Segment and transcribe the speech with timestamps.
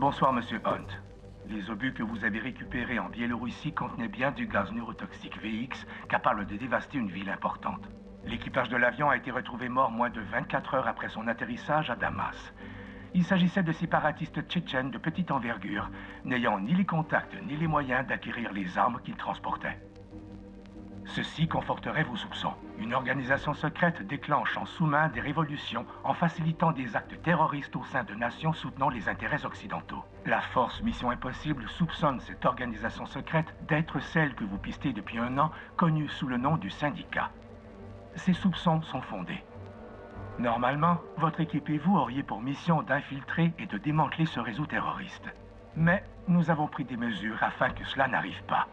[0.00, 0.86] Bonsoir, Monsieur Hunt.
[1.46, 6.46] Les obus que vous avez récupérés en Biélorussie contenaient bien du gaz neurotoxique VX, capable
[6.46, 7.86] de dévaster une ville importante.
[8.24, 11.96] L'équipage de l'avion a été retrouvé mort moins de 24 heures après son atterrissage à
[11.96, 12.54] Damas.
[13.12, 15.90] Il s'agissait de séparatistes tchétchènes de petite envergure,
[16.24, 19.78] n'ayant ni les contacts ni les moyens d'acquérir les armes qu'ils transportaient.
[21.06, 22.54] Ceci conforterait vos soupçons.
[22.78, 28.04] Une organisation secrète déclenche en sous-main des révolutions en facilitant des actes terroristes au sein
[28.04, 30.04] de nations soutenant les intérêts occidentaux.
[30.26, 35.38] La force Mission Impossible soupçonne cette organisation secrète d'être celle que vous pistez depuis un
[35.38, 37.30] an, connue sous le nom du syndicat.
[38.14, 39.42] Ces soupçons sont fondés.
[40.38, 45.28] Normalement, votre équipe et vous auriez pour mission d'infiltrer et de démanteler ce réseau terroriste.
[45.76, 48.66] Mais nous avons pris des mesures afin que cela n'arrive pas.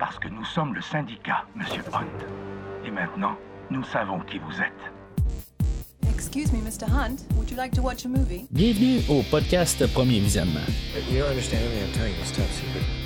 [0.00, 2.86] Parce que nous sommes le syndicat, Monsieur Hunt.
[2.86, 3.36] Et maintenant,
[3.70, 6.10] nous savons qui vous êtes.
[6.10, 6.90] Excuse me, Mr.
[6.90, 7.16] Hunt.
[7.36, 8.46] Would you like to watch a movie?
[8.50, 10.64] Bienvenue au podcast Premier Visionnement.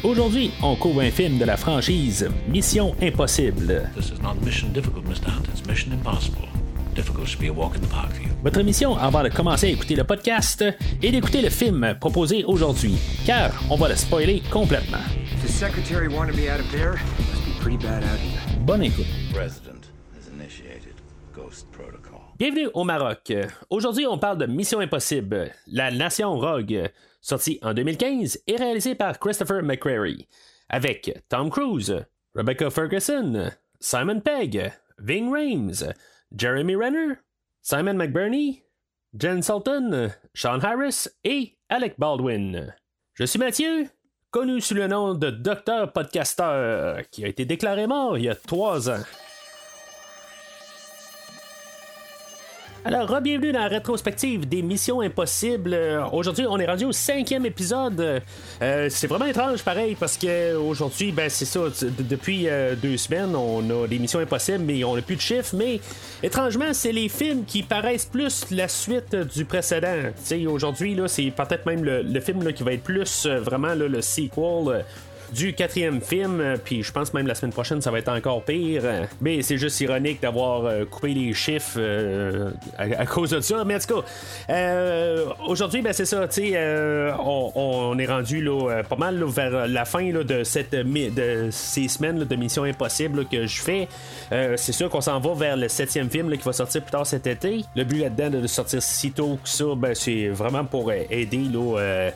[0.05, 3.90] Aujourd'hui, on couvre un film de la franchise Mission Impossible.
[3.96, 5.27] This is not mission difficult, Mr.
[5.27, 5.49] Hunt.
[5.52, 6.46] It's mission impossible.
[6.95, 8.29] Difficult should be a walk in the park for you.
[8.45, 10.65] Votre mission avant de commencer à écouter le podcast
[11.02, 12.95] est d'écouter le film proposé aujourd'hui,
[13.27, 15.02] car on va le spoiler complètement.
[15.45, 18.40] The secretary wanted me out of there, it must be pretty bad out here.
[18.60, 19.04] Bonne écoute.
[19.30, 20.95] President has initiated
[21.34, 22.23] Ghost Protocol.
[22.38, 23.30] Bienvenue au Maroc.
[23.68, 26.88] Aujourd'hui, on parle de Mission Impossible, La Nation Rogue,
[27.20, 30.26] sorti en 2015 et réalisé par Christopher McQuarrie,
[30.70, 33.50] avec Tom Cruise, Rebecca Ferguson,
[33.80, 35.92] Simon Pegg, Ving Rhames,
[36.34, 37.18] Jeremy Renner,
[37.60, 38.62] Simon McBurney,
[39.12, 42.74] Jen Sultan, Sean Harris et Alec Baldwin.
[43.12, 43.90] Je suis Mathieu,
[44.35, 48.35] connu sous le nom de Docteur Podcaster, qui a été déclaré mort il y a
[48.35, 49.04] trois ans.
[52.87, 55.73] Alors, bienvenue dans la rétrospective des Missions Impossibles.
[55.73, 58.21] Euh, Aujourd'hui, on est rendu au cinquième épisode.
[58.60, 61.60] Euh, c'est vraiment étrange, pareil, parce que aujourd'hui, ben c'est ça.
[61.99, 65.55] Depuis euh, deux semaines, on a des Missions Impossibles, mais on n'a plus de chiffres.
[65.56, 65.81] Mais
[66.22, 70.11] étrangement, c'est les films qui paraissent plus la suite du précédent.
[70.22, 74.84] Sais, aujourd'hui, là, c'est peut-être même le, film qui va être plus vraiment le sequel.
[75.34, 78.43] Du quatrième film, euh, puis je pense même la semaine prochaine ça va être encore
[78.45, 78.83] pire.
[79.21, 83.65] Mais c'est juste ironique d'avoir euh, coupé les chiffres euh, à, cause de ça.
[83.65, 84.03] Mais en tout
[84.49, 86.27] cas, aujourd'hui, ben c'est ça,
[87.25, 91.89] on, est rendu là, pas mal là, vers la fin là, de, cette, de ces
[91.89, 93.89] semaines là, de Mission Impossible que je fais.
[94.31, 97.27] C'est sûr qu'on s'en va vers le septième film qui va sortir plus tard cet
[97.27, 97.65] été.
[97.75, 102.11] Le but là-dedans de sortir si tôt que ça, ben, c'est vraiment pour aider là,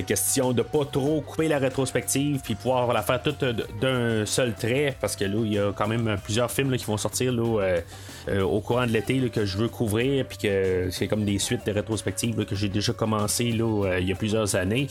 [0.00, 4.54] question de pas trop couper la rétrospective puis pouvoir la faire toute euh, d'un seul
[4.54, 7.60] trait parce que là il y a quand même plusieurs films qui vont sortir là,
[7.60, 7.80] euh,
[8.28, 11.66] euh, au courant de l'été que je veux couvrir puis que c'est comme des suites
[11.66, 14.86] de rétrospectives que j'ai déjà commencé là, euh, il y a plusieurs années.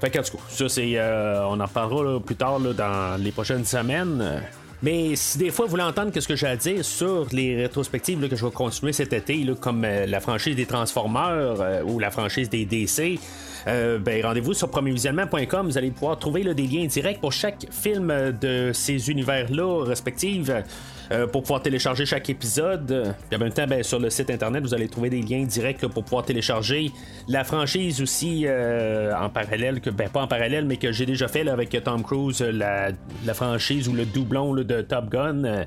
[0.00, 4.42] Fait tout cas ça c'est euh, on en parlera plus tard dans les prochaines semaines
[4.82, 8.28] mais si des fois vous voulez entendre qu'est-ce que j'ai à dire sur les rétrospectives
[8.28, 12.10] que je vais continuer cet été, comme euh, la franchise des Transformers euh, ou la
[12.10, 13.18] franchise des DC,
[13.68, 15.66] euh, ben, rendez-vous sur premiervisionnement.com.
[15.66, 20.50] Vous allez pouvoir trouver des liens directs pour chaque film de ces univers-là respectifs.
[21.32, 23.14] pour pouvoir télécharger chaque épisode.
[23.28, 25.86] Puis en même temps, ben, sur le site internet, vous allez trouver des liens directs
[25.86, 26.90] pour pouvoir télécharger
[27.28, 31.48] la franchise aussi en parallèle, que ben pas en parallèle, mais que j'ai déjà fait
[31.48, 32.92] avec Tom Cruise, la,
[33.34, 35.44] franchise ou le doublon de Top Gun.
[35.44, 35.64] Euh,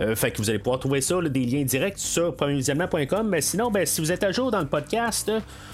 [0.00, 3.28] euh, fait que vous allez pouvoir trouver ça, des liens directs sur premiervisionnement.com.
[3.28, 5.30] Mais sinon, ben, si vous êtes à jour dans le podcast,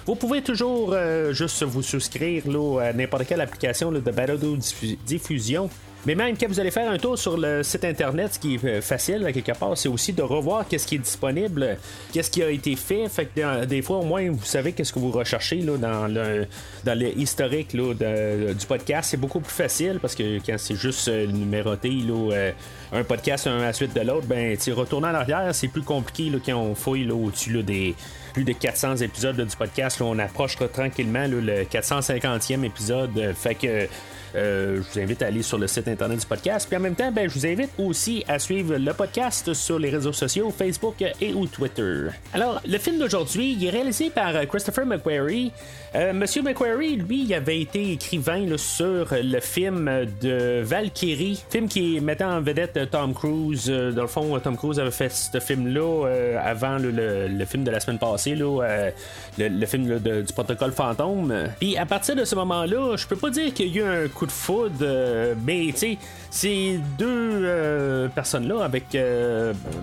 [0.07, 4.99] vous pouvez toujours euh, juste vous souscrire là, à n'importe quelle application de balado diffu-
[5.07, 5.69] diffusion.
[6.05, 8.65] Mais même quand vous allez faire un tour sur le site internet, ce qui est
[8.65, 11.79] euh, facile à quelque part, c'est aussi de revoir qu'est-ce qui est disponible,
[12.13, 13.09] qu'est-ce qui a été fait.
[13.09, 16.07] Fait que euh, des fois, au moins, vous savez qu'est-ce que vous recherchez là, dans
[16.07, 16.47] le
[16.85, 19.11] dans le historique là, de- du podcast.
[19.11, 22.53] C'est beaucoup plus facile parce que quand c'est juste euh, numéroté, là, euh,
[22.93, 26.31] un podcast un à la suite de l'autre, ben, retourner en arrière, c'est plus compliqué
[26.31, 27.95] là, quand on fouille là, au-dessus des
[28.33, 29.99] plus de 400 épisodes du podcast.
[29.99, 33.11] Là, on approche tranquillement là, le 450e épisode.
[33.19, 33.87] Euh, fait que euh,
[34.37, 36.67] je vous invite à aller sur le site internet du podcast.
[36.69, 39.91] Puis en même temps, ben, je vous invite aussi à suivre le podcast sur les
[39.91, 42.09] réseaux sociaux, Facebook et ou Twitter.
[42.33, 45.53] Alors, le film d'aujourd'hui, il est réalisé par euh, Christopher McQuarrie.
[45.95, 49.91] Euh, Monsieur McQuarrie, lui, il avait été écrivain sur le film
[50.21, 53.67] de Valkyrie, film qui mettait en vedette euh, Tom Cruise.
[53.69, 57.71] Euh, Dans le fond, Tom Cruise avait fait ce film-là euh, avant le, film de
[57.71, 61.33] la semaine passée le, film du protocole fantôme.
[61.59, 64.09] Puis à partir de ce moment-là, je peux pas dire qu'il y a eu un
[64.09, 65.99] coup de foudre, mais tu sais,
[66.31, 68.97] ces deux personnes-là, avec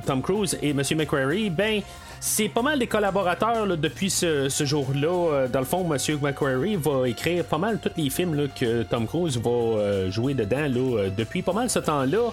[0.06, 0.82] Tom Cruise et M.
[0.96, 1.82] McQuarrie, ben
[2.20, 5.48] c'est pas mal des collaborateurs depuis ce, jour-là.
[5.48, 5.98] Dans le fond, M.
[6.22, 10.70] McQuarrie va écrire pas mal tous les films que Tom Cruise va jouer dedans
[11.18, 12.32] depuis pas mal ce temps-là.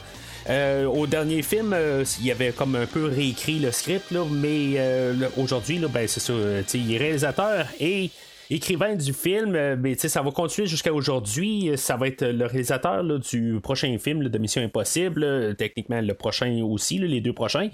[0.48, 4.74] Euh, au dernier film, euh, il y avait comme un peu réécrit le script, mais
[4.76, 6.32] euh, aujourd'hui, ben, c'est ça.
[6.74, 8.10] Il est réalisateur et
[8.50, 11.70] écrivain du film, mais ça va continuer jusqu'à aujourd'hui.
[11.76, 16.98] Ça va être le réalisateur du prochain film de Mission Impossible, techniquement le prochain aussi,
[16.98, 17.70] les deux prochains.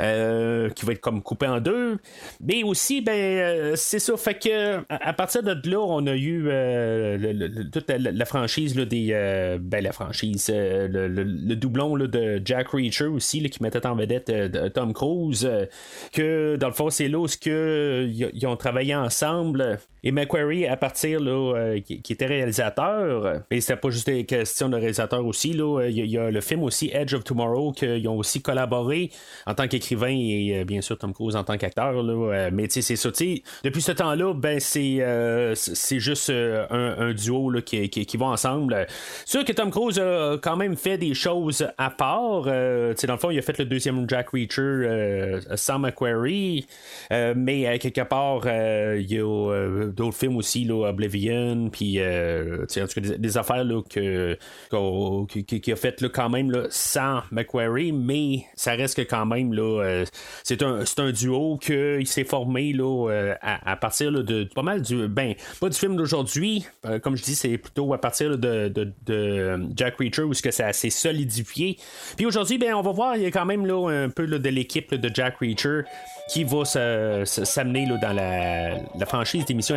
[0.00, 1.98] Euh, qui va être comme coupé en deux.
[2.40, 4.16] Mais aussi, ben, euh, c'est ça.
[4.16, 9.58] Fait que à, partir de là, on a eu euh, toute la, franchise des.
[9.60, 14.32] ben, la franchise, le, doublon de Jack Reacher aussi, qui mettait en vedette
[14.74, 15.48] Tom Cruise.
[16.12, 19.78] que dans le fond, c'est là où ils ont travaillé ensemble.
[20.14, 25.24] McQuarrie, à partir là, qui, était réalisateur, et c'était pas juste des questions de réalisateur
[25.24, 29.10] aussi, là, il y, a le film aussi Edge of Tomorrow, qu'ils ont aussi collaboré
[29.46, 31.94] en tant qu'écrivain écrivain et euh, bien sûr Tom Cruise en tant qu'acteur.
[31.94, 33.10] Euh, mais tu sais, c'est ça.
[33.62, 38.86] Depuis ce temps-là, ben c'est euh, c'est juste un, duo là, qui, qui, va ensemble.
[39.24, 42.44] Sûr que Tom Cruise a quand même fait des choses à part.
[42.44, 46.66] dans le fond, il a fait le deuxième Jack Reacher sans McQuarrie.
[47.10, 51.98] mais quelque part, il y a d'autres films aussi, là, Oblivion, puis
[52.94, 54.36] tout cas, des, affaires là, que,
[55.26, 59.52] qui, a fait là, quand même là, sans McQuarrie, mais ça reste que quand même
[59.52, 60.04] là, euh,
[60.42, 65.08] c'est un, un, duo qui s'est formé là, euh, à, partir de pas mal du.
[65.08, 66.64] Ben, pas du film d'aujourd'hui.
[66.84, 70.90] Euh, comme je dis, c'est plutôt à partir de, de, Jack Reacher où c'est assez
[70.90, 71.78] solidifié.
[72.16, 74.48] Puis aujourd'hui, ben, on va voir, il y a quand même là, un peu de
[74.48, 75.82] l'équipe de Jack Reacher
[76.28, 79.76] qui va s'amener dans la, la franchise d'émission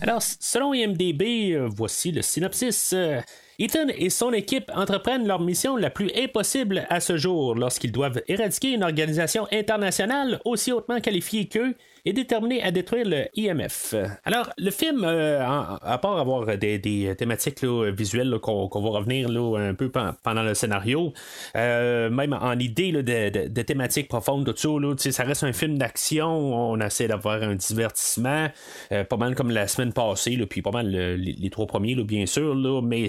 [0.00, 2.92] Alors, selon IMDB, euh, voici le synopsis.
[2.94, 3.20] Euh,
[3.58, 8.22] Ethan et son équipe entreprennent leur mission la plus impossible à ce jour lorsqu'ils doivent
[8.28, 11.74] éradiquer une organisation internationale aussi hautement qualifiée qu'eux
[12.04, 13.94] est déterminé à détruire le IMF.
[14.24, 19.90] Alors, le film, euh, à part avoir des, thématiques visuelles qu'on va revenir un peu
[19.90, 21.12] pendant le scénario,
[21.56, 26.28] euh, même en idée de, thématiques profondes, tout ça, ça reste un film d'action.
[26.28, 28.48] On essaie d'avoir un divertissement,
[28.92, 32.54] euh, pas mal comme la semaine passée, puis pas mal les, trois premiers, bien sûr,
[32.82, 33.08] mais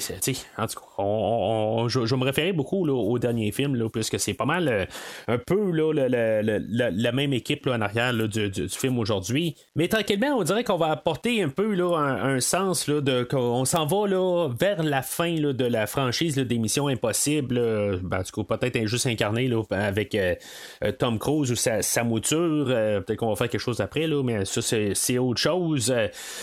[0.57, 4.87] en tout cas, je, me référais beaucoup au dernier film, puisque c'est pas mal
[5.27, 9.55] un peu la, même équipe en arrière du, du film aujourd'hui.
[9.75, 13.65] Mais tranquillement, on dirait qu'on va apporter un peu là, un, sens là, de qu'on
[13.65, 17.99] s'en va là, vers la fin là, de la franchise des missions impossibles.
[18.03, 20.35] Ben, du coup, peut-être juste incarné là, avec euh,
[20.83, 22.67] euh, Tom Cruise ou sa, mouture.
[22.69, 25.93] Euh, peut-être qu'on va faire quelque chose après, là, mais ça, c'est, autre chose.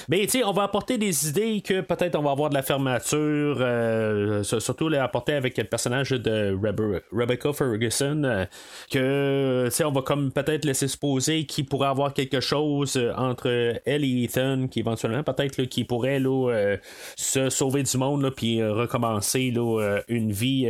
[0.09, 3.65] mais tu on va apporter des idées que peut-être on va avoir de la fermeture.
[4.45, 6.57] surtout apporter avec le personnage de
[7.13, 8.47] Rebecca Ferguson.
[8.91, 13.81] que on va comme peut-être laisser se poser qui pourrait avoir quelque chose euh, entre
[13.85, 16.77] elle et Ethan qui éventuellement peut-être qui pourrait là, euh,
[17.17, 20.69] se sauver du monde puis euh, recommencer là, une vie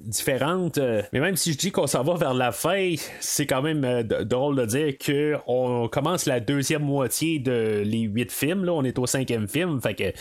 [0.00, 0.78] différente.
[1.12, 4.56] Mais même si je dis qu'on s'en va vers la fin, c'est quand même drôle
[4.56, 8.64] de dire que on commence la deuxième moitié de les huit films.
[8.64, 9.80] Là, on est au cinquième film.
[9.80, 10.12] Fait que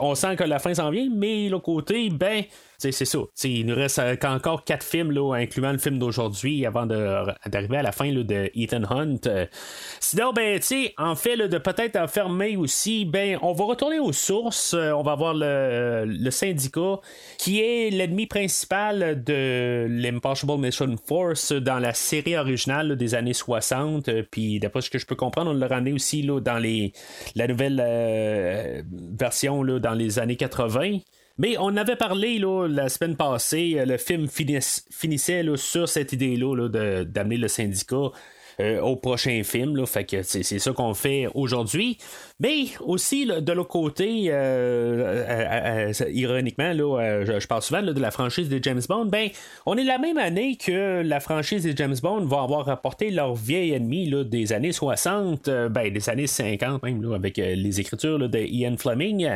[0.00, 2.44] on sent que la fin s'en vient, mais l'autre côté, ben
[2.78, 3.18] c'est ça.
[3.44, 7.82] il nous reste euh, encore quatre films, là, incluant le film d'aujourd'hui, avant d'arriver à
[7.82, 9.26] la fin de Ethan Hunt.
[9.26, 9.46] Euh,
[10.00, 10.60] sinon, ben,
[10.98, 14.74] en fait, de peut-être enfermer aussi, ben, on va retourner aux sources.
[14.74, 16.98] Euh, on va voir le, syndicat,
[17.38, 24.10] qui est l'ennemi principal de l'Impossible Mission Force dans la série originale des années 60.
[24.30, 26.92] Puis, d'après ce que je peux comprendre, on l'a ramené aussi dans les,
[27.36, 28.84] la nouvelle
[29.18, 30.98] version dans les années 80.
[31.36, 36.68] Mais on avait parlé là, la semaine passée, euh, le film finissait sur cette idée-là
[37.04, 38.10] d'amener le syndicat
[38.60, 39.76] euh, au prochain film.
[39.76, 41.98] Là, fait que c'est, ça qu'on fait aujourd'hui.
[42.40, 48.48] Mais aussi, de l'autre côté, euh, euh, ironiquement, là, je, parle souvent de la franchise
[48.48, 49.06] de James Bond.
[49.06, 49.28] Ben,
[49.66, 53.34] on est la même année que la franchise de James Bond va avoir rapporté leur
[53.34, 58.18] vieil ennemi là, des années 60, ben, des années 50 même, là, avec les écritures
[58.28, 59.28] de Ian Fleming.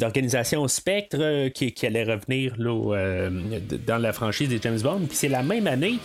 [0.00, 3.28] l'organisation Spectre qui, allait revenir là,
[3.86, 5.00] dans la franchise de James Bond.
[5.08, 5.98] Puis c'est la même année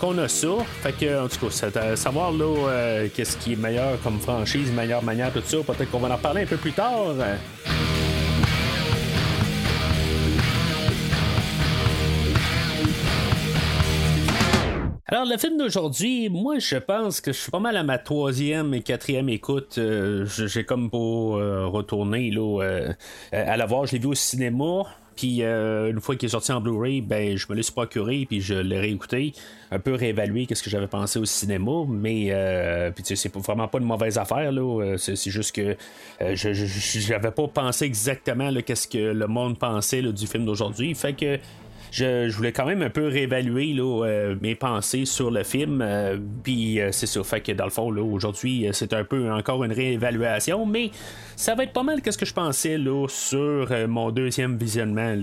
[0.00, 0.48] qu'on a ça.
[0.82, 5.32] Fait que, en tout cas, savoir là, qu'est-ce qui est meilleur comme franchise, meilleure manière,
[5.32, 7.14] tout ça, peut-être qu'on va en parler un peu plus tard.
[15.12, 18.72] Alors, le film d'aujourd'hui, moi, je pense que je suis pas mal à ma troisième
[18.72, 19.76] et quatrième écoute.
[19.76, 22.92] Euh, j'ai comme pour euh, retourner là, euh,
[23.30, 23.84] à la voir.
[23.84, 24.84] Je l'ai vu au cinéma.
[25.22, 28.54] Puis une fois qu'il est sorti en Blu-ray, ben je me l'ai procuré puis je
[28.54, 29.32] l'ai réécouté,
[29.70, 33.78] un peu réévalué qu'est-ce que j'avais pensé au cinéma, mais euh, puis c'est vraiment pas
[33.78, 34.96] une mauvaise affaire là.
[34.98, 35.76] C'est juste que
[36.20, 41.38] je j'avais pas pensé exactement qu'est-ce que le monde pensait du film d'aujourd'hui, fait que
[41.92, 45.82] je, voulais quand même un peu réévaluer euh, mes pensées sur le film.
[45.82, 47.22] Euh, puis euh, c'est ça.
[47.22, 50.90] Fait que dans le fond, aujourd'hui, c'est un peu encore une réévaluation, mais
[51.36, 55.14] ça va être pas mal que ce que je pensais là, sur mon deuxième visionnement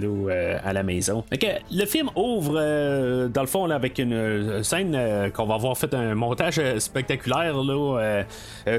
[0.64, 1.24] à la maison.
[1.72, 2.54] le film ouvre
[3.28, 7.56] dans le fond là, avec une scène qu'on va avoir fait un montage spectaculaire.
[7.64, 8.24] Là,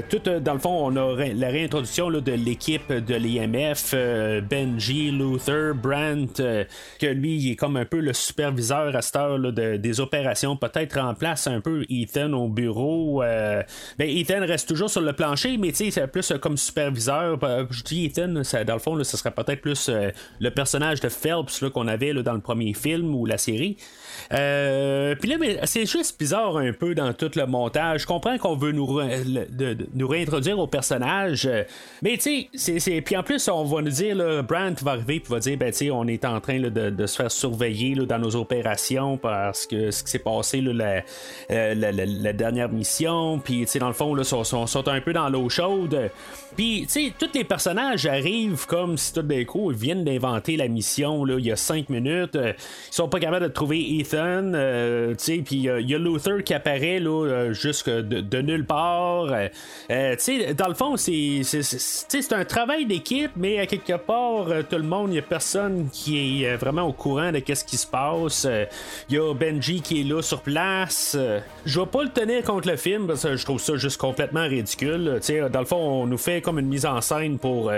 [0.09, 3.95] tout dans le fond, on a la réintroduction de l'équipe de l'IMF,
[4.47, 6.43] Benji, Luther, Brandt,
[6.99, 10.99] que lui il est comme un peu le superviseur à cette heure des opérations, peut-être
[10.99, 13.23] remplace un peu Ethan au bureau.
[13.23, 13.63] Euh,
[13.97, 17.39] ben, Ethan reste toujours sur le plancher, mais c'est plus comme superviseur.
[17.43, 21.09] Euh, je dis Ethan, dans le fond, ce serait peut-être plus euh, le personnage de
[21.09, 23.77] Phelps qu'on avait dans le premier film ou la série.
[24.33, 28.01] Euh, puis là, c'est juste bizarre un peu dans tout le montage.
[28.01, 28.99] Je comprends qu'on veut nous,
[30.07, 31.63] réintroduire au personnage, euh,
[32.01, 35.31] mais tu sais, puis en plus, on va nous dire, là, Brandt va arriver, puis
[35.31, 39.17] va dire, ben tu on est en train de, se faire surveiller dans nos opérations
[39.17, 44.13] parce que ce qui s'est passé euh, la, dernière mission, puis tu dans le fond,
[44.13, 46.09] là, sont, un peu dans l'eau chaude.
[46.55, 50.57] Puis, tu sais, tous les personnages arrivent comme si tout d'un coup, ils viennent d'inventer
[50.57, 52.35] la mission, il y a cinq minutes.
[52.35, 52.55] ils
[52.91, 57.25] sont pas capables de trouver Ethan euh, puis il y a Luther qui apparaît là,
[57.25, 59.27] euh, juste de, nulle part.
[59.89, 60.15] Euh,
[60.57, 65.09] dans le fond, c'est, c'est, un travail d'équipe, mais à quelque part, tout le monde,
[65.09, 68.47] il n'y a personne qui est vraiment au courant de ce qui se passe.
[69.09, 71.17] Il y a Benji qui est là sur place.
[71.65, 74.47] Je vais pas le tenir contre le film parce que je trouve ça juste complètement
[74.47, 75.19] ridicule.
[75.51, 77.71] dans le fond, on nous fait comme une mise en scène pour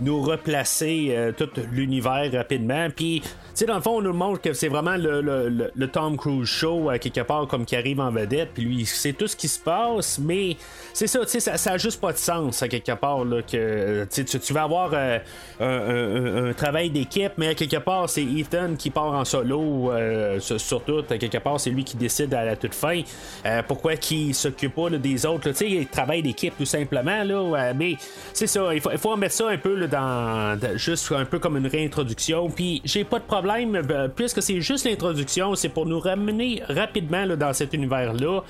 [0.00, 2.88] nous replacer tout l'univers rapidement.
[2.94, 3.22] Puis,
[3.66, 6.98] dans le fond, on nous montre que c'est vraiment le le Tom Cruise show à
[6.98, 10.18] quelque part comme qui arrive en vedette puis lui c'est tout ce qui se passe
[10.18, 10.56] mais
[10.92, 14.06] c'est ça tu sais ça, a juste pas de sens à quelque part là, que
[14.12, 18.90] tu, tu vas avoir euh, un, travail d'équipe mais à quelque part c'est Ethan qui
[18.90, 22.74] part en solo euh, surtout à quelque part c'est lui qui décide à la toute
[22.74, 23.00] fin
[23.44, 27.72] euh, pourquoi qu'il s'occupe pas des autres tu sais il travaille d'équipe tout simplement là
[27.74, 27.96] mais
[28.32, 31.56] c'est ça il faut, il faut mettre ça un peu dans juste un peu comme
[31.56, 33.82] une réintroduction puis j'ai pas de problème
[34.14, 38.42] puisque c'est juste l'introduction c'est pour nous ramener rapidement dans cet univers-là.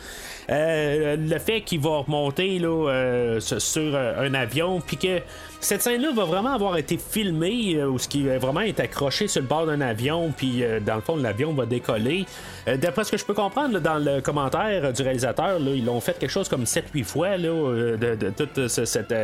[0.48, 5.20] Euh, le fait qu'il va remonter là, euh, sur euh, un avion, puis que
[5.60, 9.48] cette scène-là va vraiment avoir été filmée, ou ce qui vraiment être accroché sur le
[9.48, 12.26] bord d'un avion, puis dans le fond, l'avion va décoller.
[12.66, 16.18] D'après ce que je peux comprendre dans le commentaire du réalisateur, là, ils l'ont fait
[16.18, 19.14] quelque chose comme 7-8 fois là, de, toute cette,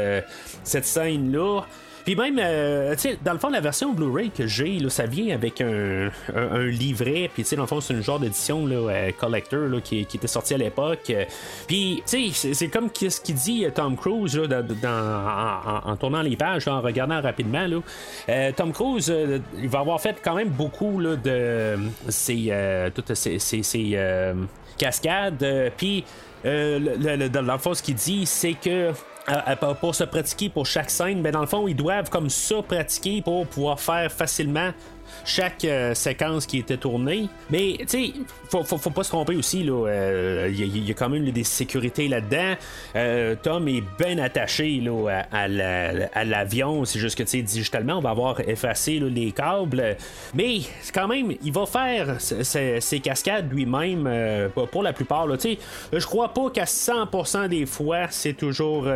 [0.65, 1.63] cette scène-là.
[2.05, 5.35] Puis même, euh, tu sais, dans le fond, la version Blu-ray que j'ai, ça vient
[5.35, 6.11] avec un,
[6.67, 7.31] livret.
[7.33, 10.27] Puis, tu sais, dans le fond, c'est une genre d'édition euh, collector là, qui, était
[10.27, 11.13] sorti à l'époque.
[11.67, 16.23] Puis, tu sais, c'est comme ce qu'il dit euh, Tom Cruise là, dans, en, tournant
[16.23, 17.67] les pages, en regardant rapidement.
[17.67, 18.53] Là.
[18.53, 19.13] Tom Cruise,
[19.59, 21.77] il va avoir fait quand même beaucoup là, de
[22.09, 22.53] ces,
[22.95, 23.99] toutes ces, ces,
[24.79, 25.73] cascades.
[25.77, 26.05] Puis,
[26.45, 28.93] dans le fond, ce qu'il dit, c'est que
[29.81, 33.23] pour se pratiquer pour chaque scène, mais dans le fond, ils doivent comme ça pratiquer
[33.23, 34.73] pour pouvoir faire facilement
[35.25, 37.29] chaque euh, séquence qui était tournée.
[37.51, 38.13] Mais, tu sais,
[38.51, 42.55] faut, faut, pas se tromper aussi, Il euh, y, a quand même des sécurités là-dedans.
[42.97, 46.85] Euh, Tom est bien attaché là, à, l'avion.
[46.85, 49.97] C'est juste que, tu sais, digitalement, on va avoir effacé les câbles.
[50.35, 50.61] Mais,
[50.93, 55.27] quand même, il va faire ses cascades lui-même pour la plupart.
[55.39, 55.59] Tu sais,
[55.93, 58.87] je crois pas qu'à 100% des fois, c'est toujours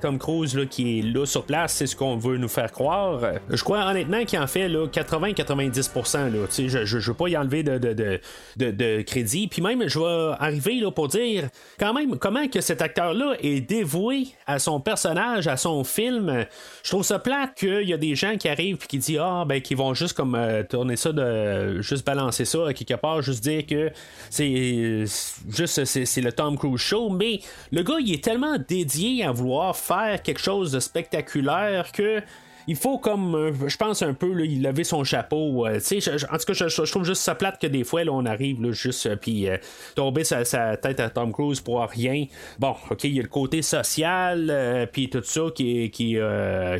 [0.00, 1.74] Tom Cruise là, qui est là sur place.
[1.74, 3.20] C'est ce qu'on veut nous faire croire.
[3.50, 6.32] Je crois honnêtement qu'il en fait 80-90% 90%.
[6.32, 9.48] Là, je, je, veux pas y enlever de, crédit.
[9.48, 13.60] Puis même, je vais arriver là, pour dire quand même comment que cet acteur-là est
[13.60, 16.46] dévoué à son personnage, à son film.
[16.82, 19.44] Je trouve ça plate qu'il y a des gens qui arrivent et qui disent Ah,
[19.46, 23.42] ben, qui vont juste comme euh, tourner ça, de juste balancer ça quelque part, juste
[23.42, 23.90] dire que
[24.30, 25.04] c'est
[25.48, 27.10] juste c'est, le Tom Cruise show.
[27.10, 27.40] Mais
[27.72, 32.22] le gars, il est tellement dédié à vouloir faire quelque chose de spectaculaire que
[32.68, 35.66] il faut comme, euh, je pense un peu, il lever son chapeau.
[35.66, 38.12] euh, je- je- en tout cas, je, trouve juste ça plate que des fois, là,
[38.12, 39.56] on arrive là, juste euh, puis euh,
[39.94, 40.44] tomber sa,
[40.76, 42.26] tête à Tom Cruise pour rien.
[42.58, 46.18] Bon, ok, il y a le côté social, euh, puis tout ça qui, qui,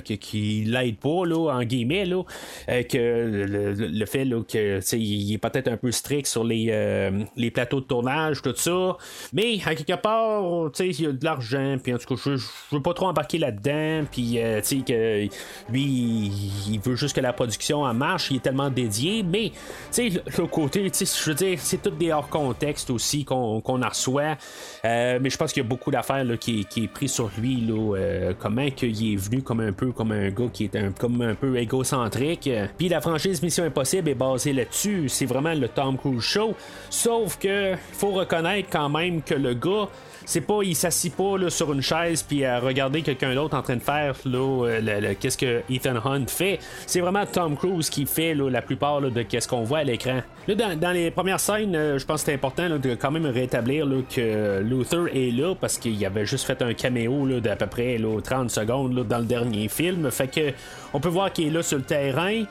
[0.05, 2.23] qui, qui l'aide pas, là, en guillemets, là,
[2.67, 7.51] que le, le- fait là, que il est peut-être un peu strict sur les, les
[7.51, 8.97] plateaux de tournage, tout ça.
[9.33, 12.21] Mais à quelque part, tu sais, il y a de l'argent, puis en tout cas,
[12.23, 12.37] je,
[12.77, 15.29] veux pas trop embarquer là-dedans, puis tu sais, que
[15.73, 19.51] lui, il, veut juste que la production en marche, il est tellement dédié, mais
[19.93, 23.25] tu sais, le, côté, tu sais, je veux dire, c'est tout des hors contexte aussi
[23.25, 24.37] qu'on qu'on en reçoit,
[24.85, 27.97] Euh, mais je pense qu'il y a beaucoup d'affaires qui est pris sur lui, là,
[27.97, 31.21] euh, comment qu'il est venu comme un peu comme un gars qui est un, comme
[31.23, 32.49] un peu égocentrique.
[32.77, 36.55] Puis la franchise Mission Impossible est basée là-dessus, c'est vraiment le Tom Cruise Show,
[36.91, 39.89] sauf que faut reconnaître quand même que le gars
[40.31, 43.63] c'est pas, il s'assit pas là, sur une chaise puis à regarder quelqu'un d'autre en
[43.63, 46.59] train de faire là, euh, le- qu'est-ce que Ethan Hunt fait.
[46.87, 50.21] C'est vraiment Tom Cruise qui fait là, la plupart de qu'est-ce qu'on voit à l'écran.
[50.47, 53.87] Dans, dans les premières scènes, euh, je pense que c'est important de quand même rétablir
[54.15, 58.21] que Luther est là parce qu'il avait juste fait un caméo d'à peu près là,
[58.23, 60.11] 30 secondes dans le dernier film.
[60.11, 60.53] Fait que
[60.93, 62.45] on peut voir qu'il est là sur le terrain.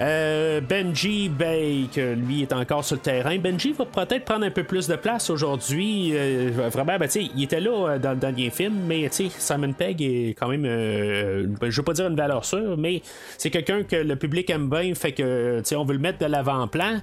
[0.00, 3.36] Euh, Benji, ben, que lui est encore sur le terrain.
[3.36, 6.14] Benji va peut-être prendre un peu plus de place aujourd'hui.
[6.72, 10.48] Vraiment, ben, il était là euh, dans le dernier film, mais Simon Pegg est quand
[10.48, 13.02] même, euh, ben, je veux pas dire une valeur sûre, mais
[13.38, 17.00] c'est quelqu'un que le public aime bien, fait que, on veut le mettre de l'avant-plan.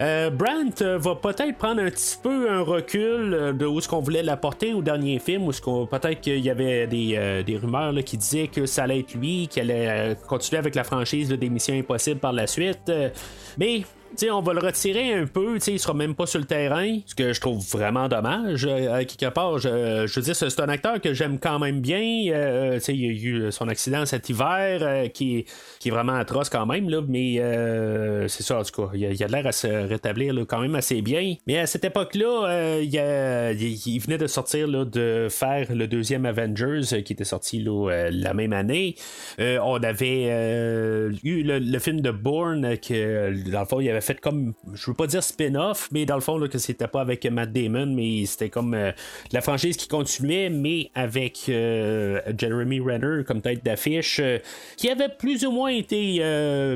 [0.00, 3.88] Euh, Brandt euh, va peut-être prendre un petit peu un recul euh, de où est-ce
[3.88, 7.42] qu'on voulait l'apporter au dernier film, où est-ce qu'on peut-être qu'il y avait des, euh,
[7.42, 10.84] des rumeurs qui disaient que ça allait être lui, qu'il allait euh, continuer avec la
[10.84, 12.88] franchise là, des Missions Impossibles par la suite.
[12.88, 13.10] Euh,
[13.56, 13.82] mais
[14.30, 16.98] on va le retirer un peu, tu sais, il sera même pas sur le terrain,
[17.06, 18.64] ce que je trouve vraiment dommage.
[18.66, 22.00] euh, quelque part, je, je veux dire, c'est un acteur que j'aime quand même bien.
[22.32, 23.10] euh, il y a
[23.46, 25.44] eu son accident cet hiver euh, qui,
[25.80, 29.22] qui est vraiment atroce quand même, là, mais euh, c'est ça, en tout cas, il
[29.22, 31.34] a, l'air à se rétablir là, quand même assez bien.
[31.46, 36.26] Mais à cette époque-là, euh, il, il- venait de sortir là, de faire le deuxième
[36.26, 38.94] Avengers euh, qui était sorti euh, la même année.
[39.40, 43.80] Euh, on avait euh, eu le, le film de Bourne euh, que dans le fond
[43.80, 46.58] il avait fait comme je veux pas dire spin-off mais dans le fond là, que
[46.58, 48.92] c'était pas avec Matt Damon mais c'était comme euh,
[49.32, 54.38] la franchise qui continuait mais avec euh, Jeremy Renner comme tête d'affiche euh,
[54.76, 55.94] qui avait plus ou moins été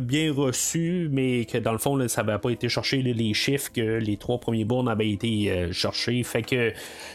[0.03, 3.71] bien reçu mais que dans le fond là, ça avait pas été cherché les chiffres
[3.73, 6.73] que les trois premiers Bourne avaient été cherchés fait que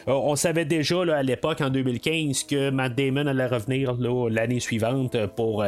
[0.08, 3.96] on savait déjà à l'époque en 2015 que Matt Damon allait revenir
[4.30, 5.64] l'année suivante pour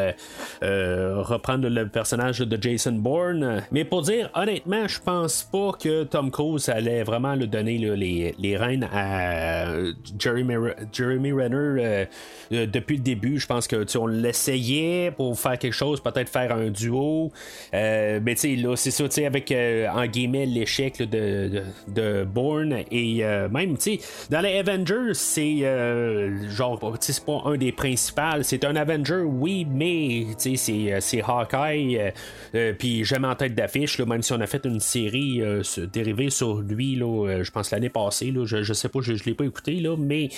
[0.62, 3.64] reprendre le personnage de Jason Bourne.
[3.72, 8.36] Mais pour dire honnêtement, je pense pas que Tom Cruise allait vraiment le donner les,
[8.38, 8.56] les
[8.92, 9.66] à
[10.18, 10.56] Jeremy,
[10.92, 12.06] Jeremy Renner euh,
[12.52, 13.40] euh, depuis le début.
[13.40, 17.32] Je pense que tu on l'essayait pour faire quelque chose, peut-être faire un duo.
[17.74, 19.88] Euh, mais tu sais, là, c'est ça, avec euh,
[20.46, 26.80] l'échec de, de, Bourne et euh, même, tu sais, dans les Avengers, c'est euh, genre,
[26.80, 28.42] pas un des principaux.
[28.42, 32.12] C'est un Avenger, oui, mais c'est, euh, Hawkeye, euh,
[32.56, 35.62] euh, puis jamais en tête d'affiche, là, même si on a fait une série euh,
[35.92, 39.14] dérivée sur lui, là, euh, je pense l'année passée, là, je, je sais pas, je,
[39.14, 40.30] je l'ai pas écouté, là, mais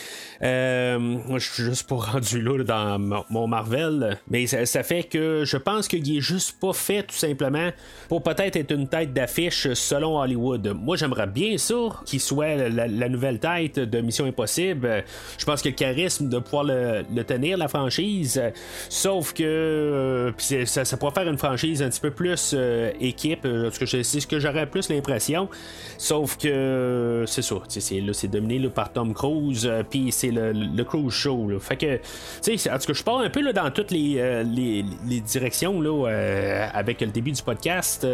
[0.41, 2.97] euh, je suis juste pas rendu là, dans
[3.29, 4.17] mon- Marvel.
[4.31, 7.69] Mais ça, fait que je pense qu'il est juste pas fait tout simplement
[8.09, 10.75] pour peut-être être une tête d'affiche selon Hollywood.
[10.75, 15.03] Moi, j'aimerais bien ça qu'il soit la, nouvelle tête de Mission Impossible.
[15.37, 18.41] Je pense a le charisme de pouvoir le, tenir, la franchise.
[18.89, 20.33] Sauf que
[20.65, 22.55] ça, pourrait faire une franchise un petit peu plus
[22.99, 23.45] équipe.
[23.71, 25.49] C'est ce que j'aurais plus l'impression.
[25.97, 27.55] Sauf que c'est ça.
[27.67, 29.65] C'est, dominé là, par Tom Cruise.
[29.65, 31.49] euh, Puis c'est le, le Cruise Show.
[31.49, 31.59] là.
[31.59, 34.83] Fait que, en tout cas, je pars un peu là, dans toutes les, euh, les,
[35.21, 38.05] directions là, euh, avec le début du podcast.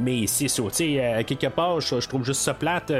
[0.00, 0.62] mais c'est ça.
[1.26, 2.92] quelque part, je, trouve juste ça plate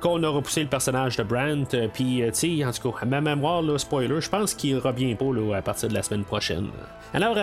[0.00, 1.88] qu'on a repoussé le personnage de Brandt.
[1.92, 2.24] Puis,
[2.64, 5.62] en tout cas, à ma mémoire, là, spoiler, je pense qu'il revient pas là, à
[5.62, 6.68] partir de la semaine prochaine.
[7.12, 7.36] Alors,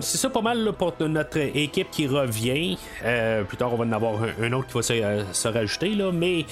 [0.00, 2.78] c'est ça pas mal pour notre équipe qui revient.
[3.06, 6.10] Euh, plus tard, on va en avoir un, autre qui va se, euh, rajouter, là,
[6.12, 6.44] mais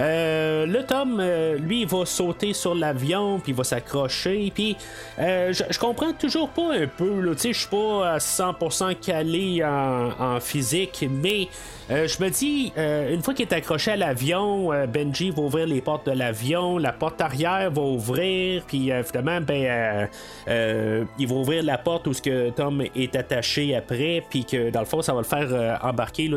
[0.00, 1.22] euh, le Tom,
[1.58, 4.76] lui, il va sauter sur l'avion, puis il va s'accrocher, puis
[5.18, 9.64] je, comprends toujours pas un peu, là, tu sais, je suis pas à 100% calé
[9.64, 11.48] en, en physique, mais
[11.88, 16.06] je me dis, une fois qu'il est accroché à l'avion, Benji va ouvrir les portes
[16.06, 20.08] de l'avion, la porte arrière va ouvrir, puis finalement, ben,
[20.46, 24.80] il va ouvrir la porte où ce que Tom est attaché après, puis que dans
[24.80, 25.74] le fond, ça va le faire euh,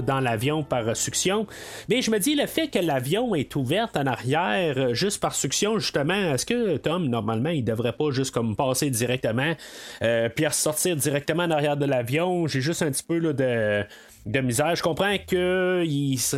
[0.02, 1.48] dans l'avion par suction.
[1.90, 5.36] Mais je me dis, le fait que l'avion est ouverte en arrière euh, juste par
[5.36, 9.54] suction, justement, est-ce que Tom, normalement, il devrait pas juste comme passer directement,
[10.02, 12.48] euh, puis ressortir directement en arrière de l'avion?
[12.48, 13.86] J'ai juste un petit peu de
[14.26, 14.76] de misère.
[14.76, 15.84] Je comprends que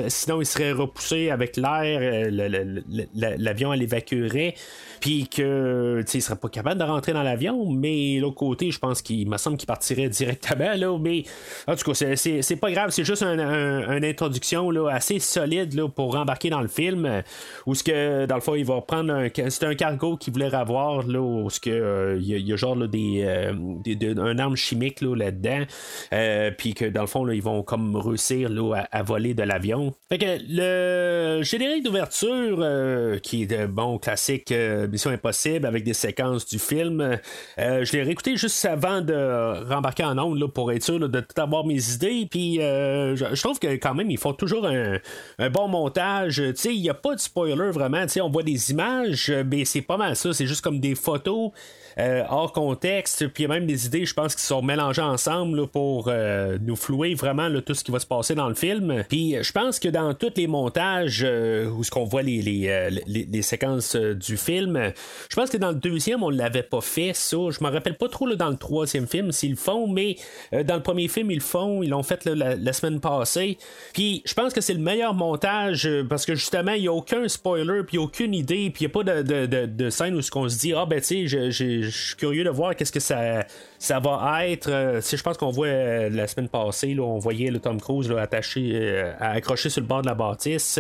[0.08, 2.30] sinon il serait repoussé avec l'air, euh,
[3.14, 4.56] l'avion l'évacuerait,
[5.00, 7.70] puis que il serait pas capable de rentrer dans l'avion.
[7.70, 10.98] Mais l'autre côté, je pense qu'il me semble qu'il partirait directement là.
[11.00, 11.24] Mais
[11.68, 16.16] en tout cas, c'est pas grave, c'est juste une introduction là, assez solide là, pour
[16.16, 17.24] embarquer dans le film.
[17.66, 20.54] Où ce que dans le fond il va prendre un c'est un cargo qu'il voulait
[20.54, 23.54] avoir là, où ce que euh, il y, a genre des, euh,
[23.84, 25.66] des, un arme chimique là, dedans
[26.58, 29.94] puis que dans le fond là, ils vont comme réussir là, à, voler de l'avion.
[30.10, 34.52] Fait que le générique d'ouverture, euh, qui est de bon classique
[34.86, 39.68] euh, Mission Impossible avec des séquences du film, euh, je l'ai réécouté juste avant de
[39.70, 42.28] rembarquer en ondes pour être sûr de tout avoir mes idées.
[42.30, 45.00] Puis je, trouve que quand même, ils font toujours un,
[45.50, 46.42] bon montage.
[46.66, 48.06] Il n'y a pas de spoiler vraiment.
[48.22, 50.34] on voit des images, mais c'est pas mal ça.
[50.34, 51.52] C'est juste comme des photos.
[51.98, 55.68] Hors contexte, puis il y a même des idées, je pense, qui sont mélangées ensemble
[55.68, 56.12] pour
[56.62, 59.04] nous flouer vraiment tout ce qui va se passer dans le film.
[59.10, 62.68] Puis je pense que dans tous les montages euh, où ce qu'on voit les, les,
[62.70, 64.92] euh, les, séquences euh, du film,
[65.30, 67.38] je pense que dans le deuxième, on l'avait pas fait, ça.
[67.50, 70.16] Je me rappelle pas trop là, dans le troisième film s'ils le font, mais
[70.52, 71.84] dans le premier film, ils le font.
[71.84, 73.58] Ils l'ont fait la, semaine passée.
[73.94, 77.28] Puis je pense que c'est le meilleur montage parce que justement, il n'y a aucun
[77.28, 80.22] spoiler, puis aucune idée, puis il n'y a pas de, de, de, de, scène où
[80.22, 83.00] ce qu'on se dit, ah ben tu sais, je suis curieux de voir qu'est-ce que
[83.00, 83.46] ça
[83.86, 84.68] ça va être.
[84.72, 87.80] Euh, si je pense qu'on voit euh, la semaine passée, là, on voyait le Tom
[87.80, 90.80] Cruise là, attaché, euh, accroché sur le bord de la bâtisse,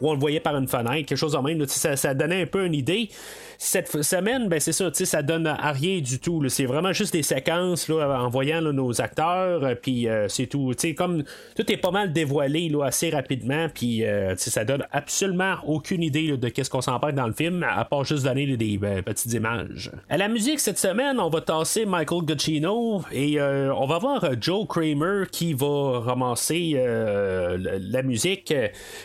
[0.00, 1.64] ou on le voyait par une fenêtre, quelque chose en même.
[1.68, 3.08] ça, ça, donnait un peu une idée.
[3.56, 6.48] Cette semaine, ben c'est ça, ça donne à rien du tout.
[6.48, 10.72] C'est vraiment juste des séquences là, en voyant nos acteurs, puis c'est tout.
[10.96, 14.02] Comme tout est pas mal dévoilé là, assez rapidement, puis
[14.36, 18.04] ça donne absolument aucune idée de qu'est-ce qu'on s'en parle dans le film, à part
[18.04, 19.90] juste donner des ben, petites images.
[20.08, 24.34] À la musique cette semaine, on va tasser Michael et euh, on va voir euh,
[24.40, 28.54] Joe Kramer qui va ramasser euh, la, musique.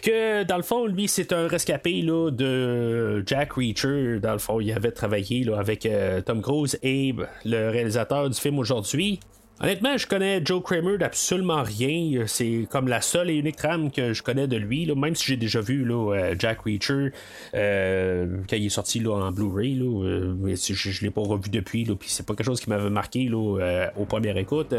[0.01, 4.19] Que dans le fond, lui, c'est un rescapé là, de Jack Reacher.
[4.21, 5.87] Dans le fond, il avait travaillé là, avec
[6.25, 9.19] Tom Cruise et le réalisateur du film aujourd'hui.
[9.61, 12.25] Honnêtement, je connais Joe Kramer d'absolument rien.
[12.27, 15.27] C'est comme la seule et unique trame que je connais de lui, là, même si
[15.27, 17.13] j'ai déjà vu là, euh, Jack Reacher
[17.53, 19.79] euh, quand il est sorti là, en Blu-ray.
[19.79, 23.29] Euh, je, je l'ai pas revu depuis, puis c'est pas quelque chose qui m'avait marqué
[23.29, 24.73] là, au premier écoute.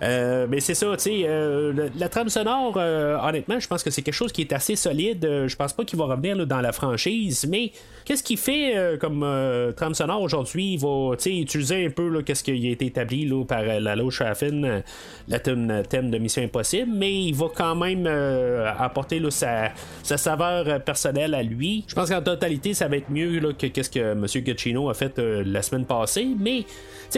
[0.00, 4.32] mais c'est ça, tu sais, la, trame sonore, honnêtement, je pense que c'est quelque chose
[4.32, 5.26] qui est assez solide.
[5.46, 7.72] je pense pas qu'il va revenir dans la franchise, mais
[8.04, 9.26] qu'est-ce qu'il fait comme
[9.74, 10.74] trame sonore aujourd'hui?
[10.74, 14.80] Il va utiliser un peu qu'est-ce qui a été établi par la Shaffin, euh,
[15.28, 21.34] la thème de Mission Impossible, mais il va quand même euh, apporter sa, saveur personnelle
[21.34, 21.84] à lui.
[21.86, 24.26] Je pense qu'en totalité, ça va être mieux que qu'est-ce que M.
[24.26, 26.64] Guccino a fait euh, la semaine passée, mais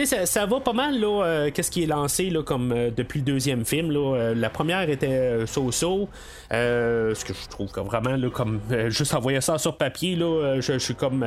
[0.03, 3.65] ça, ça va pas mal là, qu'est-ce qui est lancé là, comme depuis le deuxième
[3.65, 3.91] film.
[4.35, 6.09] la première était so-so.
[6.51, 10.95] ce que je trouve vraiment là, comme juste envoyer ça sur papier, là, je, suis
[10.95, 11.25] comme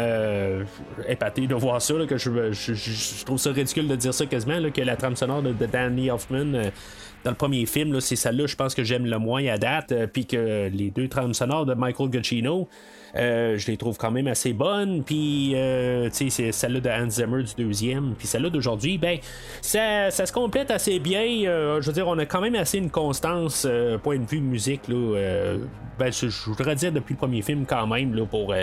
[1.09, 4.97] épaté de voir ça, que je, trouve ça ridicule de dire ça quasiment, que la
[4.97, 6.71] trame sonore de, Danny Hoffman euh,
[7.25, 10.07] dans le premier film, c'est celle-là, je pense que j'aime le moins à date, euh,
[10.07, 12.65] puis que les deux trames sonores de Michael Giacchino, euh,
[13.15, 15.03] je les trouve quand même assez bonnes.
[15.05, 18.15] Puis, euh, tu sais, c'est celle-là de Hans Zimmer du deuxième.
[18.17, 19.19] Puis celle-là d'aujourd'hui, ben,
[19.61, 21.25] ça, se complète assez bien.
[21.47, 23.67] Euh, je veux dire, on a quand même assez une constance,
[24.03, 25.57] point de vue musique, là.
[25.99, 28.55] ben, je, voudrais dire depuis le premier film, quand même, là, pour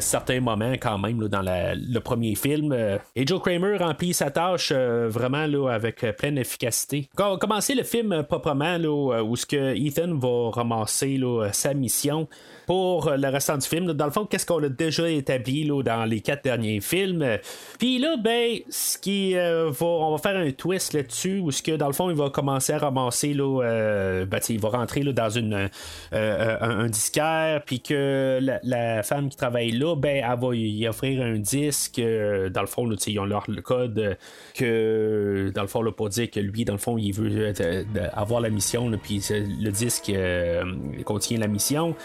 [0.00, 2.72] certains moments, quand même, dans le premier film.
[3.14, 7.08] et Joe Kramer remplit sa tâche vraiment, là, avec pleine efficacité.
[7.14, 11.20] Commencer le film proprement, où ce que Ethan va ramasser,
[11.52, 12.28] sa mission
[12.66, 13.92] pour le restant du film.
[13.92, 17.38] Dans le fond, qu'est-ce qu'on a déjà établi là, dans les quatre derniers films?
[17.78, 21.62] Puis là, ben, ce qui euh, va, on va faire un twist là-dessus, où ce
[21.62, 25.02] que dans le fond, il va commencer à ramasser là, euh, ben, il va rentrer
[25.02, 25.68] là, dans une
[26.12, 31.22] euh, un, disquaire, puis que la, femme qui travaille là, ben, elle va y offrir
[31.22, 32.00] un disque.
[32.00, 34.16] dans le fond, là, ils ont leur le code
[34.54, 37.52] que dans le fond, là, pour dire que lui, dans le fond, il veut
[38.12, 40.12] avoir la mission, puis le disque
[41.04, 41.96] contient la mission.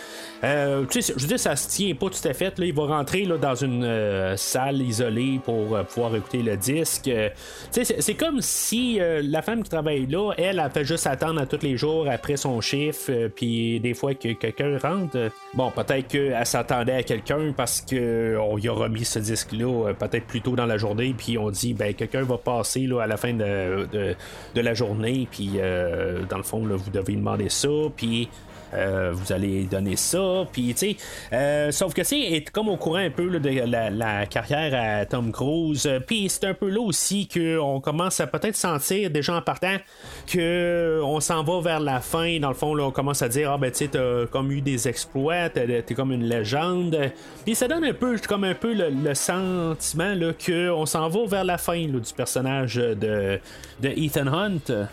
[0.48, 2.58] Euh, tu je veux dire, ça, se tient pas tout à fait.
[2.58, 6.56] Là, il va rentrer là, dans une euh, salle isolée pour euh, pouvoir écouter le
[6.56, 7.10] disque.
[7.10, 7.30] Euh,
[7.72, 11.62] c'est, comme si la femme qui travaille là, elle, elle fait juste attendre à tous
[11.62, 15.18] les jours après son chiffre, puis des fois que quelqu'un rentre.
[15.54, 20.42] Bon, peut-être qu'elle s'attendait à quelqu'un parce qu'on y a remis ce disque-là peut-être plus
[20.42, 23.34] tôt dans la journée, puis on dit, ben, quelqu'un va passer là, à la fin
[23.34, 24.16] de, de,
[24.56, 25.60] de la journée, puis
[26.30, 28.30] dans le fond, là, vous devez demander ça, puis.
[28.74, 30.98] Euh, vous allez donner ça, puis tu sais,
[31.32, 35.86] euh, sauf que est comme au courant un peu de la, carrière à Tom Cruise,
[35.86, 39.78] euh, puis c'est un peu là aussi qu'on commence à peut-être sentir déjà en partant
[40.26, 42.40] que on s'en va vers la fin.
[42.40, 44.62] Dans le fond, là, on commence à dire ah ben tu sais t'as comme eu
[44.62, 46.98] des exploits, t'es comme une légende,
[47.46, 51.08] puis ça donne un peu comme un peu le, le sentiment là que on s'en
[51.08, 53.40] va vers la fin du personnage de,
[53.82, 54.88] de Ethan Hunt.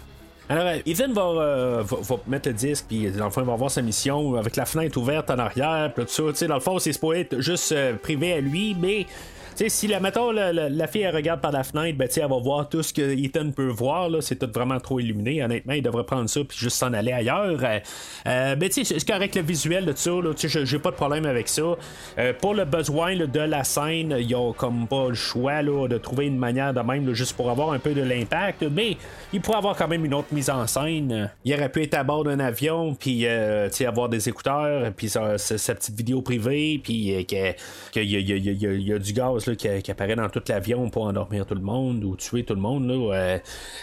[0.49, 3.47] Alors, euh, Ethan va, euh, va, va mettre le disque, puis dans le fond, il
[3.47, 6.23] va avoir sa mission avec la fenêtre ouverte en arrière, puis tout ça.
[6.25, 9.07] Tu sais, dans le fond, c'est supposé être juste euh, privé à lui, mais.
[9.55, 12.69] Sais, si la, mettons, la, fille elle regarde par la fenêtre, ben, elle va voir
[12.69, 14.11] tout ce que Ethan peut voir.
[14.21, 15.45] C'est tout vraiment trop illuminé.
[15.45, 17.61] Honnêtement, il devrait prendre ça puis juste s'en aller ailleurs.
[17.63, 17.79] Euh,
[18.27, 20.11] euh, ben, tu sais, c'est le visuel de ça.
[20.11, 21.77] Là, j'ai- pas de problème avec ça.
[22.19, 26.27] Euh, pour le besoin de la scène, ils ont comme pas le choix de trouver
[26.27, 28.65] une manière de même, juste pour avoir un peu de l'impact.
[28.65, 28.97] Mais
[29.33, 31.31] il pourrait avoir quand même une autre mise en scène.
[31.45, 35.37] Il aurait pu être à bord d'un avion, puis euh, avoir des écouteurs, puis sa,
[35.37, 40.29] petite vidéo privée, puis euh, qu'il y, y a du gaz là, qui, apparaît dans
[40.29, 42.87] tout l'avion pour endormir tout le monde ou tuer tout le monde.
[42.89, 43.39] Là,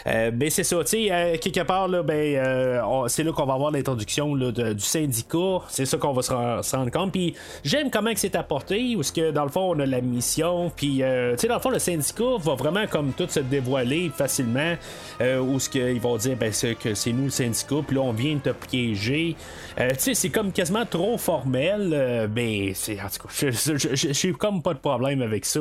[0.06, 3.46] euh, ben c'est ça, tu sais, euh, quelque part, là, ben, euh, c'est là qu'on
[3.46, 5.58] va avoir l'introduction du syndicat.
[5.68, 7.12] C'est ça qu'on va se, ren- se rendre compte.
[7.12, 10.00] Puis j'aime comment que c'est apporté, où ce que dans le fond on a la
[10.00, 11.02] mission, puis tu
[11.36, 14.74] sais, dans le fond le syndicat va vraiment comme tout se dévoiler facilement,
[15.20, 18.12] où ce qu'ils vont dire ben, c'est que c'est nous le syndicat, puis là on
[18.12, 19.36] vient de te piéger.
[19.76, 24.32] Tu sais, c'est comme quasiment trop formel, mais c'est en tout cas, je- je- j'ai
[24.32, 25.51] comme pas de problème avec ça.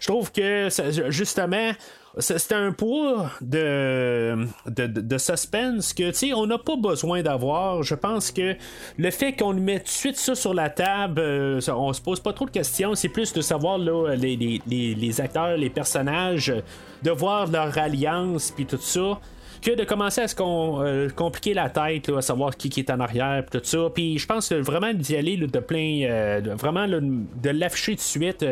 [0.00, 0.68] Je trouve que
[1.08, 1.72] justement.
[2.18, 7.82] c'est c'est un poids de, de, suspense que, tu sais, on n'a pas besoin d'avoir.
[7.84, 8.56] Je pense que
[8.98, 12.18] le fait qu'on mette tout de suite ça sur la table, euh, on se pose
[12.20, 12.94] pas trop de questions.
[12.96, 16.60] C'est plus de savoir là, les, les- les- acteurs, les personnages, euh,
[17.02, 19.20] de voir leur alliance, puis tout ça
[19.62, 22.90] que de commencer à se euh, compliquer la tête, là, à savoir qui, qui est
[22.90, 23.88] en arrière, puis tout ça.
[23.94, 28.00] Puis je pense que vraiment d'y aller de plein, euh, vraiment de l'afficher tout de
[28.00, 28.44] suite.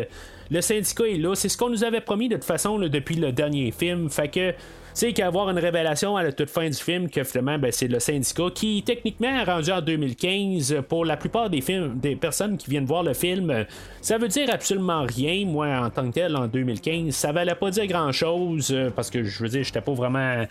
[0.51, 3.33] Le syndicat est là, c'est ce qu'on nous avait promis de toute façon depuis le
[3.33, 4.09] dernier film.
[4.09, 4.55] Fait que
[4.99, 8.01] sais qu'avoir une révélation à la toute fin du film que finalement ben, c'est le
[8.01, 12.69] syndicat qui techniquement est rendu en 2015 pour la plupart des films des personnes qui
[12.69, 13.63] viennent voir le film euh,
[14.01, 15.47] ça veut dire absolument rien.
[15.47, 19.23] Moi en tant que tel en 2015 ça valait pas dire grand chose parce que
[19.23, 20.45] je veux dire j'étais pas vraiment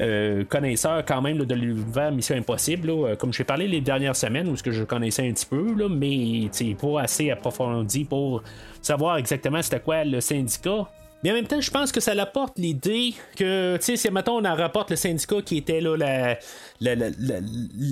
[0.00, 4.16] euh, connaisseur quand même de l'univers Mission Impossible là, euh, comme j'ai parlé les dernières
[4.16, 6.48] semaines où ce que je connaissais un petit peu là, mais
[6.80, 8.42] pas assez approfondi pour
[8.80, 10.88] savoir exactement c'était quoi le syndicat
[11.22, 14.38] mais en même temps, je pense que ça apporte l'idée que, tu sais, si mettons
[14.38, 16.38] on en rapporte le syndicat qui était là la-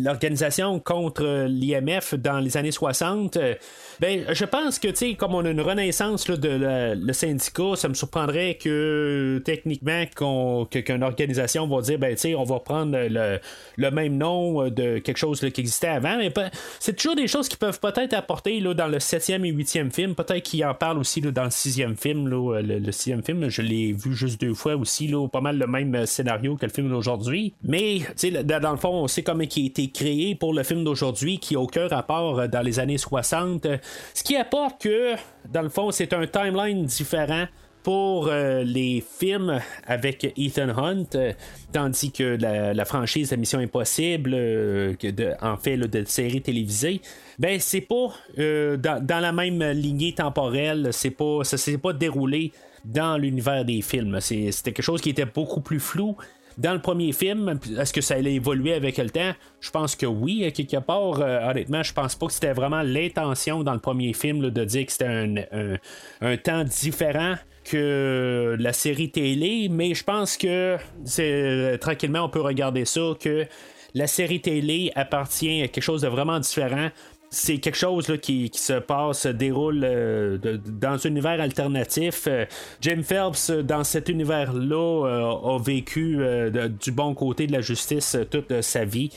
[0.03, 3.55] l'organisation contre l'IMF dans les années 60, euh,
[4.01, 7.75] ben je pense que, tu sais, comme on a une renaissance là, de le syndicat,
[7.77, 12.61] ça me surprendrait que techniquement qu'on, qu'une organisation va dire, ben tu sais, on va
[12.61, 13.38] prendre le,
[13.77, 16.33] le même nom euh, de quelque chose qui existait avant, mais
[16.81, 20.14] c'est toujours des choses qui peuvent peut-être apporter là, dans le septième et huitième film,
[20.14, 23.17] peut-être qu'ils en parlent aussi là, dans le sixième film, là, euh, le, le sixième
[23.22, 26.57] film, je l'ai vu juste deux fois aussi, là, pas mal le même euh, scénario
[26.57, 27.54] que le film d'aujourd'hui.
[27.62, 28.00] Mais,
[28.44, 31.54] dans le fond, on sait comment il a été créé pour le film d'aujourd'hui, qui
[31.54, 33.66] n'a aucun rapport euh, dans les années 60.
[33.66, 33.78] euh,
[34.14, 35.14] Ce qui apporte que,
[35.52, 37.46] dans le fond, c'est un timeline différent
[37.83, 41.07] pour euh, les films avec Ethan Hunt,
[41.72, 47.00] tandis que la, franchise de Mission Impossible, de, en fait, de séries télévisées,
[47.38, 52.52] ben c'est pas dans, dans la même lignée temporelle, c'est pas, ça s'est pas déroulé
[52.88, 54.18] dans l'univers des films.
[54.20, 56.16] C'était quelque chose qui était beaucoup plus flou.
[56.57, 59.33] Dans le premier film, est-ce que ça allait évoluer avec le temps?
[59.61, 61.20] Je pense que oui, à quelque part.
[61.20, 64.87] Euh, honnêtement, je pense pas que c'était vraiment l'intention dans le premier film de dire
[64.87, 65.35] que c'était un,
[66.20, 70.79] un- temps différent que la série télé, mais je pense que
[71.20, 73.46] euh, tranquillement on peut regarder ça que
[73.94, 76.88] la série télé appartient à quelque chose de vraiment différent.
[77.31, 82.25] C'est quelque chose là, qui, qui se passe, se déroule euh, dans un univers alternatif.
[82.27, 82.47] Euh,
[82.81, 86.19] Jim Phelps, euh, dans cet univers-là, euh, a vécu
[86.83, 89.11] du bon côté de la justice toute sa vie.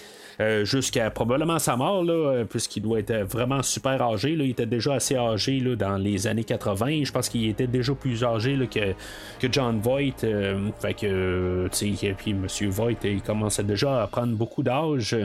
[0.64, 4.36] Jusqu'à probablement sa mort, là, puisqu'il doit être vraiment super âgé.
[4.36, 4.44] Là.
[4.44, 7.04] Il était déjà assez âgé là, dans les années 80.
[7.04, 8.94] Je pense qu'il était déjà plus âgé là, que,
[9.40, 10.26] que John Voight.
[10.80, 11.70] fait que,
[12.18, 15.16] puis Monsieur Voight, il commençait déjà à prendre beaucoup d'âge.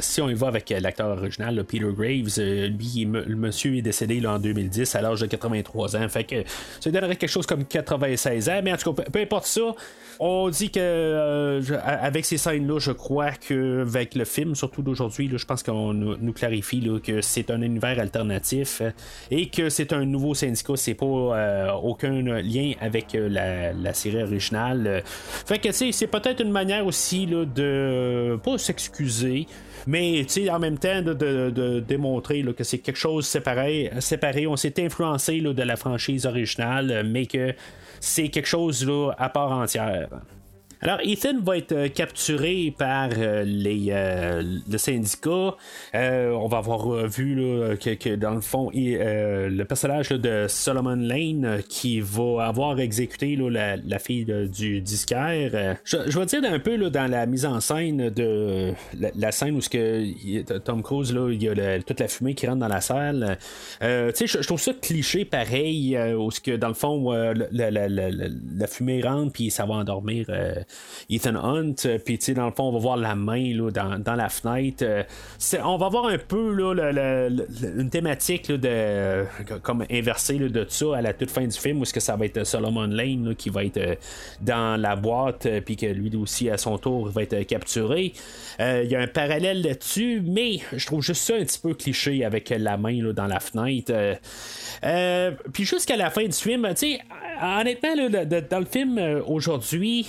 [0.00, 4.38] Si on y va avec l'acteur original, Peter Graves, lui, le monsieur est décédé en
[4.38, 6.08] 2010 à l'âge de 83 ans.
[6.08, 6.36] Fait que
[6.80, 8.60] ça donnerait quelque chose comme 96 ans.
[8.62, 9.74] Mais en tout cas, peu importe ça,
[10.18, 15.30] on dit que euh, avec ces scènes-là, je crois que avec le film, surtout d'aujourd'hui,
[15.32, 18.90] je pense qu'on nous clarifie que c'est un univers alternatif euh,
[19.30, 20.74] et que c'est un nouveau syndicat.
[20.76, 25.02] C'est pas euh, aucun lien avec la, série originale.
[25.04, 29.46] Fait que c'est peut-être une manière aussi là, de pas s'excuser.
[29.86, 34.46] Mais en même temps, de, démontrer que c'est quelque chose séparé, séparé.
[34.46, 37.54] On s'est influencé de la franchise originale, mais que
[38.00, 40.08] c'est quelque chose à part entière.
[40.86, 45.56] Alors, Ethan va être euh, capturé par euh, les, euh, le syndicat.
[45.92, 47.34] on va avoir vu
[47.80, 54.26] que, dans le fond, le personnage de Solomon Lane qui va avoir exécuté la, fille
[54.26, 55.76] du disquaire.
[55.82, 59.68] Je, vais dire un peu dans la mise en scène de la, scène où ce
[59.68, 63.38] que Tom Cruise, là, il y a toute la fumée qui rentre dans la salle.
[63.80, 69.32] je, je, trouve ça cliché pareil, où ce que dans le fond, la, fumée rentre
[69.32, 70.26] puis ça va endormir
[71.08, 71.74] Ethan Hunt.
[71.84, 74.28] Euh, puis, tu sais, dans le fond, on va voir la main là, dans, la
[74.28, 74.84] fenêtre.
[74.84, 75.02] Euh,
[75.62, 77.28] on va voir un peu là,
[77.78, 79.24] une thématique de,
[79.62, 82.26] comme inversée de ça à la toute fin du film, où est-ce que ça va
[82.26, 83.94] être Solomon Lane qui va être euh,
[84.40, 88.12] dans la boîte, puis que lui aussi, à son tour, va être capturé.
[88.58, 92.24] Il y a un parallèle là-dessus, mais je trouve juste ça un petit peu cliché
[92.24, 93.92] avec la main dans la fenêtre.
[95.52, 97.00] puis jusqu'à la fin du film, tu sais,
[97.42, 97.94] honnêtement,
[98.50, 100.06] dans le film aujourd'hui,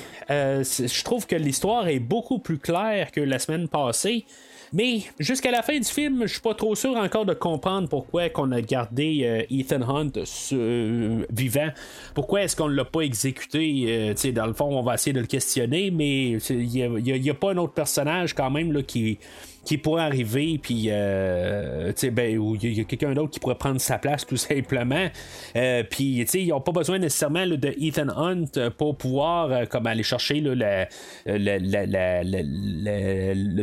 [0.63, 4.25] je trouve que l'histoire est beaucoup plus claire que la semaine passée.
[4.73, 8.29] Mais jusqu'à la fin du film, je suis pas trop sûr encore de comprendre pourquoi
[8.29, 10.11] qu'on a gardé euh, Ethan Hunt
[10.51, 11.69] euh, vivant.
[12.13, 15.27] Pourquoi est-ce qu'on l'a pas exécuté euh, Dans le fond, on va essayer de le
[15.27, 19.19] questionner, mais il n'y a, pas un autre personnage quand même là, qui
[19.67, 23.97] qui pourrait arriver, puis euh, ben, il y a, quelqu'un d'autre qui pourrait prendre sa
[23.97, 25.09] place tout simplement.
[25.57, 28.45] Euh, puis ils n'ont pas besoin nécessairement de Ethan Hunt
[28.77, 30.85] pour pouvoir euh, comme aller chercher le,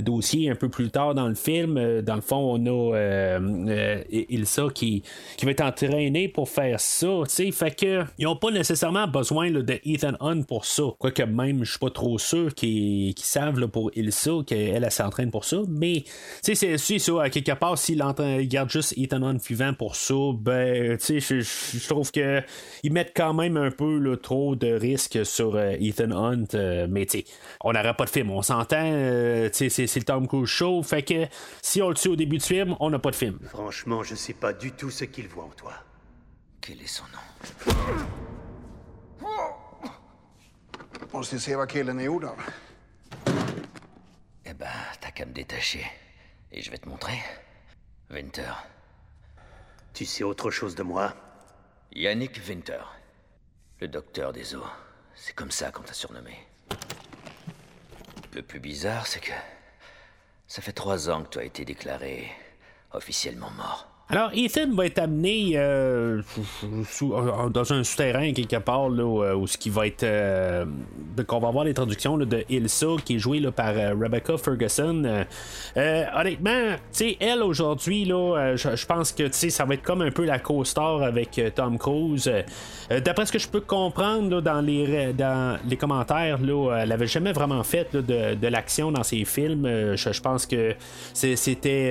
[0.02, 2.02] dossier un peu plus tard dans le film.
[2.02, 5.02] Dans le fond, on a Ilsa qui,
[5.38, 7.08] qui va être entraînée pour faire ça.
[7.50, 10.82] Fait que ils n'ont pas nécessairement besoin de Ethan Hunt pour ça.
[10.98, 15.62] Quoique même, je suis pas trop sûr qu'ils savent pour Ilsa qu'elle s'entraîne pour ça.
[15.66, 18.02] Mais tu sais, c'est ça, à quelque part, s'il
[18.48, 22.42] garde juste Ethan Hunt vivant pour ça, ben, tu sais, je trouve que
[22.82, 27.06] ils mettent quand même un peu trop de risques sur euh, Ethan Hunt, euh, mais
[27.06, 27.24] tu sais,
[27.62, 30.82] on n'aurait pas de film, on s'entend, euh, tu sais, c'est le Tom Cruise Show,
[30.82, 31.26] fait que
[31.62, 33.38] si on le tue au début du film, on n'a pas de film.
[33.48, 35.72] Franchement, je sais pas du tout ce qu'il voit en toi.
[36.60, 37.20] Quel est son nom?
[41.14, 42.40] Måste se vad killen är gjord av.
[44.46, 44.68] Eh ben,
[45.00, 45.84] t'as qu'à me détacher.
[46.52, 47.18] Et je vais te montrer.
[48.10, 48.52] Winter.
[49.94, 51.14] Tu sais autre chose de moi?
[51.92, 52.82] Yannick Winter.
[53.80, 54.66] Le docteur des eaux.
[55.14, 56.46] C'est comme ça qu'on t'a surnommé.
[58.34, 59.32] Le plus bizarre, c'est que...
[60.46, 62.30] Ça fait trois ans que tu as été déclaré
[62.92, 63.88] officiellement mort.
[64.10, 66.20] Alors, Ethan va être amené euh,
[67.02, 70.02] euh, dans un souterrain quelque part, là, où, ce qui va être.
[70.02, 70.66] Euh,
[71.26, 75.24] qu'on va voir les traductions de Ilsa, qui est jouée là, par Rebecca Ferguson.
[75.74, 80.38] honnêtement, tu elle aujourd'hui, là, je pense que ça va être comme un peu la
[80.38, 82.30] co-star avec Tom Cruise.
[82.90, 87.32] D'après ce que je peux comprendre dans, les, dans les commentaires, là, elle avait jamais
[87.32, 89.94] vraiment fait de, de l'action dans ses films.
[89.96, 90.74] Je, pense que
[91.14, 91.90] c'était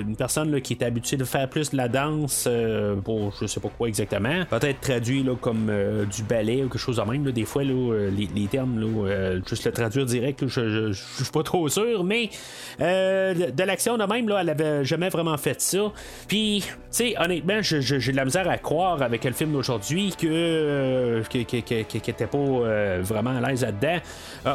[0.00, 3.60] une personne qui était habituée de faire plus de la danse euh, pour je sais
[3.60, 4.44] pas quoi exactement.
[4.50, 7.24] Peut-être traduit là, comme euh, du ballet ou quelque chose de même.
[7.30, 11.68] Des fois, là, euh, les, termes, là, juste le traduire direct, je, suis pas trop
[11.68, 12.30] sûr, mais
[12.78, 15.92] de, l'action de même, là, elle avait jamais vraiment fait ça.
[16.26, 21.22] Puis, tu sais, honnêtement, j'ai de la misère à croire avec le film d'aujourd'hui que
[21.28, 23.98] qui était pas vraiment à l'aise là-dedans.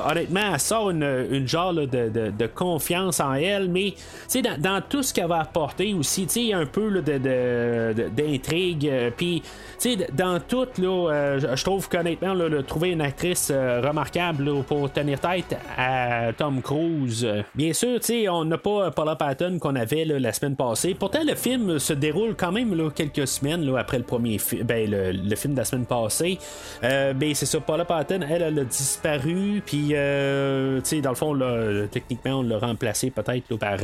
[0.10, 5.13] honnêtement, elle sort une, genre de, confiance en elle, mais tu sais, dans, tout ce
[5.13, 8.88] qu'elle va apporter aussi, tu un peu là, de, d'intrigue.
[8.89, 9.41] euh, Puis,
[9.79, 12.36] tu sais, dans tout, euh, je- trouve qu'honnêtement,
[12.67, 17.27] trouver une actrice euh, remarquable pour tenir tête à Tom Cruise.
[17.56, 20.93] Bien sûr, tu sais, on n'a pas Paula Patton qu'on avait la semaine passée.
[20.93, 25.12] Pourtant, le film se déroule quand même quelques semaines après le premier film, ben, le,
[25.12, 26.38] le film de la semaine passée.
[26.84, 29.62] Euh, ben, c'est ça, Paula Patton, elle, elle a disparu.
[29.65, 29.93] Puis, tu
[30.84, 31.38] sais, dans le fond,
[31.91, 33.77] techniquement, on l'a remplacé peut-être par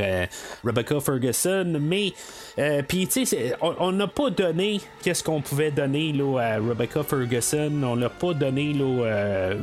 [0.64, 1.78] Rebecca Ferguson.
[1.80, 2.12] Mais,
[2.58, 7.70] euh, tu sais, on- n'a pas donné qu'est-ce qu'on pouvait donner là, à Rebecca Ferguson.
[7.82, 9.54] On l'a pas donné là, euh,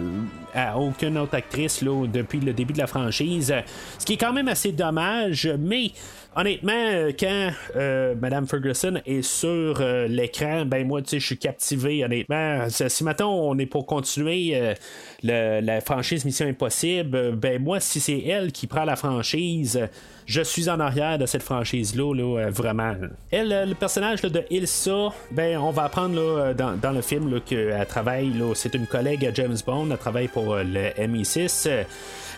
[0.54, 3.54] à aucune autre actrice là, depuis le début de la franchise.
[4.00, 5.92] Ce qui est quand même assez dommage, mais.
[6.40, 11.26] Honnêtement, euh, quand euh, Madame Ferguson est sur euh, l'écran, ben moi, tu sais, je
[11.26, 12.68] suis captivé, honnêtement.
[12.70, 18.20] Si maintenant on est pour continuer euh, la franchise Mission Impossible, ben moi, si c'est
[18.20, 19.88] elle qui prend la franchise,
[20.28, 22.94] je suis en arrière de cette franchise-là, là, vraiment.
[23.32, 28.32] Elle, le personnage de Ilsa, ben on va apprendre là, dans, le film qu'elle travaille,
[28.54, 31.68] c'est une collègue à James Bond, elle travaille pour le MI6.
[31.68, 31.84] euh,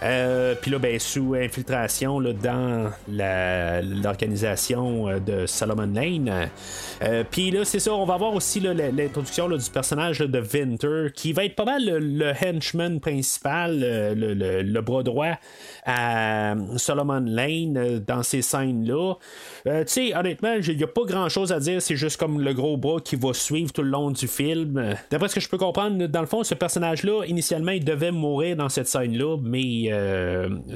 [0.03, 6.49] euh, Puis là, ben, sous infiltration dans la- l'organisation euh, de Solomon Lane.
[7.03, 11.33] Euh, Puis là, c'est ça, on va voir aussi l'introduction du personnage de Winter, qui
[11.33, 15.37] va être pas mal le, henchman principal, euh, le, le- le bras droit
[15.85, 19.15] à Solomon Lane dans ces scènes-là.
[19.65, 22.77] Tu sais, honnêtement, il n'y a pas grand-chose à dire, c'est juste comme le gros
[22.77, 24.95] bras qui va suivre tout le long du film.
[25.11, 28.55] D'après ce que je peux comprendre, dans le fond, ce personnage-là, initialement, il devait mourir
[28.55, 29.89] dans cette scène-là, mais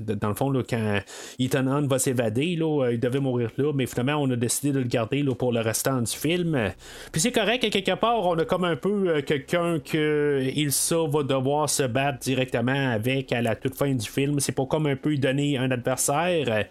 [0.02, 1.00] dans le fond, là, quand
[1.40, 4.80] Ethan Hunt va s'évader, là, il devait mourir là, mais finalement, on a décidé de
[4.80, 6.72] le garder là, pour le restant du film.
[7.12, 11.08] Puis c'est correct, à quelque part, on a comme un peu euh, quelqu'un que Ilsa
[11.10, 14.40] va devoir se battre directement avec à la toute fin du film.
[14.40, 16.46] C'est pour comme un peu donner un adversaire.
[16.48, 16.64] Euh,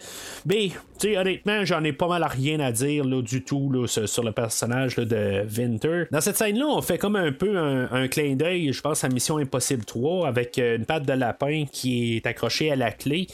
[0.47, 0.69] Mais,
[0.99, 3.87] tu sais, honnêtement, j'en ai pas mal à rien à dire là, du tout là,
[3.87, 6.05] sur le personnage de Winter.
[6.11, 9.09] Dans cette scène-là, on fait comme un peu un, un clin d'œil, je pense, à
[9.09, 13.27] Mission Impossible 3 avec euh, une patte de lapin qui est accrochée à la clé.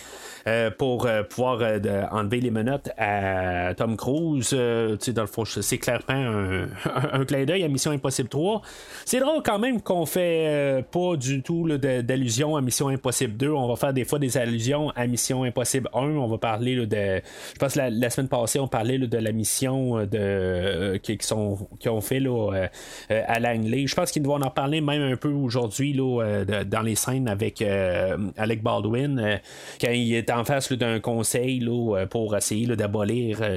[0.47, 4.53] Euh, pour euh, pouvoir euh, enlever les menottes à Tom Cruise.
[4.53, 6.69] Dans le fond, c'est clairement un,
[7.13, 8.63] un clin d'œil à Mission Impossible 3.
[9.05, 13.51] C'est drôle quand même qu'on fait pas du tout d'allusion à Mission Impossible 2.
[13.51, 15.99] On va faire des fois des allusions à Mission Impossible 1.
[15.99, 17.23] On va parler là, de.
[17.55, 21.27] Je pense la, la semaine passée, on parlait là, de la mission de, qui, qui
[21.27, 22.69] sont, qui ont fait là,
[23.11, 23.87] à Langley.
[23.87, 28.17] Je pense qu'ils vont en parler même un peu aujourd'hui dans les scènes avec euh,
[28.37, 29.41] Alec Baldwin
[29.81, 33.57] quand il est en face d'un conseil euh, pour essayer d'abolir euh,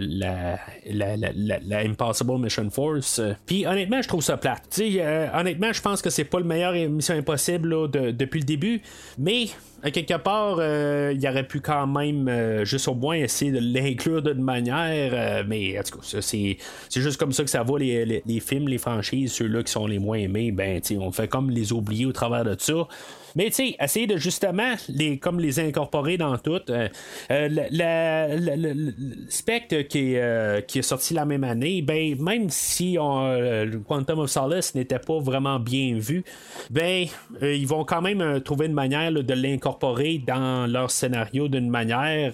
[0.86, 3.22] la, Impossible Mission Force.
[3.46, 4.80] Puis honnêtement, je trouve ça plate.
[4.80, 8.82] Euh, honnêtement, je pense que c'est pas le meilleur Mission Impossible depuis le début,
[9.18, 9.48] mais
[9.94, 15.44] quelque part, il aurait pu quand même juste au moins essayer de l'inclure d'une manière,
[15.48, 16.58] mais tout cas, c'est,
[16.96, 20.00] juste comme ça que ça va les, les- films, les franchises, ceux-là qui sont les
[20.00, 22.88] moins aimés, ben on fait comme les oublier au travers de ça.
[23.36, 26.60] Mais tu sais, essayer de justement les, comme les incorporer dans tout.
[26.70, 26.88] euh,
[27.32, 28.94] euh, le
[29.30, 34.20] Spectre qui euh, qui est sorti la même année, ben même si euh, le Quantum
[34.20, 36.24] of Solace n'était pas vraiment bien vu,
[36.70, 37.06] ben
[37.42, 42.34] euh, ils vont quand même trouver une manière de l'incorporer dans leur scénario d'une manière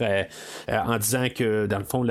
[0.69, 2.03] en disant que dans le fond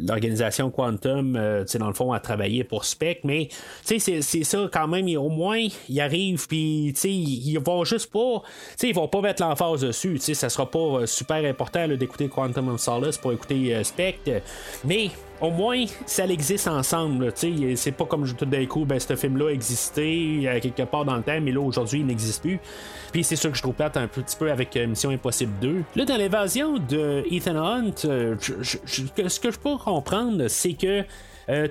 [0.00, 3.48] l'organisation Quantum, dans le fond, a travaillé pour Spec, mais
[3.82, 8.10] c'est- ça quand même, il- au moins, ils arrivent, puis tu sais, ils vont juste
[8.10, 8.42] pas,
[8.82, 12.80] ils vont pas mettre l'emphase dessus, ça sera pas euh, super important d'écouter Quantum of
[12.80, 14.42] Solace pour écouter euh, Spectre,
[14.84, 17.32] mais au moins, ça existe ensemble.
[17.34, 21.22] C'est pas comme tout d'un coup, ben, ce film-là existait euh, quelque part dans le
[21.22, 22.60] temps, mais là, aujourd'hui, il n'existe plus.
[23.10, 25.82] Puis c'est ça que je trouve plate un petit peu avec Mission Impossible 2.
[25.96, 31.04] Là, dans l'évasion de Ethan Hunt, ce que je peux comprendre, c'est que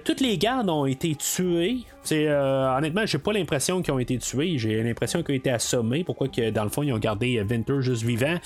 [0.04, 1.80] toutes les gardes ont été tués.
[2.04, 4.58] C'est euh, honnêtement, j'ai pas l'impression qu'ils ont été tués.
[4.58, 6.04] J'ai l'impression qu'ils ont été assommés.
[6.04, 8.38] Pourquoi que dans le fond ils ont gardé euh, Winter juste vivant?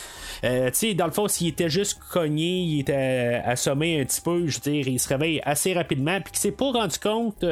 [0.44, 4.06] Euh, Tu sais, dans le fond, s'il était juste cogné, il était euh, assommé un
[4.06, 4.46] petit peu.
[4.48, 7.46] Je veux dire, il se réveille assez rapidement, puis qu'il s'est pas rendu compte.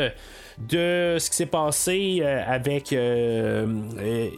[0.59, 3.65] de ce qui s'est passé avec euh,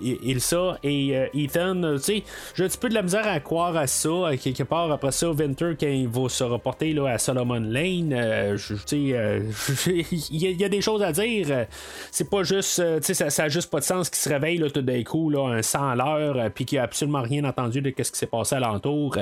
[0.01, 1.95] Ilsa et Ethan.
[1.97, 2.24] Tu sais,
[2.55, 4.32] j'ai un petit peu de la misère à croire à ça.
[4.41, 8.97] quelque part, après ça, Winter, quand il va se reporter là, à Solomon Lane, sais,
[10.32, 11.55] il y a des choses à dire.
[11.56, 11.66] Euh,
[12.12, 14.30] C'est pas juste, euh, tu sais, ça, ça a juste pas de sens qu'il se
[14.30, 17.22] réveille là, tout d'un coup, là, un 100 à l'heure, euh, puis qu'il a absolument
[17.22, 19.18] rien entendu de ce qui s'est passé alentour.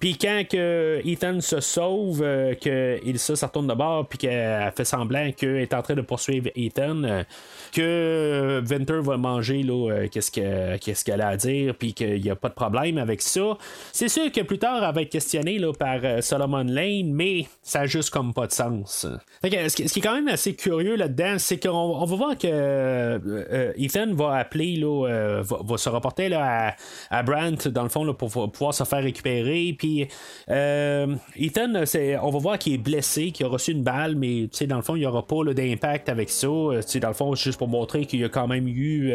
[0.00, 5.32] Puis quand que Ethan se sauve, que ça retourne de bord, puis qu'elle fait semblant
[5.32, 7.24] qu'elle est en train de poursuivre Ethan,
[7.72, 12.36] que Venter va manger là, qu'est-ce, que, qu'elle a à dire, puis qu'il n'y a
[12.36, 13.56] pas de problème avec ça.
[13.92, 17.80] C'est sûr que plus tard, elle va être questionnée là, par Solomon Lane, mais ça
[17.80, 19.06] a juste comme pas de sens.
[19.42, 23.72] Que, ce, qui, est quand même assez curieux là-dedans, c'est on va voir que euh,
[23.76, 28.04] Ethan va appeler, là, euh, va, se rapporter là, à, à Brandt, dans le fond,
[28.04, 29.74] là, pour pouvoir se faire récupérer.
[29.78, 30.08] Puis
[30.50, 34.48] euh, Ethan, c'est, on va voir qu'il est blessé, qu'il a reçu une balle, mais
[34.66, 36.46] dans le fond, il n'y aura pas d'impact avec ça.
[36.46, 39.12] Dans le fond, juste pour montrer qu'il y a quand même eu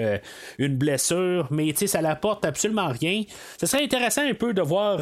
[0.57, 3.23] une blessure, mais ça n'apporte absolument rien.
[3.59, 4.99] Ce serait intéressant un peu de voir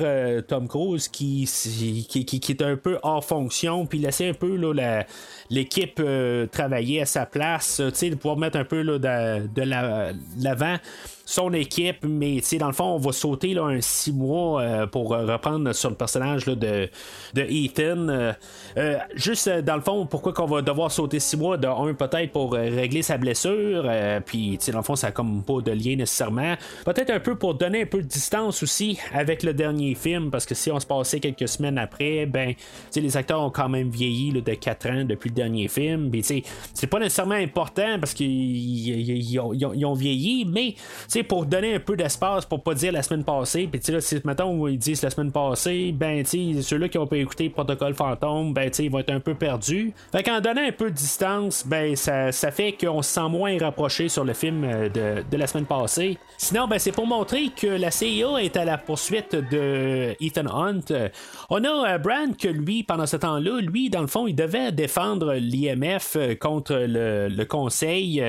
[0.47, 1.49] Tom Cruise qui,
[2.09, 5.03] qui, qui, est un peu hors fonction, puis laisser un peu là,
[5.49, 6.01] l'équipe
[6.51, 7.40] travailler à sa place,
[7.93, 10.77] sais, de pouvoir mettre un peu là, de, de l'avant
[11.31, 15.13] son équipe, mais dans le fond, on va sauter là, un six mois euh, pour
[15.13, 16.89] euh, reprendre sur le personnage là, de,
[17.33, 18.33] de Ethan.
[18.77, 21.55] Euh, juste dans le fond, pourquoi qu'on va devoir sauter six mois?
[21.55, 23.89] De un peut-être pour régler sa blessure,
[24.25, 26.55] puis dans le fond, ça a comme pas de lien nécessairement.
[26.83, 30.45] Peut-être un peu pour donner un peu de distance aussi avec le dernier film, parce
[30.45, 32.53] que si on se passait quelques semaines après, ben,
[32.91, 36.11] tu les acteurs ont quand même vieilli là, de 4 ans depuis le dernier film.
[36.11, 40.75] Puis, c'est pas nécessairement important parce qu'ils ils- ils ont, vieilli, mais
[41.23, 43.67] pour donner un peu d'espace pour pas dire la semaine passée.
[43.71, 47.17] Puis, là, si mettons ils disent la semaine passée, ben, tu ceux-là qui ont pas
[47.17, 49.93] écouté Protocole Fantôme, ben, tu ils vont être un peu perdus.
[50.11, 53.57] Fait qu'en donnant un peu de distance, ben, ça, ça fait qu'on se sent moins
[53.57, 56.17] rapproché sur le film euh, de, de la semaine passée.
[56.37, 60.91] Sinon, ben, c'est pour montrer que la CIA est à la poursuite de Ethan Hunt.
[60.91, 61.09] Euh,
[61.49, 64.71] On a euh, Brand que lui, pendant ce temps-là, lui, dans le fond, il devait
[64.71, 68.23] défendre l'IMF contre le, le conseil.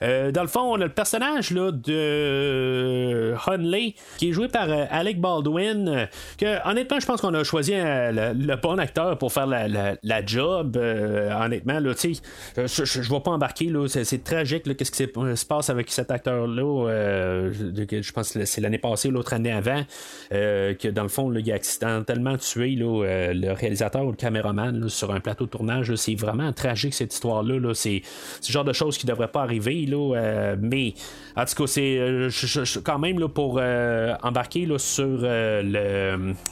[0.00, 2.31] Dans le fond, on a le personnage là, de
[3.46, 5.88] Hunley, qui est joué par euh, Alec Baldwin.
[5.88, 6.06] euh,
[6.38, 10.26] que honnêtement, je pense qu'on a choisi euh, le, bon acteur pour faire la, la-
[10.26, 10.76] job.
[10.76, 13.72] euh, honnêtement, là, euh, je, je, je vais pas embarquer.
[13.88, 14.62] C'est, tragique.
[14.76, 15.04] Qu'est-ce qui
[15.36, 19.82] se passe avec cet acteur-là euh, je, pense que c'est l'année passée, l'autre année avant,
[20.32, 24.10] euh, que dans le fond, là, il a accidentellement tué là, euh, le réalisateur ou
[24.10, 25.94] le caméraman sur un plateau de tournage.
[25.96, 27.58] C'est vraiment tragique cette histoire-là.
[27.58, 27.74] là.
[27.74, 28.02] C'est,
[28.46, 29.86] le genre de choses qui ne devraient pas arriver.
[29.86, 30.94] Là, euh, mais
[31.36, 35.62] en tout cas, c'est euh, quand même là, pour euh, embarquer là, sur euh,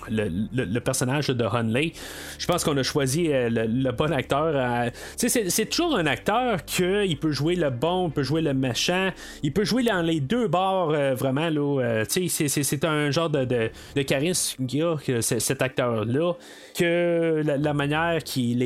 [0.08, 1.92] le, le, personnage de Hunley.
[2.38, 4.90] Je pense qu'on a choisi le, bon acteur.
[5.16, 9.10] c'est, toujours un acteur qu'il peut jouer le bon, il peut jouer le méchant,
[9.42, 11.48] il peut jouer dans les deux bords vraiment.
[12.08, 16.32] C'est, un genre de, de, de charisme qu'il a, cet acteur-là,
[16.74, 18.62] que la, manière qu'il,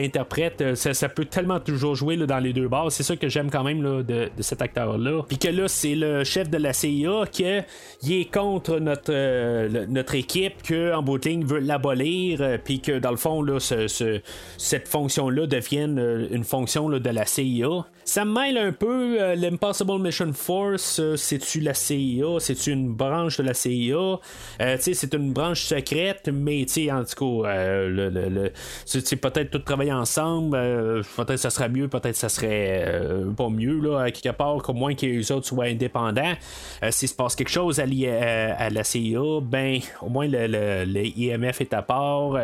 [0.00, 2.92] interprète, euh, ça, peut tellement toujours jouer là, dans les deux bords.
[2.92, 5.22] C'est ça que j'aime quand même là, de, cet acteur-là.
[5.28, 10.14] Puis que là, c'est le chef de la CIA qui est contre notre, euh, notre
[10.14, 13.58] équipe, que en bout de ligne veut l'abolir, euh, puis que dans le fond, là,
[13.60, 14.20] ce- ce-
[14.56, 17.86] cette fonction-là devienne une fonction de la CIA.
[18.04, 21.00] Ça me mêle un peu l'Impossible Mission Force.
[21.16, 22.38] c'est-tu la CIA?
[22.40, 24.18] C'est-tu une branche de la CIA?
[24.58, 28.48] Tu sais, c'est une branche secrète, mais en tout cas, euh,
[28.84, 30.56] sais, peut-être tout travailler ensemble.
[30.56, 34.72] euh, peut-être ça serait mieux, peut-être ça serait euh, pas mieux, là, quelque part, qu'au
[34.72, 36.34] moins que les autres soient indépendants.
[36.90, 37.86] S'il se passe quelque chose à,
[38.70, 42.36] la CIA, ben, au moins le, IMF est à part.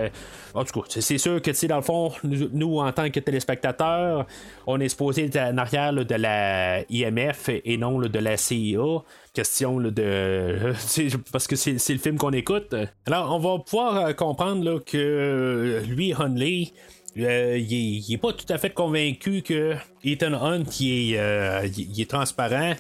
[0.55, 4.27] en tout cas, c'est- c'est sûr que, dans le fond, nous, en tant que téléspectateurs,
[4.67, 9.03] on est supposé être en arrière de la IMF et non de la CIA.
[9.35, 10.73] Question là, de.
[10.79, 12.73] c'est- parce que c'est c'est le film qu'on écoute.
[13.07, 16.71] Alors, on va pouvoir euh, comprendre là, que euh, lui, Hunley,
[17.19, 19.75] euh, il, est, il est pas tout à fait convaincu que
[20.05, 22.75] Ethan Hunt il est, euh, est transparent,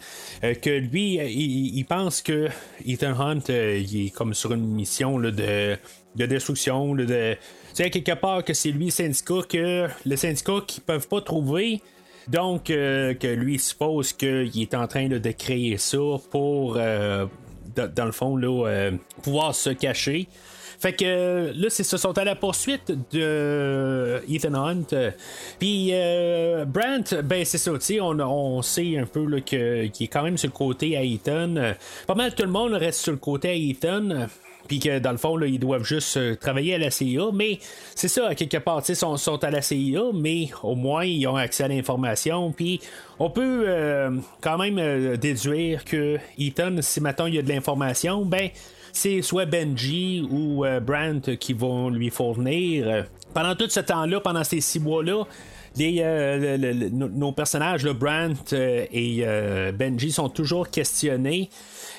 [0.44, 2.48] euh, que lui il, pense que
[2.86, 5.76] Ethan Hunt il est comme sur une mission là, de,
[6.14, 7.36] de destruction, là, de
[7.72, 11.80] sais quelque part que c'est lui le syndicat que le syndicat qu'ils peuvent pas trouver.
[12.28, 15.98] Donc, euh, que lui suppose qu'il est en train de créer ça
[16.30, 17.26] pour, euh,
[17.74, 20.28] dans, le fond, euh, pouvoir se cacher.
[20.78, 25.12] Fait que là, c'est ce sont à la poursuite de Ethan Hunt.
[25.58, 27.72] Puis euh, ben c'est ça,
[28.02, 31.54] on, on sait un peu qu'il est quand même sur le côté à Ethan.
[32.06, 34.26] Pas mal tout le monde reste sur le côté à Ethan.
[34.68, 37.30] Puis que dans le fond, ils doivent juste euh, travailler à la CIA.
[37.32, 37.58] Mais
[37.94, 41.36] c'est ça, à quelque part, ils sont, à la CIA, mais au moins, ils ont
[41.36, 42.52] accès à l'information.
[42.52, 42.80] Puis
[43.18, 44.10] on peut euh,
[44.40, 48.48] quand même euh, déduire que Ethan, si maintenant il y a de l'information, ben
[48.92, 53.06] c'est soit Benji ou Brandt qui vont lui fournir.
[53.32, 55.24] Pendant tout ce temps-là, pendant ces six mois-là,
[55.76, 61.50] les, euh, nos- personnages, le Brant euh, et euh, Benji, sont toujours questionnés.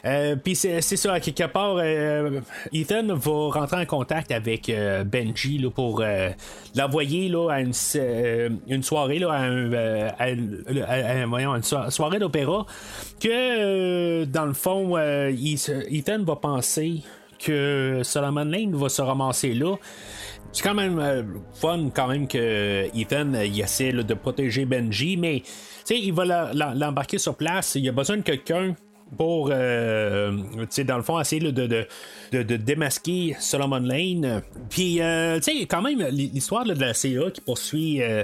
[0.05, 2.39] Euh, Puis c'est ça, à quelque part, euh,
[2.73, 6.03] Ethan va rentrer en contact avec euh, Benji là, pour
[6.75, 7.73] l'envoyer à une,
[8.83, 10.25] soirée, là, à, un, à
[10.87, 12.65] à- voyons, une so- soirée d'opéra,
[13.19, 17.01] que dans le fond, Ethan va penser
[17.39, 19.75] que Solomon Lane va se ramasser là.
[20.55, 21.21] C'est quand même euh,
[21.53, 25.51] fun quand même que Ethan euh, il essaie de protéger Benji, mais tu
[25.83, 27.75] sais, il va l'embarquer sur place.
[27.75, 28.73] Il a besoin de quelqu'un
[29.17, 30.37] pour, euh,
[30.69, 31.87] sais, dans le fond, essayer de, de,
[32.31, 34.41] de, démasquer Solomon Lane.
[34.69, 38.23] Puis, euh, tu sais, quand même, l'histoire de la CIA qui poursuit euh,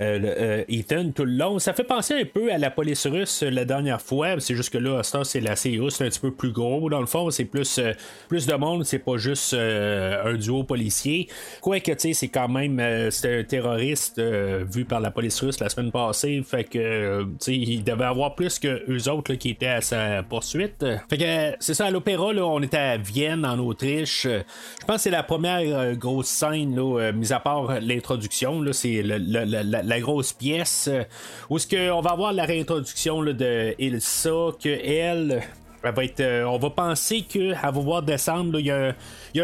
[0.00, 3.42] euh, euh, Ethan tout le long, ça fait penser un peu à la police russe
[3.42, 4.40] euh, la dernière fois.
[4.40, 6.88] C'est juste que là, à c'est la CIA, c'est un petit peu plus gros.
[6.88, 7.92] Dans le fond, c'est plus, euh,
[8.28, 11.28] plus de monde, c'est pas juste euh, un duo policier.
[11.60, 15.40] Quoique, tu sais, c'est quand même, euh, c'était un terroriste euh, vu par la police
[15.40, 16.42] russe la semaine passée.
[16.46, 19.80] Fait que, euh, tu sais, il devait avoir plus que eux autres qui étaient à
[19.80, 20.86] sa poursuite.
[21.10, 24.22] Fait que, c'est ça, à l'opéra, là, on était à Vienne, en Autriche.
[24.26, 29.02] Je pense que c'est la première euh, grosse scène, euh, mis à part l'introduction, c'est
[29.02, 31.02] la, grosse pièce euh,
[31.50, 35.42] où ce que on va avoir la réintroduction de Ilsa, que elle.
[35.82, 38.60] va être, on va penser qu'elle va voir descendre.
[38.60, 38.94] Il y, a,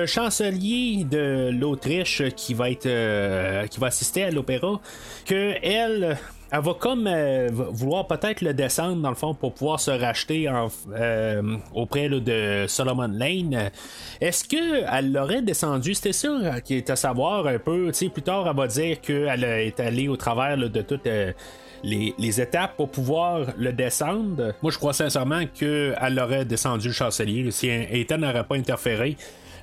[0.00, 4.80] un chancelier de l'Autriche qui va être qui va assister à l'opéra.
[5.26, 6.16] Que elle,
[6.50, 10.48] elle va comme euh, vouloir peut-être le descendre dans le fond pour pouvoir se racheter
[10.48, 13.70] en- euh, auprès là, de Solomon Lane.
[14.20, 15.94] Est-ce que elle l'aurait descendu?
[15.94, 17.90] C'était ça euh, qui est à savoir un peu.
[18.12, 21.06] Plus tard, elle va dire qu'elle est allée au travers là, de toutes.
[21.06, 21.32] euh,
[21.84, 24.54] les, les étapes pour pouvoir le descendre.
[24.62, 27.48] Moi, je crois sincèrement qu'elle aurait descendu le chancelier.
[27.50, 29.16] Si Ethan n'aurait pas interféré,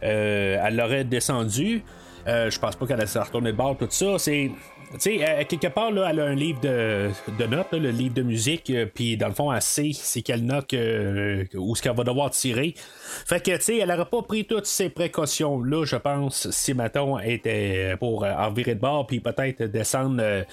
[0.03, 1.83] euh, elle l'aurait descendu.
[2.27, 4.17] Euh, je pense pas qu'elle se retourner de bord, tout ça.
[4.19, 4.51] C'est.
[4.93, 7.89] Tu sais, à quelque part, là, elle a un livre de, de notes, là, le
[7.89, 11.75] livre de musique, euh, puis dans le fond, elle sait c'est quelle note que- où
[11.75, 12.75] ce qu'elle va devoir tirer.
[13.25, 16.73] Fait que, tu sais, elle n'aurait pas pris toutes ces précautions-là, je pense, si,
[17.23, 20.43] elle était pour euh, en virer de bord, puis peut-être descendre euh,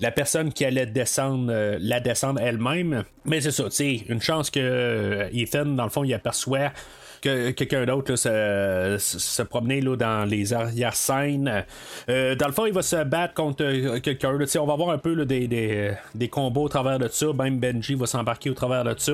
[0.00, 3.04] la personne qui allait descendre, euh, la descendre elle-même.
[3.26, 6.72] Mais c'est ça, tu sais, une chance que euh, Ethan, dans le fond, il aperçoit
[7.20, 11.64] que quelqu'un d'autre se, se- promener là, dans les arrière-scènes.
[12.08, 14.36] Euh, dans le fond, il va se battre contre euh, quelqu'un.
[14.58, 17.26] On va voir un peu des, des, des combos au travers de ça.
[17.32, 19.12] Même Benji va s'embarquer au travers de ça.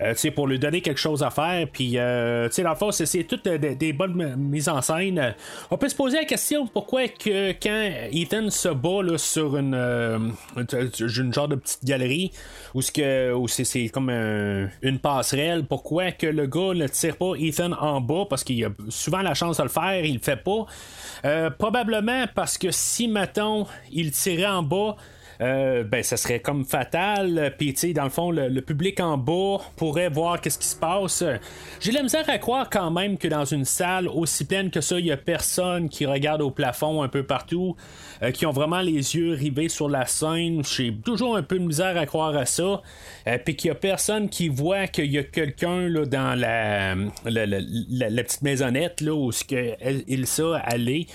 [0.00, 1.66] Euh, pour lui donner quelque chose à faire.
[1.72, 5.34] Puis, euh, dans le fond, c'est, toutes des, des bonnes mises en scène.
[5.70, 9.74] On peut se poser la question pourquoi que quand Ethan se bat là, sur une,
[10.56, 12.32] une genre de petite galerie
[12.74, 18.00] où, c'est, comme un- une passerelle, pourquoi que le gars ne tire pas Ethan en
[18.00, 20.66] bas parce qu'il a souvent la chance de le faire, il le fait pas.
[21.24, 24.96] Euh, probablement parce que si, mettons, il tirait en bas,
[25.40, 27.54] euh, ben ça serait comme fatal.
[27.58, 30.76] Puis tu sais, dans le fond, le, public en bas pourrait voir qu'est-ce qui se
[30.76, 31.24] passe.
[31.80, 34.98] J'ai la misère à croire quand même que dans une salle aussi pleine que ça,
[34.98, 37.76] il y a personne qui regarde au plafond un peu partout,
[38.22, 40.62] euh, qui ont vraiment les yeux rivés sur la scène.
[40.64, 42.82] J'ai toujours un peu de misère à croire à ça.
[43.26, 46.94] Euh, Puis qu'il y a personne qui voit qu'il y a quelqu'un là, dans la,
[47.24, 49.74] la, la- petite maisonnette là, où ce que
[50.08, 51.06] Ilsa allait.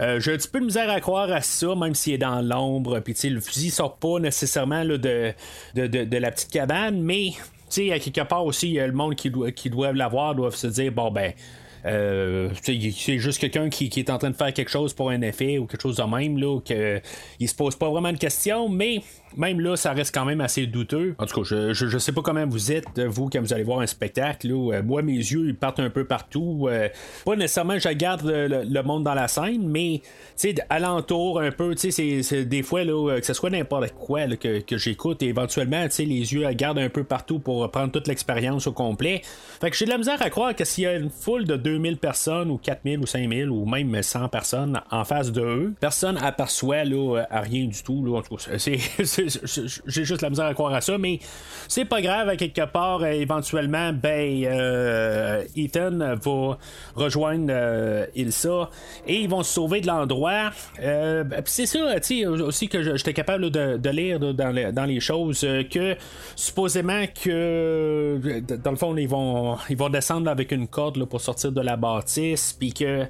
[0.00, 2.40] Euh, J'ai un petit peu de misère à croire à ça, même s'il est dans
[2.40, 3.00] l'ombre.
[3.00, 5.32] Puis le fusil sort pas nécessairement là, de,
[5.74, 7.30] de, de- la petite cabane, mais
[7.70, 10.92] tu sais, à quelque part aussi, le monde qui, doit, qui l'avoir, doivent se dire
[10.92, 11.32] bon ben.
[11.86, 15.20] euh, c'est juste quelqu'un qui, qui est en train de faire quelque chose pour un
[15.22, 17.00] effet ou quelque chose de même, là, que
[17.40, 19.02] il se pose pas vraiment de questions, mais
[19.36, 21.14] même là, ça reste quand même assez douteux.
[21.18, 23.62] En tout cas, je, je, sais pas comment vous êtes, euh, vous, quand vous allez
[23.64, 24.48] voir un spectacle.
[24.50, 26.66] Euh, moi, mes yeux, ils partent un peu partout.
[26.70, 26.88] Euh,
[27.24, 31.50] pas nécessairement, je regarde le, le- monde dans la scène, mais tu sais, alentour un
[31.50, 35.22] peu, tu sais, c'est- des fois, là, que ce soit n'importe quoi que, que j'écoute,
[35.22, 39.22] éventuellement, tu sais, les yeux regardent un peu partout pour prendre toute l'expérience au complet.
[39.60, 41.56] Fait que j'ai de la misère à croire que s'il y a une foule de
[41.56, 46.18] 2000 personnes, ou 4000, ou 5000, ou même 100 personnes en face de eux, personne
[46.18, 48.04] aperçoit là, à rien du tout.
[48.14, 48.78] En tout cas, c'est-
[49.26, 51.18] j'ai juste la misère à croire à ça, mais
[51.68, 56.58] c'est pas grave, à quelque part, euh, éventuellement, ben, euh, Ethan va
[56.94, 58.70] rejoindre euh, Ilsa
[59.06, 60.50] et ils vont se sauver de l'endroit.
[60.78, 65.96] Ben, c'est ça, tu sais, aussi que j'étais capable de, lire dans, les, choses que
[66.36, 68.20] supposément que
[68.62, 71.76] dans le fond, ils vont, ils vont descendre avec une corde pour sortir de la
[71.76, 73.06] bâtisse, puis que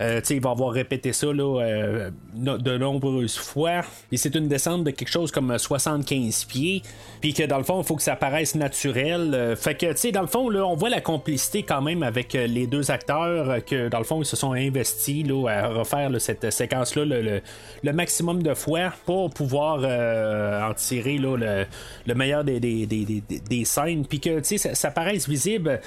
[0.00, 3.82] euh, il va avoir répété ça de nombreuses fois.
[4.12, 6.82] Et c'est une descente de quelque chose comme 75 pieds,
[7.20, 9.34] puis que dans le fond, il faut que ça paraisse naturel.
[9.34, 12.02] Euh, fait que, tu sais, dans le fond, là, on voit la complicité quand même
[12.02, 16.10] avec les deux acteurs, que dans le fond, ils se sont investis là, à refaire
[16.20, 21.66] cette séquence-là le, maximum de fois pour pouvoir en tirer là,
[22.06, 25.80] le, meilleur des, des, des, des scènes, puis que, tu sais, ça, ça paraisse visible.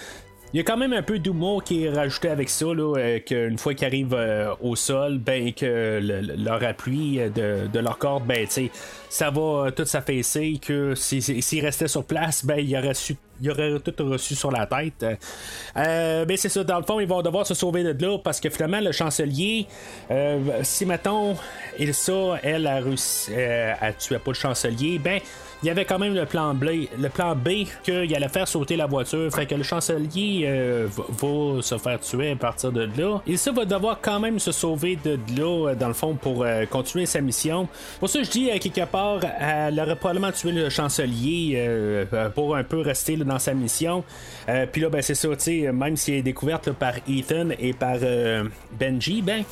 [0.54, 3.20] Il y a quand même un peu d'humour qui est rajouté avec ça, là, euh,
[3.20, 6.02] qu'une fois qu'ils arrivent euh, au sol, ben que
[6.38, 8.46] leur appui de, de leur corde, ben
[9.10, 13.80] ça va tout s'affaisser, que s'ils restaient sur place, ben il aurait su il aurait
[13.80, 15.04] tout reçu sur la tête.
[15.76, 18.40] Euh, ben c'est ça, dans le fond, ils vont devoir se sauver de là parce
[18.40, 19.66] que finalement, le chancelier,
[20.62, 21.36] si mettons,
[21.80, 23.32] Ilsa, elle, a réussi
[23.98, 25.20] tuer pas le chancelier, ben
[25.64, 28.76] il y avait quand même le plan B, le plan B qu'il allait faire sauter
[28.76, 29.32] la voiture.
[29.32, 33.22] Fait que le chancelier euh, va, se faire tuer à partir de là.
[33.28, 36.44] Il ça va devoir quand même se sauver de là, euh, dans le fond, pour
[36.44, 37.68] euh, continuer sa mission.
[38.00, 42.82] Pour ça, je dis, quelque part, elle aurait probablement tué le chancelier pour un peu
[42.82, 44.04] rester dans sa mission.
[44.72, 45.30] Puis là, ben, c'est ça,
[45.74, 47.98] même s'il est découverte par Ethan et par
[48.80, 49.44] Benji, ben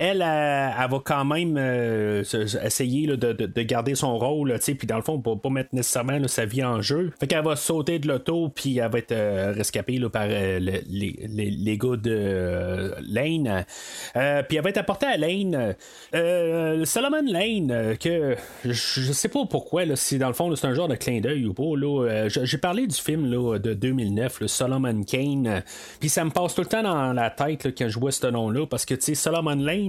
[0.00, 2.22] elle, elle, va quand même euh,
[2.64, 6.64] essayer de, garder son rôle, puis dans le fond, pour pas mettre nécessairement sa vie
[6.64, 7.12] en jeu.
[7.20, 11.78] Fait qu'elle va sauter de l'auto, puis elle va être euh, rescapée par euh, les,
[11.78, 13.66] gars de Lane.
[14.48, 15.76] puis elle va être apportée à Lane.
[16.86, 20.94] Solomon Lane, que je, sais pas pourquoi, si dans le fond c'est un genre de
[20.94, 22.28] clin d'œil ou pas.
[22.28, 25.62] j'ai parlé du film de 2009, le Solomon Kane,
[26.00, 28.66] puis ça me passe tout le temps dans la tête quand je vois ce nom-là,
[28.66, 29.14] parce que tu sais,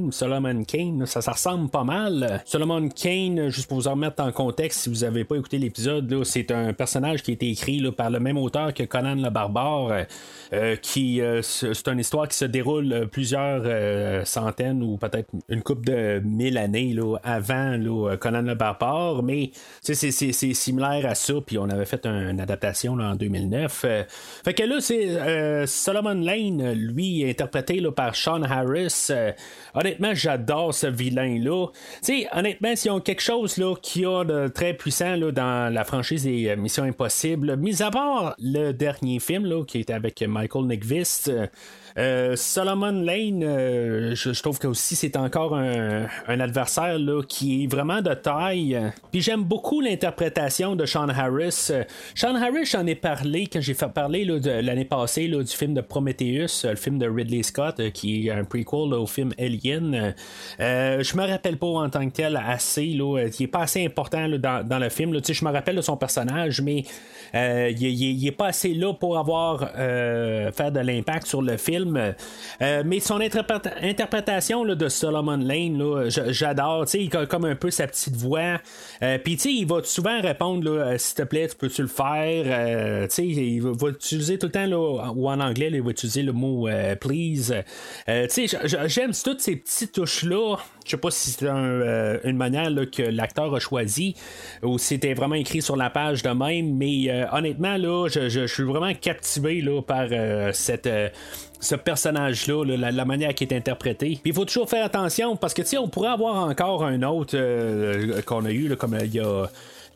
[0.10, 2.41] Solomon Kane, ça, ressemble pas mal.
[2.45, 6.24] Solomon Kane, juste pour vous en remettre en contexte, si vous n'avez pas écouté l'épisode,
[6.24, 10.06] c'est un personnage qui a été écrit par le même auteur que Conan le Barbare,
[10.54, 15.62] euh, qui euh, c'est une histoire qui se déroule plusieurs euh, centaines ou peut-être une
[15.62, 17.78] couple de mille années avant
[18.20, 23.16] Conan le Barbare, mais c'est similaire à ça, puis on avait fait une adaptation en
[23.16, 23.86] 2009.
[24.43, 29.10] fait que là, c'est Solomon Lane, lui, interprété par Sean Harris
[29.74, 31.67] honnêtement, j'adore ce vilain-là.
[31.67, 35.84] Tu sais, honnêtement, s'ils quelque chose là, qui a de très puissant là, dans la
[35.84, 40.22] franchise des euh, Missions Impossibles, mis à part le dernier film là, qui était avec
[40.22, 41.32] Michael Nickvist,
[41.98, 47.64] euh, euh, Solomon Lane, euh, je, trouve que aussi c'est encore un, adversaire là, qui
[47.64, 48.80] est vraiment de taille.
[49.12, 51.72] Puis j'aime beaucoup l'interprétation de Sean Harris.
[52.16, 56.64] Sean Harris, j'en ai parlé quand j'ai fait parler l'année passée du film de Prometheus,
[56.64, 60.14] le film de Ridley Scott, qui est un prequel au film Alien.
[60.60, 63.86] Euh, je me rappelle pas en tant que tel assez, là, qui est pas assez
[63.86, 65.18] important dans, le film.
[65.28, 66.84] Je me rappelle de son personnage, mais
[67.34, 71.81] il, est pas assez là pour avoir faire de l'impact sur le film.
[72.62, 76.86] Euh, mais son interprétation de Solomon Lane, j'adore.
[76.94, 78.60] Il a comme un peu sa petite voix.
[79.04, 83.62] Euh, Puis il va souvent répondre euh, S'il te plaît, tu peux-tu le faire Il
[83.62, 84.68] va, utiliser tout le temps,
[85.16, 86.68] ou en anglais, il va utiliser le mot
[87.00, 87.54] please.
[88.08, 90.58] J'aime toutes ces petites touches-là.
[90.86, 94.16] Je sais pas si c'est une manière que l'acteur a choisi
[94.64, 98.64] ou si c'était vraiment écrit sur la page de même, mais honnêtement, là, je, suis
[98.64, 100.08] vraiment captivé là, par
[100.54, 100.90] cette
[101.62, 104.20] ce personnage-là, la, manière qui est interprété.
[104.22, 107.03] Puis il faut toujours faire attention parce que tu sais, on pourrait avoir encore un
[107.03, 109.47] autre euh, qu'on a eu, comme il y a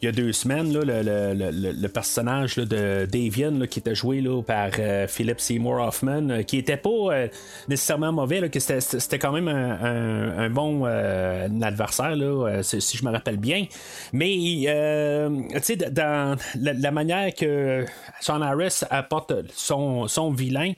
[0.02, 5.40] il y a deux semaines, le, personnage de Davian qui était joué par euh, Philip
[5.40, 7.28] Seymour Hoffman, euh, qui était pas euh,
[7.70, 12.16] nécessairement mauvais, que c'était, quand même un, bon adversaire,
[12.62, 13.66] si je me rappelle bien.
[14.12, 14.66] Mais
[15.92, 17.86] dans la, manière que
[18.20, 20.74] Sean Harris apporte son, son vilain,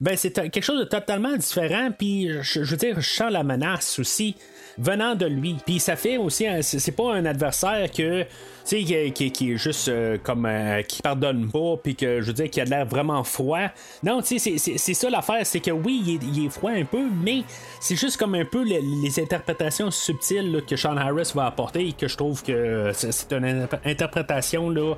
[0.00, 1.90] ben c'est quelque chose de totalement différent.
[1.96, 4.34] Puis je, je veux dire, je sens la menace aussi
[4.78, 5.56] venant de lui.
[5.64, 8.24] Puis ça fait aussi, c'est pas un adversaire que
[8.64, 12.32] tu sais, qui, est juste euh, comme euh, qui pardonne pas, puis que je veux
[12.32, 13.68] dire, qui a l'air vraiment froid.
[14.02, 17.42] Non, tu sais, c'est ça l'affaire, c'est que oui, il est, froid un peu, mais
[17.80, 18.80] c'est juste comme un peu les,
[19.20, 24.70] interprétations subtiles que Sean Harris va apporter et que je trouve que c'est une interprétation
[24.70, 24.94] là,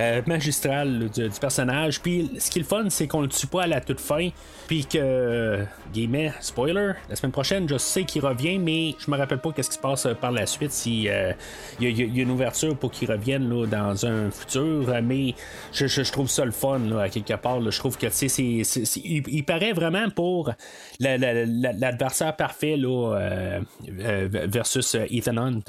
[0.00, 2.00] euh, magistrale du, personnage.
[2.00, 4.28] Puis ce qui est le fun, c'est qu'on le tue pas à la toute fin,
[4.66, 9.38] puis que, guillemets, spoiler, la semaine prochaine, je sais qu'il revient, mais je me rappelle
[9.38, 11.34] pas qu'est-ce qui se passe par la suite, s'il y, a
[11.80, 15.34] une ouverture pour qu'il reviennent là, dans un futur, mais
[15.72, 17.60] je, trouve ça le fun là, à quelque part.
[17.70, 20.52] Je trouve que c'est, il, paraît vraiment pour
[21.00, 23.60] l'adversaire parfait là, euh,
[24.00, 25.62] euh, versus Ethan Hunt.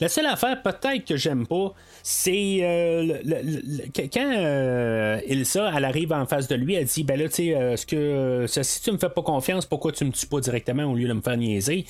[0.00, 1.72] La seule affaire peut-être que j'aime pas,
[2.02, 7.18] c'est euh, le- quand euh, Ilsa elle arrive en face de lui, elle dit ben
[7.18, 10.10] là tu sais euh, que euh, si tu me fais pas confiance, pourquoi tu me
[10.10, 11.86] tues pas directement au lieu de me faire niaiser?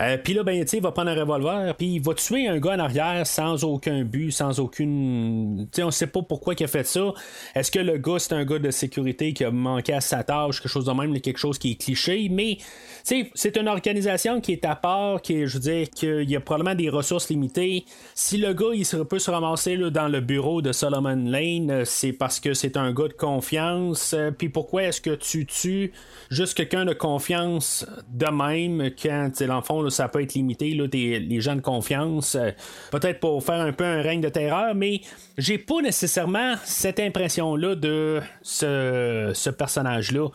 [0.00, 2.74] Euh, Puis là ben il va prendre un revolver, puis il va tuer un gars
[2.74, 6.86] en arrière sans aucun but, sans aucune, sais on sait pas pourquoi il a fait
[6.86, 7.12] ça.
[7.54, 10.62] Est-ce que le gars c'est un gars de sécurité qui a manqué à sa tâche,
[10.62, 12.58] quelque chose de même, quelque chose qui est cliché, mais
[13.02, 16.74] c'est une organisation qui est à part, qui je veux dire qu'il y a probablement
[16.74, 17.84] des ressources limitées.
[18.14, 21.84] Si le gars il peut se ramasser là, dans le bureau de Solomon Lane, euh,
[21.84, 24.14] c'est parce que c'est un gars de confiance.
[24.14, 25.92] Euh, Puis pourquoi est-ce que tu tues
[26.30, 30.34] juste quelqu'un de confiance de même quand, tu sais, dans le fond, ça peut être
[30.34, 32.34] limité, là, des, les gens de confiance.
[32.34, 32.50] euh,
[32.90, 35.00] Peut-être pour faire un peu un règne de terreur, mais
[35.38, 40.28] j'ai pas nécessairement cette impression-là de ce, ce personnage-là.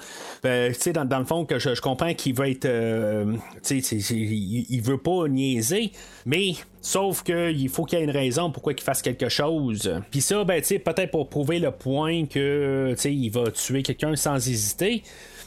[0.46, 2.66] Euh, tu sais, dans, dans le fond, que je, comprends qu'il veut être.
[2.66, 3.36] euh,
[3.72, 5.92] il, veut pas niaiser,
[6.26, 9.92] mais sauf qu'il faut qu'il y ait une raison pourquoi il fasse quelque chose.
[10.12, 13.50] Puis ça, ben, tu sais, peut-être pour prouver le point que, tu sais, il va
[13.52, 15.04] tuer quelqu'un sans hésiter.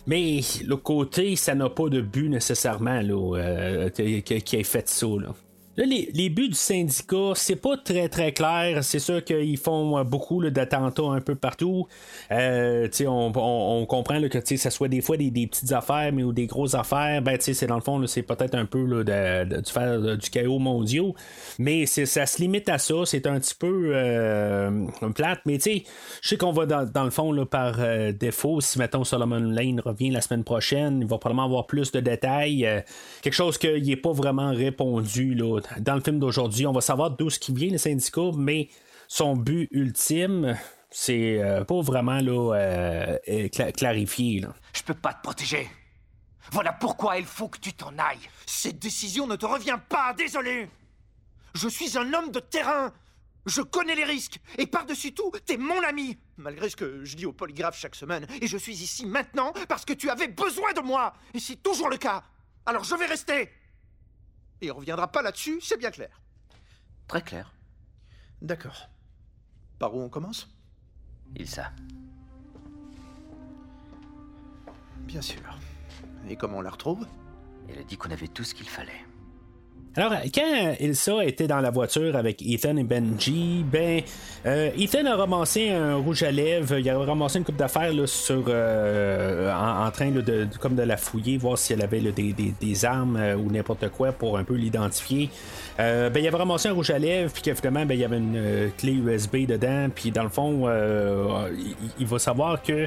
[0.09, 4.89] Mais l'autre côté, ça n'a pas de but nécessairement là, euh, qui qui ait fait
[4.89, 5.07] ça.
[5.07, 5.35] Là.
[5.79, 8.83] Là, les, les buts du syndicat, c'est pas très très clair.
[8.83, 11.87] C'est sûr qu'ils font euh, beaucoup d'attentats un peu partout.
[12.33, 16.13] Euh, on, on- on comprend là, que ça soit des fois des, des petites affaires,
[16.13, 17.23] mais ou des grosses affaires.
[17.23, 19.05] Ben, c'est dans le fond, c'est peut-être un peu là,
[19.45, 21.13] de, de- faire euh, du chaos mondial.
[21.61, 22.95] Mais ça se limite à ça.
[23.05, 25.43] C'est un petit peu euh, plate.
[25.47, 25.83] Mais je
[26.29, 28.61] sais qu'on va dans, dans le fond là, par euh, défaut.
[28.61, 32.67] Si mettons Solomon Lane revient la semaine prochaine, il va probablement avoir plus de détails.
[33.23, 36.67] quelque chose qui n'est pas vraiment répondu là, dans le film d'aujourd'hui.
[36.67, 38.69] On va savoir d'où ce qui vient le syndicat, mais
[39.09, 40.57] son but ultime,
[40.91, 44.45] c'est euh, pas vraiment là, euh, euh, cla- clarifié.
[44.75, 45.69] Je peux pas te protéger.
[46.51, 48.29] Voilà pourquoi il faut que tu t'en ailles.
[48.47, 50.69] Cette décision ne te revient pas, désolé.
[51.55, 52.93] Je suis un homme de terrain.
[53.47, 54.39] Je connais les risques.
[54.59, 56.17] Et par-dessus tout, t'es mon ami.
[56.37, 58.27] Malgré ce que je dis au polygraphe chaque semaine.
[58.41, 61.15] Et je suis ici maintenant parce que tu avais besoin de moi.
[61.35, 62.23] Et c'est toujours le cas.
[62.67, 63.49] Alors je vais rester.
[64.61, 66.21] Et on reviendra pas là-dessus, c'est bien clair.
[67.07, 67.55] Très clair.
[68.43, 68.89] D'accord.
[69.79, 70.49] Par où on commence?
[71.37, 71.73] Ilsa.
[74.99, 75.41] Bien sûr.
[76.29, 77.07] Et comment on la retrouve?
[77.69, 79.05] Elle a dit qu'on avait tout ce qu'il fallait.
[79.97, 84.01] Alors, quand Ilsa était dans la voiture avec Ethan et Benji, ben,
[84.47, 88.45] euh, Ethan a ramassé un rouge à lèvres, il a ramassé une coupe d'affaires sur,
[88.47, 92.85] euh, en, train de, comme de la fouiller, voir si elle avait des, des- des
[92.85, 95.31] armes euh, ou n'importe quoi pour un peu l'identifier.
[95.81, 98.19] Euh, ben, il avait ramassé un rouge à lèvres, puis qu'évidemment, ben, il y avait
[98.19, 100.69] une clé USB dedans, puis dans le fond,
[101.99, 102.87] il va savoir que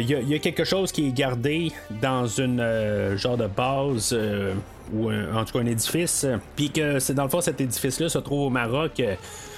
[0.00, 1.72] il y, a, quelque chose qui est gardé
[2.02, 4.52] dans une euh, genre de base euh,
[4.92, 8.18] ou en tout cas un édifice, puis que c'est dans le fond cet édifice-là se
[8.18, 9.02] trouve au Maroc.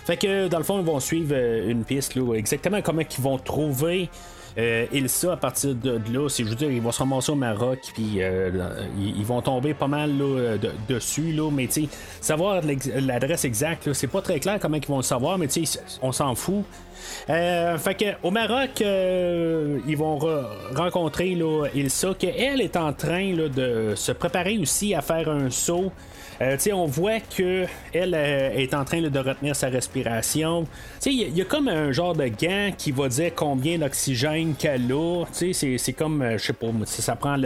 [0.04, 3.22] fait que dans le fond, ils vont suivre euh, une piste là, exactement comment ils
[3.22, 4.08] vont trouver.
[4.56, 7.78] Euh, Ilsa à partir de, là, je veux dire, ils vont se ramasser au Maroc,
[7.94, 8.50] puis euh,
[8.98, 11.86] ils, vont tomber pas mal là, de- dessus, là, mais tu
[12.20, 12.62] savoir
[13.00, 15.64] l'adresse exacte, c'est pas très clair comment ils vont le savoir, mais tu
[16.02, 16.64] on s'en fout.
[17.30, 22.92] Euh, fait que au Maroc, euh, ils vont re- rencontrer là, Ilsa, qu'elle est en
[22.92, 25.92] train là, de se préparer aussi à faire un saut.
[26.40, 30.66] Euh, on voit que elle euh, est en train de retenir sa respiration.
[31.04, 35.24] Il y, a- comme un genre de gant qui va dire combien d'oxygène qu'elle a.
[35.32, 37.36] C'est comme, euh, je sais pas, ça, prend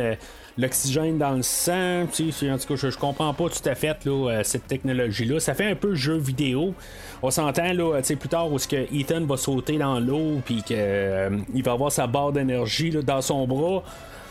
[0.58, 2.02] l'oxygène dans le sang.
[2.02, 2.28] En tout
[2.68, 5.40] cas, je, comprends pas tout à fait là, euh, cette technologie-là.
[5.40, 6.74] Ça fait un peu jeu vidéo.
[7.22, 11.62] On s'entend là, plus tard où ce que Ethan va sauter dans l'eau puis qu'il
[11.64, 13.82] va avoir sa barre d'énergie dans son bras.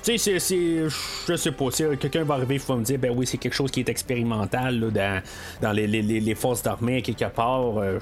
[0.03, 0.87] Tu sais, c'est-.
[1.27, 1.65] Je sais pas.
[1.99, 4.79] Quelqu'un va arriver, il va me dire, ben oui, c'est quelque chose qui est expérimental
[4.79, 5.21] là, dans,
[5.61, 7.77] dans les, les- les- forces d'armée, quelque part.
[7.77, 7.99] Euh,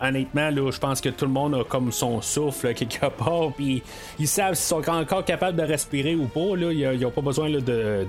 [0.00, 3.82] honnêtement, là, je pense que tout le monde a comme son souffle, quelque part, puis
[4.18, 6.56] ils savent s'ils sont encore capables de respirer ou pas.
[6.56, 6.72] Là.
[6.72, 8.06] Ils n'ont pas besoin là, de,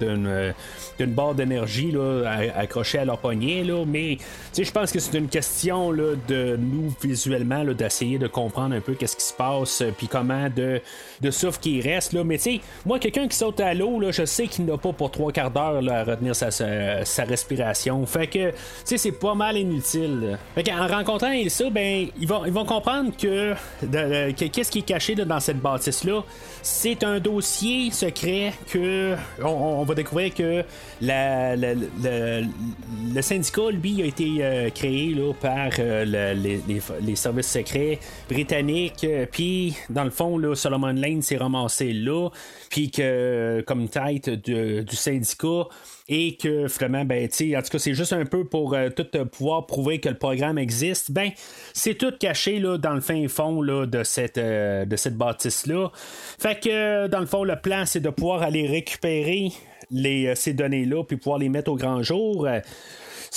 [0.00, 0.52] d'une, euh,
[0.98, 2.22] d'une barre d'énergie là,
[2.56, 3.84] accrochée à leur poignet, là.
[3.86, 4.18] mais
[4.56, 8.80] je pense que c'est une question là, de nous, visuellement, là, d'essayer de comprendre un
[8.80, 10.80] peu qu'est-ce qui se passe, puis comment de,
[11.20, 12.12] de souffle qui reste.
[12.12, 12.22] Là.
[12.22, 15.10] Mais tu sais, moi, quelqu'un qui saute à l'eau, je sais qu'il n'a pas pour
[15.10, 18.04] trois quarts d'heure à retenir sa, sa, respiration.
[18.06, 18.54] Fait que, tu
[18.84, 20.38] sais, c'est pas mal inutile.
[20.54, 24.82] Fait qu'en rencontrant ça, ben, ils vont, ils vont comprendre que, que qu'est-ce qui est
[24.86, 26.22] caché là, dans cette bâtisse-là.
[26.62, 30.64] C'est un dossier secret que on, on va découvrir que
[31.00, 36.60] la, la- le syndicat, lui, a été euh, créé là, par euh, le- les,
[37.02, 37.98] les- services secrets
[38.28, 39.06] britanniques.
[39.32, 42.28] Puis, dans le fond, là, Solomon Lane s'est ramassé là.
[42.70, 45.68] Puis que comme tête du syndicat
[46.08, 49.66] et que finalement, ben, en tout cas, c'est juste un peu pour euh, tout pouvoir
[49.66, 51.10] prouver que le programme existe.
[51.10, 51.30] Ben,
[51.72, 55.90] c'est tout caché là, dans le fin fond là, de cette, euh, de cette bâtisse-là.
[56.38, 59.50] Fait que, dans le fond, le plan, c'est de pouvoir aller récupérer
[59.90, 62.46] les, ces données-là, puis pouvoir les mettre au grand jour.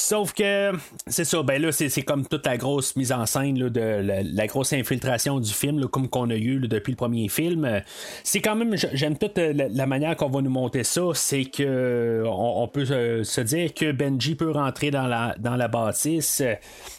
[0.01, 0.71] Sauf que,
[1.07, 4.71] c'est ça, ben là, c'est, comme toute la grosse mise en scène de la, grosse
[4.71, 7.81] infiltration du film, comme qu'on a eu depuis le premier film.
[8.23, 12.67] C'est quand même, j'aime toute la, manière qu'on va nous monter ça, c'est que on,
[12.69, 16.41] peut se dire que Benji peut rentrer dans la, dans la bâtisse,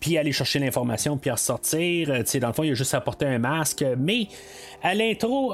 [0.00, 2.22] puis aller chercher l'information, puis ressortir.
[2.26, 4.28] sais dans le fond, il a juste apporté un masque, mais
[4.82, 5.52] à l'intro,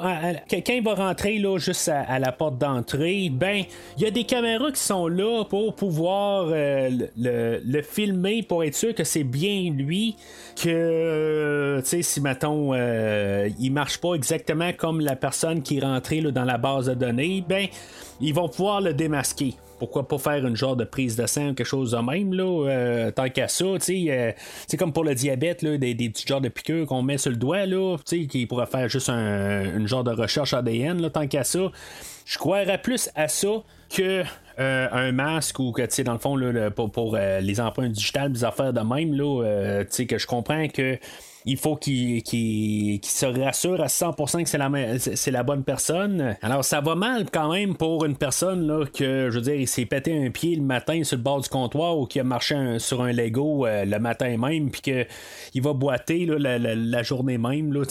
[0.49, 3.65] quelqu'un va rentrer là, juste à, la porte d'entrée, ben,
[3.97, 8.75] il y a des caméras qui sont là pour pouvoir euh, le, filmer, pour être
[8.75, 10.17] sûr que c'est bien lui,
[10.57, 15.79] que, euh, tu sais, si, mettons, euh, il marche pas exactement comme la personne qui
[15.79, 17.67] est rentrée dans la base de données, ben,
[18.21, 21.55] ils vont pouvoir le démasquer pourquoi pas faire une genre de prise de sang ou
[21.55, 24.33] quelque chose de même, là, euh, tant qu'à ça, tu euh,
[24.79, 27.37] comme pour le diabète, là, des, des, petits genres de piqûres qu'on met sur le
[27.37, 31.45] doigt, là, qui pourrait faire juste un, une genre de recherche ADN, là, tant qu'à
[31.45, 31.71] ça.
[32.25, 33.63] Je croirais plus à ça
[33.95, 34.25] que
[34.59, 37.93] euh, un masque ou que, tu sais, dans le fond, là, pour, pour les empreintes
[37.93, 40.99] digitales, des affaires de même, là, tu sais, que je comprends que
[41.47, 42.23] il faut qu'il
[43.05, 46.37] se rassure à 100% que c'est la, c'est la bonne personne.
[46.43, 49.69] Alors, ça va mal quand même pour une personne là, que, je veux dire, il
[49.69, 52.81] s'est pété un pied le matin sur le bord du comptoir ou qui a marché
[52.81, 57.73] sur un Lego euh, le matin même, puis qu'il va boiter la, journée même.
[57.73, 57.85] Là.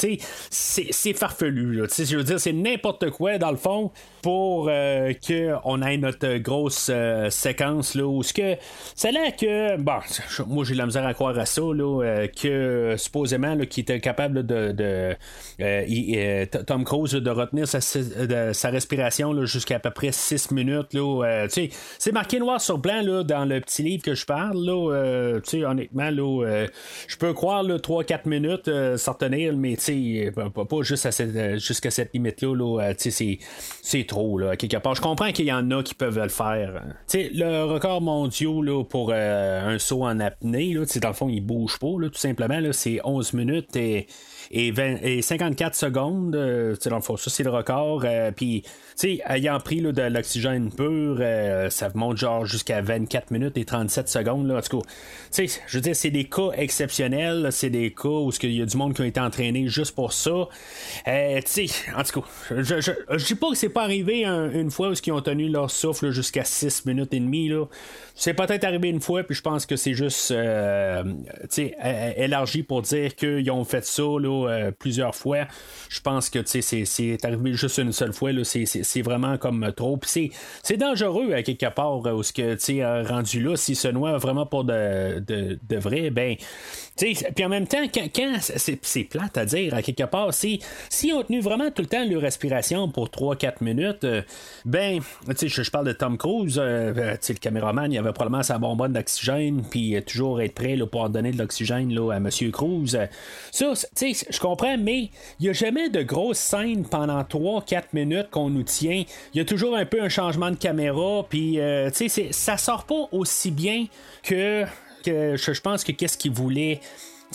[0.49, 1.87] C'est, farfelu.
[1.97, 3.91] Je veux dire, c'est n'importe quoi, dans le fond,
[4.21, 8.55] pour euh, qu'on ait notre grosse euh, séquence là, ce que
[8.95, 9.99] c'est là que bon
[10.47, 15.15] moi j'ai la misère à croire à ça là, que supposément qui était capable de,
[15.61, 20.95] euh, Tom Cruise de retenir sa, respiration jusqu'à à peu près 6 minutes.
[20.95, 24.67] Euh, c'est marqué noir sur blanc dans le petit livre que je parle.
[24.67, 31.09] Euh, honnêtement, je peux croire 3-4 minutes s'en tenir, mais pas, juste
[31.57, 32.93] jusqu'à cette limite-là.
[32.97, 34.39] c'est trop.
[34.39, 36.83] Je comprends qu'il y en a qui peuvent le faire.
[37.13, 41.87] le record mondial pour un saut en apnée, là, dans le fond, il bouge pas,
[41.87, 42.59] tout simplement.
[42.71, 44.05] C'est 11 minutes
[44.51, 44.73] et,
[45.03, 46.35] et, 54 secondes.
[46.35, 48.03] Euh, dans le fond, ça, c'est le record.
[48.05, 48.63] Euh, puis,
[49.27, 54.47] ayant pris de l'oxygène pur, euh, ça monte genre jusqu'à 24 minutes et 37 secondes.
[54.47, 54.87] Là, en tout cas,
[55.67, 57.47] je veux dire, c'est des cas exceptionnels.
[57.51, 60.13] C'est des cas où il y a du monde qui a été entraîné juste pour
[60.13, 60.31] ça.
[60.31, 60.47] en
[62.03, 65.21] tout cas, je, je, dis pas que c'est pas arrivé une fois où ils ont
[65.21, 67.49] tenu leur souffle jusqu'à 6 minutes et demie.
[67.49, 67.65] Là.
[68.15, 70.33] C'est peut-être arrivé une fois, puis je pense que c'est juste
[72.17, 75.47] élargi pour dire qu'ils ont fait ça là, euh, plusieurs fois.
[75.89, 78.31] Je pense que c'est arrivé juste une seule fois.
[78.43, 79.99] C'est vraiment comme trop.
[80.05, 82.55] C'est dangereux à quelque part, où ce que
[83.07, 86.36] rendu là, si se noie vraiment pour de, de, de vrai, ben
[86.97, 91.23] puis en même temps, quand, c'est plate à dire, à quelque part, si, si on
[91.23, 94.21] tenu vraiment tout le temps leur respiration pour 3-4 minutes, euh,
[94.63, 95.01] ben,
[95.36, 98.57] sais, je, parle de Tom Cruise, euh, euh, sais le caméraman, il avait probablement sa
[98.59, 102.29] bonbonne d'oxygène, puis toujours être prêt là, pour donner de l'oxygène à M.
[102.51, 102.97] Cruise.
[103.51, 103.73] Ça,
[104.30, 105.09] je comprends, mais
[105.39, 109.03] il n'y a jamais de grosses scènes pendant 3-4 minutes qu'on nous tient.
[109.34, 111.59] Il y a toujours un peu un changement de caméra, puis,
[111.93, 113.86] tu sais, ça sort pas aussi bien
[114.23, 114.65] que
[115.05, 116.80] je, pense que qu'est-ce qu'il voulait.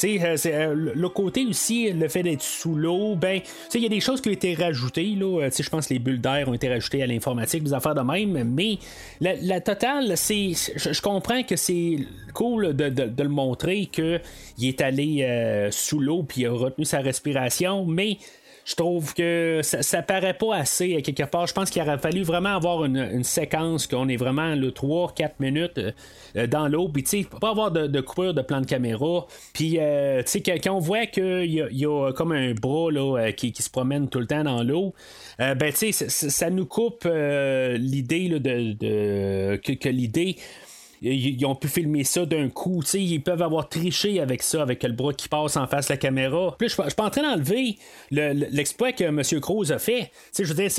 [0.04, 3.40] Euh, euh, le côté aussi, le fait d'être sous l'eau, ben,
[3.74, 5.16] il y a des choses qui ont été rajoutées.
[5.20, 8.00] Euh, je pense que les bulles d'air ont été rajoutées à l'informatique, des affaires de
[8.00, 8.78] même, mais
[9.20, 11.98] la, totale, c'est, je, comprends que c'est
[12.34, 14.20] cool de, le montrer qu'il
[14.62, 18.18] est allé sous l'eau puis il a retenu sa respiration, mais
[18.70, 21.48] je trouve que ça, ça paraît pas assez quelque part.
[21.48, 25.80] Je pense qu'il aurait fallu vraiment avoir une, séquence qu'on est vraiment le 3-4 minutes
[26.36, 29.26] euh, dans l'eau, puis tu sais, pas avoir de, coupure de plan de caméra.
[29.52, 33.32] Puis euh, tu sais, quand on voit qu'il y, a comme un bras là, euh,
[33.32, 34.94] qui, se promène tout le temps dans l'eau,
[35.38, 40.36] ben tu sais, ça, nous coupe l'idée de, que l'idée
[41.02, 42.82] ils, ont pu filmer ça d'un coup.
[42.94, 45.96] Ils peuvent avoir triché avec ça, avec le bras qui passe en face de la
[45.96, 46.54] caméra.
[46.58, 47.78] Puis je, suis pas en train d'enlever
[48.10, 49.22] l'exploit que M.
[49.40, 50.10] Cruz a fait.
[50.38, 50.70] je veux dire,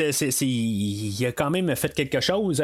[0.41, 2.63] il a quand même fait quelque chose.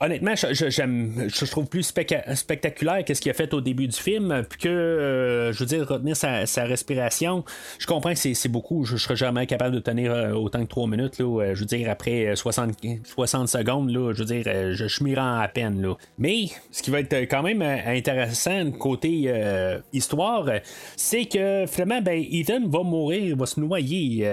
[0.00, 4.44] Honnêtement, je, je trouve plus spectaculaire que ce qu'il a fait au début du film,
[4.60, 7.44] que, euh, je veux dire, retenir sa, respiration.
[7.78, 8.84] Je comprends que c'est, beaucoup.
[8.84, 11.18] Je, ne serais jamais capable de tenir euh, autant que 3 minutes.
[11.18, 12.74] Là, euh, je veux dire, après 60,
[13.04, 15.82] 60 secondes, là, je veux dire, je, je m'y rends à peine.
[15.82, 15.96] Là.
[16.18, 19.32] Mais ce qui va être quand même intéressant côté
[19.92, 20.50] histoire,
[20.96, 24.28] c'est que finalement, ben, Ethan va mourir, va se noyer.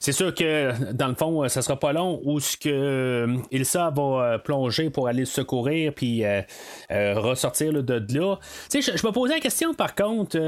[0.00, 4.40] c'est sûr que dans le fond, ça sera pas long où ce que Ilsa va
[4.40, 6.24] plonger pour aller se secourir puis
[6.90, 8.36] ressortir de là.
[8.74, 10.38] Je, je me posais la question par contre,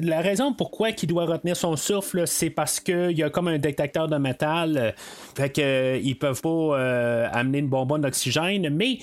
[0.00, 3.58] la raison pourquoi il doit retenir son souffle, c'est parce qu'il y a comme un
[3.58, 4.94] détecteur de métal,
[5.36, 9.00] fait qu'ils peuvent pas amener une bonbonne d'oxygène, mais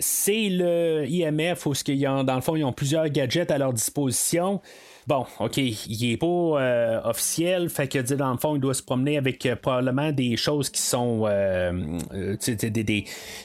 [0.00, 4.60] c'est le IMF où, dans le fond, ils ont plusieurs gadgets à leur disposition.
[5.08, 8.84] Bon, OK, il est pas euh, officiel, fait que dans le fond, il doit se
[8.84, 12.70] promener avec euh, probablement des choses qui sont euh, des,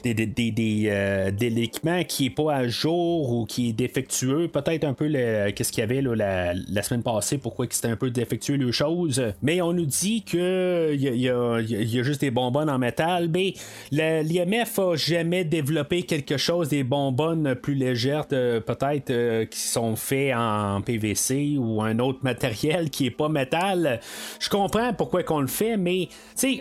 [0.04, 4.46] des, des, l'équipement qui est pas à jour ou qui est défectueux.
[4.46, 8.10] Peut-être un peu qu'est-ce qu'il y avait la, la, semaine passée, pourquoi c'était un peu
[8.10, 9.20] défectueux les choses.
[9.42, 13.28] Mais on nous dit que il y, a, y, a, juste des bonbonnes en métal.
[13.28, 13.54] Mais
[13.90, 20.82] l'IMF a jamais développé quelque chose, des bonbonnes plus légères, peut-être qui sont faits en
[20.82, 24.00] PVC ou un autre matériel qui est pas métal,
[24.40, 26.08] je comprends pourquoi qu'on le fait, mais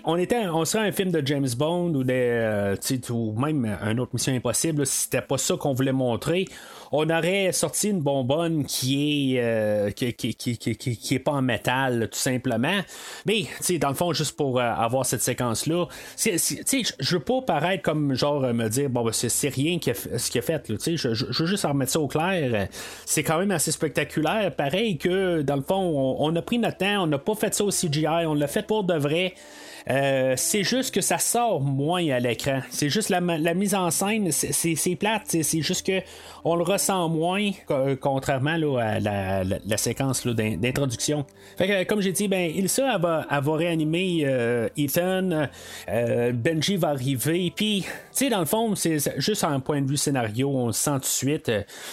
[0.05, 2.75] on était, on serait un film de James Bond ou, euh,
[3.09, 6.45] ou même un autre Mission Impossible, si c'était pas ça qu'on voulait montrer.
[6.91, 12.17] On aurait sorti une bonbonne qui est euh, qui, qui, est pas en métal tout
[12.17, 12.79] simplement.
[13.25, 13.47] Mais
[13.79, 15.85] dans le fond juste pour euh, avoir cette séquence là
[16.17, 20.39] je veux pas paraître comme genre me dire bon ben, c'est rien qui ce qu'il
[20.39, 20.63] a fait
[20.95, 22.67] je, veux juste remettre ça au clair.
[23.05, 24.53] C'est quand même assez spectaculaire.
[24.55, 27.63] Pareil que dans le fond on, a pris notre temps on n'a pas fait ça
[27.63, 29.33] au CGI on l'a fait pour de vrai
[29.89, 32.59] euh, c'est juste que ça sort moins à l'écran.
[32.69, 35.37] C'est juste la, mise en scène, c'est plate.
[35.41, 36.01] C'est juste que
[36.47, 37.51] on le ressent moins,
[37.99, 41.25] contrairement à la, séquence d'introduction.
[41.87, 45.47] comme j'ai dit, ben, Ilsa, va, va réanimer euh, Ethan.
[45.89, 47.51] Euh, Benji va arriver.
[47.55, 50.91] Puis, tu sais, dans le fond, c'est juste un point de vue scénario, on sent
[50.91, 51.51] tout de suite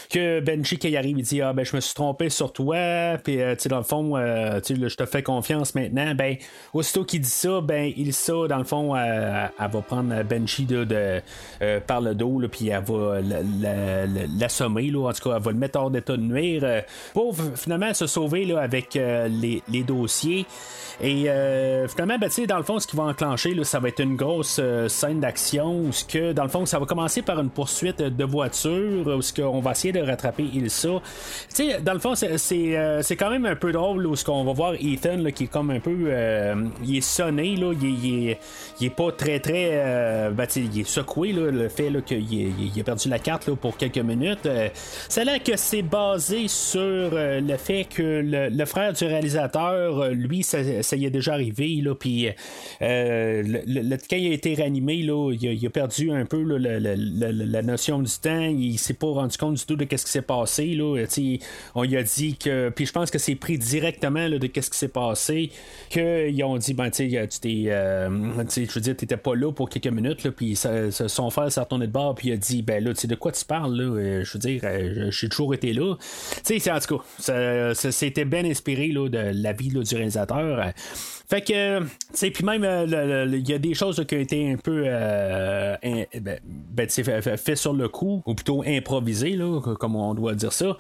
[0.09, 3.19] que Benji, qui arrive, il dit Ah, ben, je me suis trompé sur toi.
[3.23, 6.15] Puis, tu sais, dans le fond, je te fais confiance maintenant.
[6.15, 6.37] Ben,
[6.73, 12.01] aussitôt qu'il dit ça, ben, Ilsa, dans le fond, elle, va prendre Benji euh, par
[12.01, 13.21] le dos, puis elle va
[14.45, 14.93] l'assommer.
[14.95, 16.81] en tout cas, elle va le mettre hors d'état de nuire euh,
[17.13, 20.47] pour finalement se sauver là, avec euh, les, dossiers.
[21.03, 21.27] Et
[21.89, 24.61] finalement, ben, dans le fond, ce qui va enclencher, là, ça va être une grosse
[24.89, 29.07] scène d'action ce que, dans le fond, ça va commencer par une poursuite de voiture
[29.07, 31.01] où ce qu'on va essayer de rattraper Ilsa.
[31.49, 34.75] sais, dans le fond, c'est quand même un peu drôle où ce qu'on va voir
[34.75, 36.13] Ethan qui est comme un peu.
[36.85, 38.37] il est sonné, là, il,
[38.81, 39.71] est, pas très très.
[39.73, 44.24] Euh, ben, il est secoué, le fait qu'il a perdu la carte pour quelques minutes.
[44.25, 44.69] Euh,
[45.09, 50.43] c'est là que c'est basé sur euh, le fait que le, frère du réalisateur, lui,
[50.43, 52.29] ça, y est déjà arrivé, puis
[52.81, 58.49] le, quand il a été réanimé, il, a, perdu un peu la, notion du temps.
[58.49, 60.79] Il s'est pas rendu compte du tout de ce qui s'est passé.
[61.75, 62.71] On lui a dit que.
[62.71, 65.51] Puis je pense que c'est pris directement de ce qui s'est passé.
[65.91, 67.09] Qu'ils ont dit, ben, tu
[67.41, 68.09] t'es euh,
[68.49, 72.29] je veux pas là pour quelques minutes, puis son frère s'est retourné de bord, puis
[72.29, 74.14] il a dit, ben là, tu sais, de quoi tu parles, là?
[74.23, 75.97] Je veux dire, euh, j'ai toujours été là.
[76.45, 80.73] Tu sais, en tout cas, c'était bien inspiré là, de la vie du réalisateur.
[81.27, 81.81] Fait que,
[82.15, 85.75] tu puis même, euh, il y a des choses qui ont été un peu euh,
[86.21, 90.77] ben, ben fait, sur le coup, ou plutôt improvisé, là, comme on doit dire ça.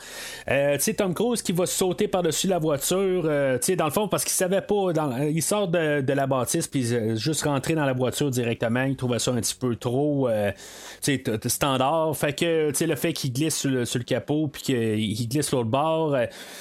[0.50, 3.28] Euh, tu sais, Tom Cruise qui va sauter par-dessus la voiture, tu
[3.62, 4.92] sais, dans le fond, parce qu'il savait pas,
[5.30, 6.84] il sort de, la bâtisse, puis
[7.16, 10.28] juste rentrer dans la voiture directement, il trouvait ça un petit peu trop,
[11.00, 12.14] sais, standard.
[12.16, 15.58] Fait que, tu sais, le fait qu'il glisse sur le, capot, puis qu'il glisse sur
[15.58, 16.14] le bord,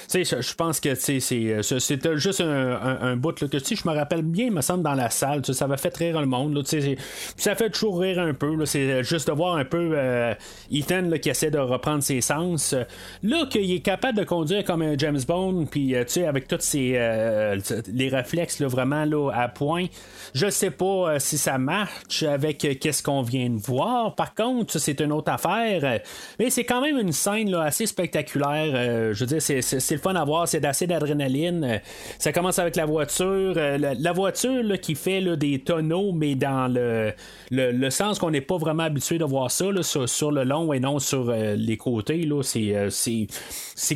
[0.10, 3.73] tu sais, je pense que, tu sais, c'était juste un, un, bout, là, que tu
[3.76, 6.28] je me rappelle bien, il me semble, dans la salle, ça va fait rire le
[6.28, 6.64] monde.
[7.38, 8.66] ça fait toujours rire un peu.
[8.66, 10.34] C'est juste de voir un peu euh,
[10.72, 12.76] Ethan qui essaie de reprendre ses sens.
[13.24, 16.94] Là, qu'il est capable de conduire comme un James Bond, puis euh, avec tous ses
[16.96, 19.86] euh, les réflexes vraiment là, à point.
[20.34, 24.16] Je sais pas si ça marche avec qu'est-ce qu'on vient de voir.
[24.16, 26.02] Par contre, c'est une autre affaire.
[26.40, 29.14] Mais c'est quand même une scène assez spectaculaire.
[29.14, 31.82] je veux dire, c'est le fun à voir, c'est d'assez d'adrénaline.
[32.20, 37.14] Ça commence avec la voiture la, voiture qui fait des tonneaux, mais dans le,
[37.52, 41.00] le, sens qu'on n'est pas vraiment habitué de voir ça sur, le long et non
[41.00, 42.28] sur euh, les côtés.
[42.30, 43.28] Euh, c'est,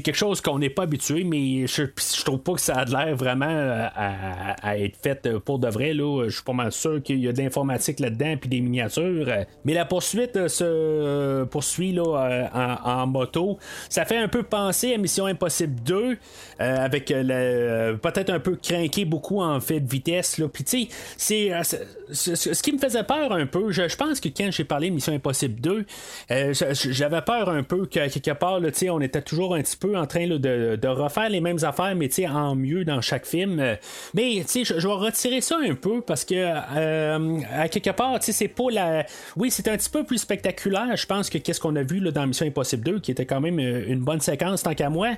[0.01, 3.15] quelque chose qu'on n'est pas habitué, mais je, je trouve pas que ça a l'air
[3.15, 5.93] vraiment euh, à, être fait pour de vrai.
[5.93, 6.25] Là.
[6.27, 9.27] Je suis pas mal sûr qu'il y a de l'informatique là-dedans puis des miniatures.
[9.65, 12.49] Mais la poursuite se poursuit là,
[12.83, 13.57] en, moto.
[13.89, 16.17] Ça fait un peu penser à Mission Impossible 2,
[16.59, 20.37] avec peut-être un peu craqué beaucoup en fait de vitesse.
[20.37, 20.47] Là.
[20.47, 20.87] Puis tu
[21.17, 21.51] sais,
[22.11, 24.95] c'est, ce qui me faisait peur un peu, je, pense que quand j'ai parlé de
[24.95, 25.85] Mission Impossible 2,
[26.73, 30.05] j'avais peur un peu que quelque part, là, on était toujours un petit peu en
[30.05, 33.61] train de, de, refaire les mêmes affaires, mais en mieux dans chaque film.
[34.13, 38.71] Mais je, je vais retirer ça un peu parce que à quelque part, c'est pas
[38.71, 39.05] la.
[39.35, 42.11] Oui, c'est un petit peu plus spectaculaire, je pense, que qu'est-ce qu'on a vu là,
[42.11, 45.09] dans Mission Impossible 2, qui était quand même une bonne séquence tant qu'à moi.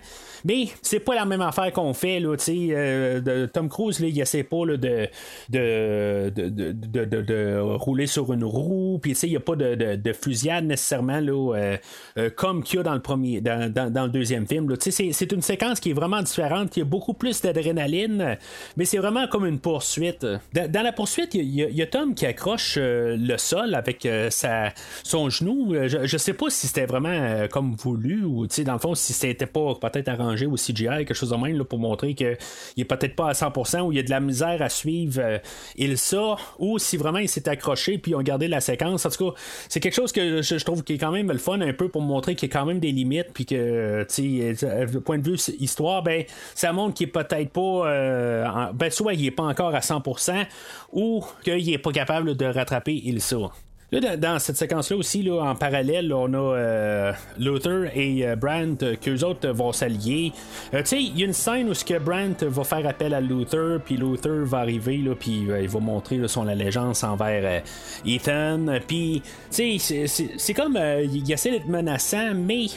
[0.46, 4.22] Mais c'est pas la même affaire qu'on fait, là, euh, de Tom Cruise, là, il
[4.30, 5.08] essaie pas de,
[5.50, 11.56] de, de, rouler sur une roue, puis il n'y a pas de, fusillade nécessairement là,
[11.56, 11.78] euh,
[12.18, 14.74] euh, comme qu'il y a dans le premier, dans, dans, le deuxième film.
[14.80, 18.38] C'est une séquence qui est vraiment différente, qui a beaucoup plus d'adrénaline,
[18.78, 20.26] mais c'est vraiment comme une poursuite.
[20.54, 24.74] Dans, la poursuite, il y, a Tom qui accroche le sol avec sa,
[25.04, 25.74] son genou.
[25.88, 29.46] Je, je sais pas si c'était vraiment comme voulu ou dans le fond, si c'était
[29.46, 32.38] pas peut-être arrangé au CGI, quelque chose de même, là, pour montrer qu'il
[32.78, 35.38] est peut-être pas à 100%, ou il y a de la misère à suivre euh,
[35.78, 39.06] Ilsa, ou si vraiment il s'est accroché puis ils ont gardé la séquence.
[39.06, 41.62] En tout cas, c'est quelque chose que je, trouve qui est quand même le fun
[41.62, 44.66] un peu pour montrer qu'il y a quand même des limites, puis que, tu sais,
[44.66, 46.24] euh, point de vue histoire, ben,
[46.56, 50.46] ça montre qu'il est peut-être pas, euh, ben, soit il est pas encore à 100%,
[50.94, 53.52] ou qu'il est pas capable de rattraper Ilsa.
[53.92, 58.86] Là, dans cette séquence-là aussi, là, en parallèle, on a euh, Luther et euh, Brandt,
[58.86, 60.32] euh, qu'eux autres vont s'allier.
[60.72, 63.22] tu sais, il y a une scène où ce que Brandt va faire appel à
[63.22, 67.64] Luther, puis Luther va arriver, là, puis il va montrer son allégeance envers
[68.06, 68.80] Ethan.
[68.88, 70.06] Puis, tu sais,
[70.38, 72.68] c'est comme, il essaie d'être menaçant, mais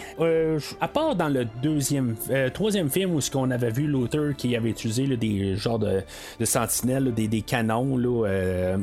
[0.81, 2.17] à part dans le deuxième,
[2.55, 6.03] troisième film où ce qu'on avait vu Luther qui avait utilisé des genres de,
[6.41, 8.77] de sentinelles, des, des, canons, là,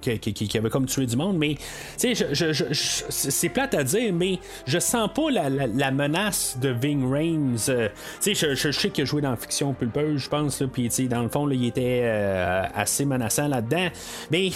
[0.00, 1.56] qui, qui, qui avait comme tué du monde, mais
[1.96, 7.56] c'est plate à dire, mais je sens pas la, menace de Ving Rhames.
[7.68, 7.88] Euh,
[8.20, 11.48] tu je, sais qu'il a joué dans Fiction Pulpeuse, je pense, puis dans le fond,
[11.50, 13.88] il était euh, assez menaçant là-dedans.
[14.30, 14.50] Mais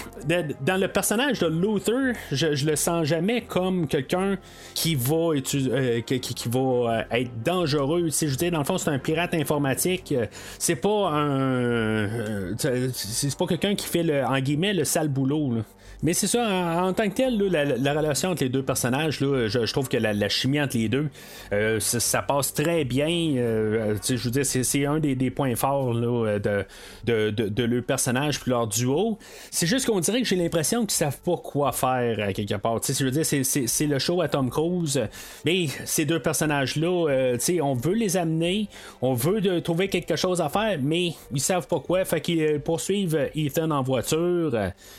[0.60, 4.36] dans le personnage de Luther, je, le sens jamais comme quelqu'un
[4.74, 6.00] qui va euh,
[6.46, 8.08] va être dangereux.
[8.08, 10.14] je veux dire, dans le fond, c'est un pirate informatique.
[10.58, 12.08] C'est pas un.
[12.56, 15.54] c'est pas quelqu'un qui fait le, en guillemets le sale boulot.
[15.54, 15.62] Là.
[16.02, 16.46] Mais c'est ça,
[16.82, 20.60] en, tant que tel, la, relation entre les deux personnages, je, trouve que la, chimie
[20.60, 21.08] entre les deux,
[21.52, 23.08] euh, ça, passe très bien.
[23.36, 26.66] Euh, je veux dire, c'est, un des, points forts de,
[27.04, 29.18] de, leur personnage puis leur duo.
[29.50, 32.80] C'est juste qu'on dirait que j'ai l'impression qu'ils savent pas quoi faire quelque part.
[32.86, 35.00] je veux dire, c'est, le show à Tom Cruise.
[35.44, 38.68] Mais ces deux personnages-là, euh, on veut les amener,
[39.00, 42.04] on veut trouver quelque chose à faire, mais ils savent pas quoi.
[42.04, 44.52] Fait qu'ils poursuivent Ethan en voiture.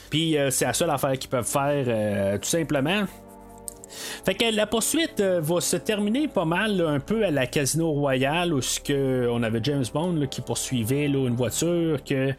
[0.10, 3.06] Puis c'est à ça l'affaire qu'ils peuvent faire euh, tout simplement.
[3.90, 7.92] Fait que la poursuite euh, va se terminer pas mal un peu à la Casino
[7.92, 12.34] Royale où ce que on avait James Bond qui poursuivait une voiture que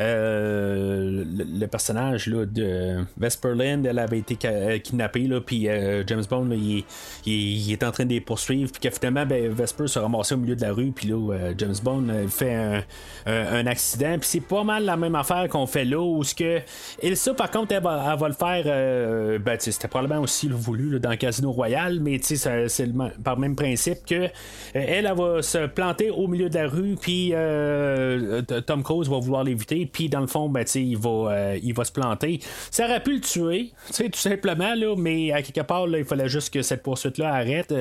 [0.00, 4.36] euh, le, personnage de Vesperland elle avait été
[4.80, 5.68] kidnappée puis
[6.06, 9.98] James Bond il, est en train de les poursuivre puis que finalement ben, Vesper se
[9.98, 12.84] ramassait au milieu de la rue puis là James Bond fait
[13.26, 16.60] un, accident puis c'est pas mal la même affaire qu'on fait là où ce que
[17.02, 22.00] Elsa par contre elle va, le faire ben, c'était probablement aussi voulu dans Casino Royal,
[22.00, 22.92] mais c'est
[23.22, 24.28] par même principe que euh,
[24.74, 29.44] elle, va se planter au milieu de la rue, puis euh, Tom Cruise va vouloir
[29.44, 32.40] l'éviter, puis dans le fond, ben, il, va, euh, il va se planter.
[32.70, 36.62] Ça aurait pu le tuer, tout simplement, mais à quelque part, il fallait juste que
[36.62, 37.72] cette poursuite-là arrête.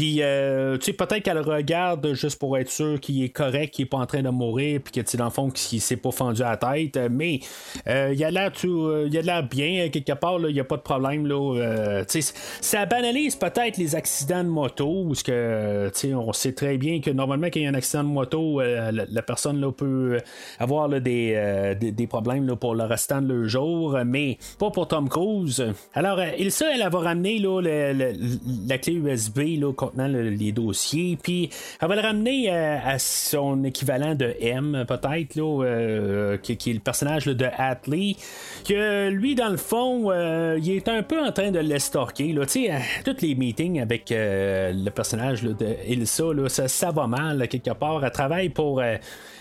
[0.00, 3.82] Puis, euh, tu sais, peut-être qu'elle regarde juste pour être sûr qu'il est correct, qu'il
[3.82, 6.10] est pas en train de mourir, puis que, tu dans le fond, qu'il s'est pas
[6.10, 6.98] fendu à la tête.
[7.10, 7.40] Mais
[7.86, 10.78] euh, il a l'air euh, il a l'air bien, quelque part, il n'y a pas
[10.78, 11.26] de problème.
[11.26, 12.20] Là, sais,
[12.62, 17.02] ça banalise peut-être les accidents de moto, parce que, tu sais, on sait très bien
[17.02, 20.18] que normalement, quand il y a un accident de moto, la, personne là, peut
[20.58, 25.10] avoir des, des, problèmes là, pour le restant de leur jour, mais pas pour Tom
[25.10, 25.62] Cruise.
[25.92, 31.18] Alors, il ça, elle, va ramener là, la clé USB là, les dossiers.
[31.22, 31.50] Puis
[31.80, 36.72] elle va le ramener euh, à, son équivalent de M, peut-être, là, euh, qui, est
[36.72, 38.16] le personnage de Atlee.
[38.66, 42.32] Que lui, dans le fond, euh, il est un peu en train de l'estorquer.
[42.32, 47.72] Là, tous les meetings avec le personnage de Ilsa, là, ça, ça, va mal quelque
[47.72, 48.04] part.
[48.04, 48.82] Elle travaille pour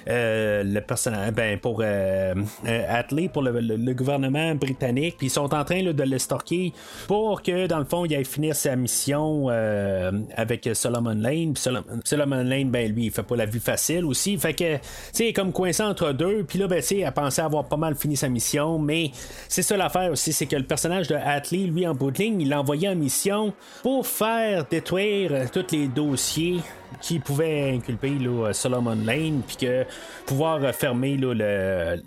[0.10, 2.34] euh, le personnage, ben, pour euh,
[2.68, 5.16] euh pour le, gouvernement britannique.
[5.18, 6.74] Puis ils sont en train de le stalker
[7.08, 11.54] pour que, dans le fond, il aille finir sa mission euh, avec Solomon Lane.
[11.54, 11.64] Puis
[12.04, 14.38] Solomon, Lane, ben lui, il fait pas la vie facile aussi.
[14.38, 14.82] Fait que, tu
[15.14, 16.44] sais, comme coincé entre deux.
[16.44, 18.80] Puis là, ben, tu elle pensait avoir pas mal fini sa mission.
[18.80, 19.12] Mais
[19.48, 22.42] c'est ça l'affaire aussi, c'est que le personnage de Atlee, lui, en bout de ligne,
[22.42, 23.54] il l'a envoyé en mission
[23.84, 26.62] pour faire détruire tous les dossiers
[27.02, 28.18] qui pouvait inculper
[28.54, 29.86] Solomon Lane, puis que
[30.26, 32.00] pouvoir fermer le,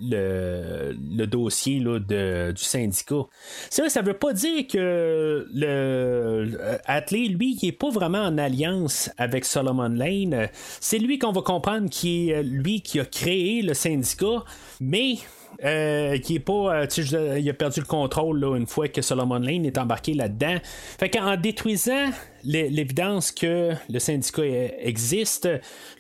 [1.26, 3.24] dossier là, de, du syndicat.
[3.70, 9.10] Ça, ça veut pas dire que le Atlee, lui, il est pas vraiment en alliance
[9.18, 10.48] avec Solomon Lane.
[10.80, 14.44] C'est lui qu'on va comprendre qui est lui qui a créé le syndicat,
[14.80, 15.16] mais
[15.64, 16.82] euh, qui est pas.
[16.82, 20.56] Euh, il a perdu le contrôle une fois que Solomon Lane est embarqué là-dedans.
[20.98, 22.10] Fait détruisant
[22.44, 24.43] l'évidence que le syndicat
[24.81, 25.48] existe,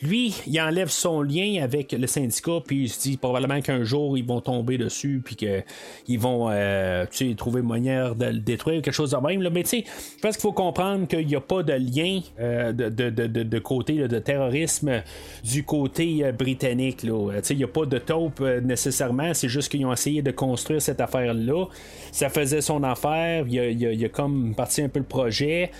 [0.02, 4.16] lui, il enlève son lien avec le syndicat, puis il se dit probablement qu'un jour
[4.18, 7.06] ils vont tomber dessus, puis qu'ils vont euh,
[7.36, 9.42] trouver manière de le détruire, quelque chose de même.
[9.42, 9.50] Là.
[9.50, 12.72] Mais tu sais, je pense qu'il faut comprendre qu'il n'y a pas de lien euh,
[12.72, 15.02] de, de, de, de, côté de terrorisme
[15.44, 17.02] du côté euh, britannique.
[17.02, 17.40] Là.
[17.50, 20.82] Il n'y a pas de taupe euh, nécessairement, c'est juste qu'ils ont essayé de construire
[20.82, 21.66] cette affaire-là.
[22.10, 25.06] Ça faisait son affaire, il y a, il y a comme parti un peu le
[25.06, 25.70] projet.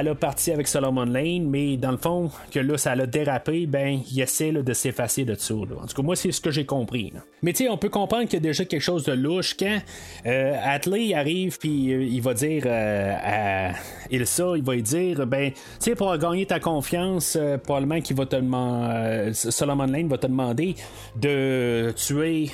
[0.00, 3.66] Elle a parti avec Solomon Lane, mais dans le fond, que là, ça l'a dérapé,
[3.66, 5.54] ben, il essaie de s'effacer de ça.
[5.54, 7.12] En tout cas, moi, c'est ce que j'ai compris.
[7.42, 9.78] Mais tu sais, on peut comprendre qu'il y a déjà quelque chose de louche quand
[10.26, 13.72] euh, arrive, puis euh, il va dire euh, à
[14.10, 18.16] Ilsa, il va lui dire, ben, tu sais, pour gagner ta confiance, euh, probablement qu'il
[18.16, 20.76] va te demander, Solomon Lane va te demander
[21.16, 22.50] de tuer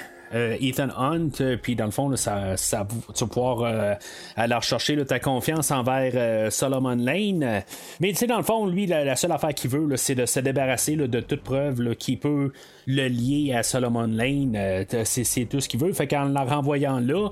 [0.60, 3.94] Ethan Hunt, euh, puis dans le fond, ça, tu vas pouvoir euh,
[4.36, 7.62] aller rechercher ta confiance envers Solomon Lane.
[8.00, 10.40] Mais tu sais, dans le fond, lui, la, seule affaire qu'il veut, c'est de se
[10.40, 12.52] débarrasser de toute preuve qui peut
[12.86, 14.86] le lier à Solomon Lane.
[15.04, 15.92] c'est, tout ce qu'il veut.
[15.92, 17.30] Fait qu'en la renvoyant là,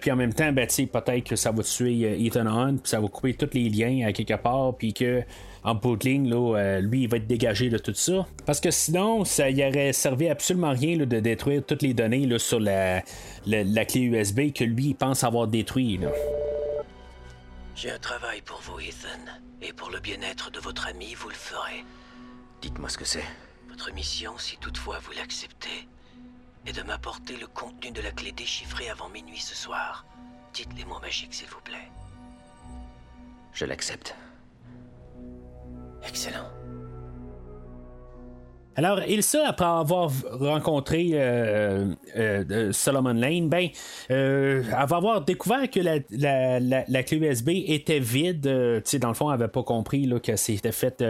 [0.00, 3.08] puis en même temps, ben, peut-être que ça va tuer Ethan Hunt, puis ça va
[3.08, 5.22] couper tous les liens à quelque part, puis que
[5.66, 8.24] en bout là, euh, lui, il va être dégagé de tout ça.
[8.46, 12.38] Parce que sinon, ça y aurait servi absolument rien de détruire toutes les données là,
[12.38, 13.02] sur la,
[13.46, 15.98] la, clé USB que lui, il pense avoir détruit.
[17.74, 19.18] J'ai un travail pour vous, Ethan.
[19.60, 21.84] Et pour le bien-être de votre ami, vous le ferez.
[22.62, 23.24] Dites-moi ce que c'est.
[23.68, 25.88] Votre mission, si toutefois vous l'acceptez,
[26.64, 30.06] est de m'apporter le contenu de la clé déchiffrée avant minuit ce soir.
[30.54, 31.90] Dites les mots magiques, s'il vous plaît.
[33.52, 34.14] Je l'accepte.
[36.02, 36.46] Excellent.
[38.78, 43.68] Alors, Ilsa, après avoir rencontré euh, euh, Solomon Lane, ben,
[44.10, 48.82] euh, va avoir découvert que la, clé USB était vide.
[48.84, 51.02] sais, dans le fond, elle n'avait pas compris là, que c'était fait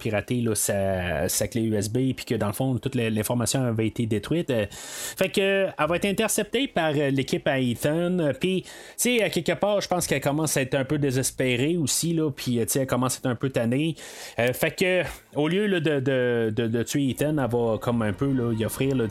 [0.00, 4.52] pirater là, sa, clé USB, puis que dans le fond, toute l'information avait été détruite.
[4.70, 8.32] fait que, elle va être interceptée par l'équipe à Ethan.
[8.40, 11.76] Puis, tu sais, à quelque part, je pense qu'elle commence à être un peu désespérée
[11.76, 13.94] aussi, là, puis elle commence à être un peu tannée.
[14.36, 15.02] fait que,
[15.36, 19.04] au lieu là, de tuer elle va comme un peu là, y offrir, là,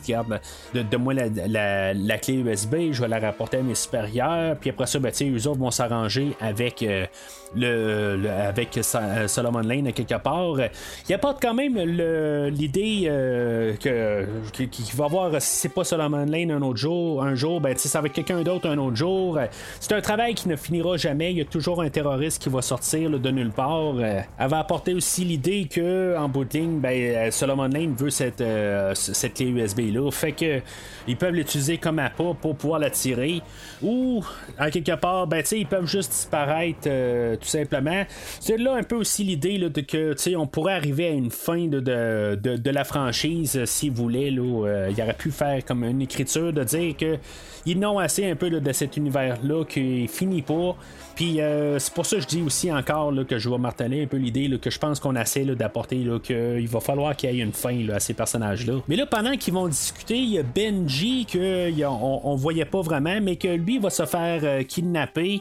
[0.74, 4.70] de, de moi la, la, clé USB, je vais la rapporter à mes supérieurs, puis
[4.70, 6.82] après ça, ben, eux autres vont s'arranger avec.
[6.82, 7.06] Euh,
[7.54, 10.56] le, avec euh, Solomon Lane à quelque part.
[11.08, 16.62] Il apporte quand même l'idée euh, qu'il va voir si c'est pas Solomon Lane un
[16.62, 19.38] autre jour, un jour, ben ça va être quelqu'un d'autre un autre jour.
[19.80, 21.32] C'est un travail qui ne finira jamais.
[21.32, 23.94] Il y a toujours un terroriste qui va sortir de nulle part.
[24.00, 29.34] Elle va apporter aussi l'idée que en ligne, ben, Solomon Lane veut cette, euh, cette
[29.34, 30.10] clé USB là.
[30.10, 30.60] Fait que
[31.06, 33.42] ils peuvent l'utiliser comme appât pour pouvoir la tirer.
[33.82, 34.24] Ou
[34.58, 36.88] en quelque part, ben ils peuvent juste disparaître
[37.42, 38.04] tout simplement.
[38.40, 41.80] C'est là un peu aussi l'idée de que on pourrait arriver à une fin de,
[41.80, 44.30] de, de, la franchise s'il voulait.
[44.30, 47.18] Là, euh, il aurait pu faire comme une écriture de dire que
[47.66, 50.76] ils n'ont assez un peu de cet univers-là qui finit pas.
[51.14, 54.02] Puis euh, c'est pour ça que je dis aussi encore là, que je vais marteler
[54.02, 57.42] un peu l'idée que je pense qu'on essaie d'apporter qu'il va falloir qu'il y ait
[57.42, 58.74] une fin à ces personnages-là.
[58.88, 63.20] Mais là, pendant qu'ils vont discuter, il y a Benji qu'on on voyait pas vraiment,
[63.20, 65.40] mais que lui va se faire kidnapper.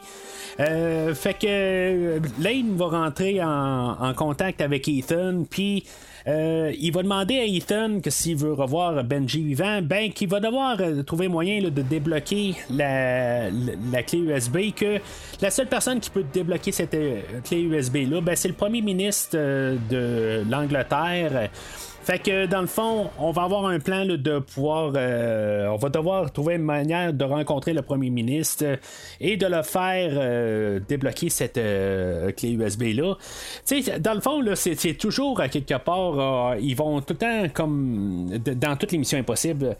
[0.57, 5.83] fait que Lane va rentrer en, en contact avec Ethan, puis
[6.27, 10.39] euh, il va demander à Ethan que s'il veut revoir Benji vivant, ben qu'il va
[10.39, 13.49] devoir euh, trouver moyen de débloquer la,
[14.03, 14.73] clé USB.
[14.75, 14.99] Que
[15.41, 18.81] la seule personne qui peut débloquer cette euh, clé USB là, ben, c'est le premier
[18.81, 21.49] ministre de l'Angleterre.
[22.03, 24.93] Fait que dans le fond, on va avoir un plan de pouvoir.
[24.95, 28.79] Euh, on va devoir trouver une manière de rencontrer le premier ministre
[29.19, 31.59] et de le faire euh, débloquer cette
[32.35, 33.15] clé USB-là.
[33.99, 38.75] Dans le fond, c'est, toujours à quelque part, ils vont tout le temps, comme dans
[38.75, 39.75] toutes les missions impossibles,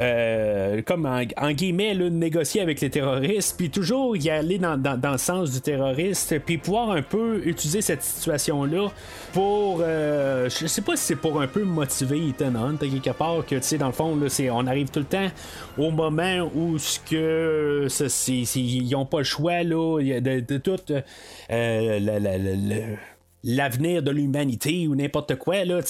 [0.00, 5.50] euh, comme en, guillemets, négocier avec les terroristes, puis toujours y aller dans, le sens
[5.52, 8.88] du terroriste, puis pouvoir un peu utiliser cette situation-là
[9.32, 13.44] pour, euh, je sais pas si c'est pour un peu motiver Ethan Hunt, quelque part,
[13.46, 15.28] que tu sais, dans le fond, là, on arrive tout le temps
[15.76, 17.86] au moment où ce que
[18.56, 20.78] ils n'ont pas le choix là, de, de tout
[21.50, 22.96] euh,
[23.44, 25.80] l'avenir de l'humanité ou n'importe quoi, là,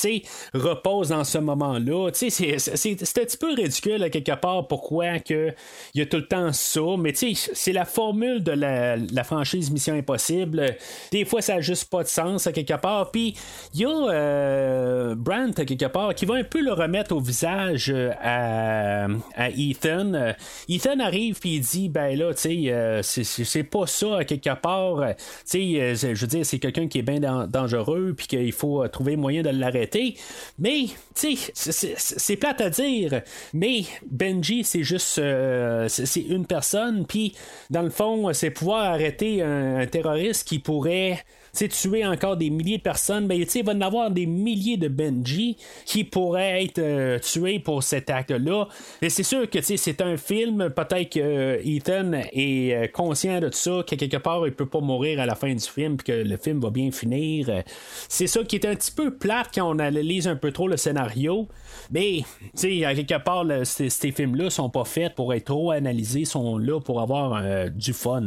[0.54, 2.10] repose dans ce moment-là.
[2.12, 5.54] Tu sais, c'est un petit peu ridicule, à quelque part, pourquoi il
[5.94, 10.76] y a tout le temps ça, mais c'est la formule de la, franchise Mission Impossible.
[11.12, 13.10] Des fois, ça n'a juste pas de sens, à quelque part.
[13.10, 13.34] Puis,
[13.74, 17.92] il y a euh, à quelque part, qui va un peu le remettre au visage
[17.94, 19.06] euh, à,
[19.36, 20.34] à Ethan.
[20.68, 24.54] Ethan arrive, puis il dit, ben là, tu sais, euh, c'est pas ça, à quelque
[24.54, 25.14] part.
[25.16, 28.82] Tu sais, je veux dire, c'est quelqu'un qui est bien dans dangereux, puis qu'il faut
[28.82, 30.16] euh, trouver moyen de l'arrêter.
[30.58, 33.22] Mais, tu sais, c'est plate à dire,
[33.52, 37.34] mais Benji, c'est juste, euh, c'est une personne, puis
[37.70, 42.82] dans le fond, c'est pouvoir arrêter un terroriste qui pourrait tuer encore des milliers de
[42.82, 47.58] personnes, ben, il va y avoir des milliers de Benji qui pourraient être euh, tués
[47.58, 48.68] pour cet acte-là.
[49.02, 53.50] Et c'est sûr que c'est un film, peut-être que euh, Ethan est euh, conscient de
[53.52, 56.36] ça, que quelque part il peut pas mourir à la fin du film, que le
[56.36, 57.62] film va bien finir.
[58.08, 60.76] C'est ça qui est un petit peu plate quand on analyse un peu trop le
[60.76, 61.48] scénario.
[61.90, 62.22] Mais,
[62.56, 66.58] tu sais, à quelque part, ces, films-là sont pas faits pour être trop analysés, sont
[66.58, 68.20] là pour avoir du fun.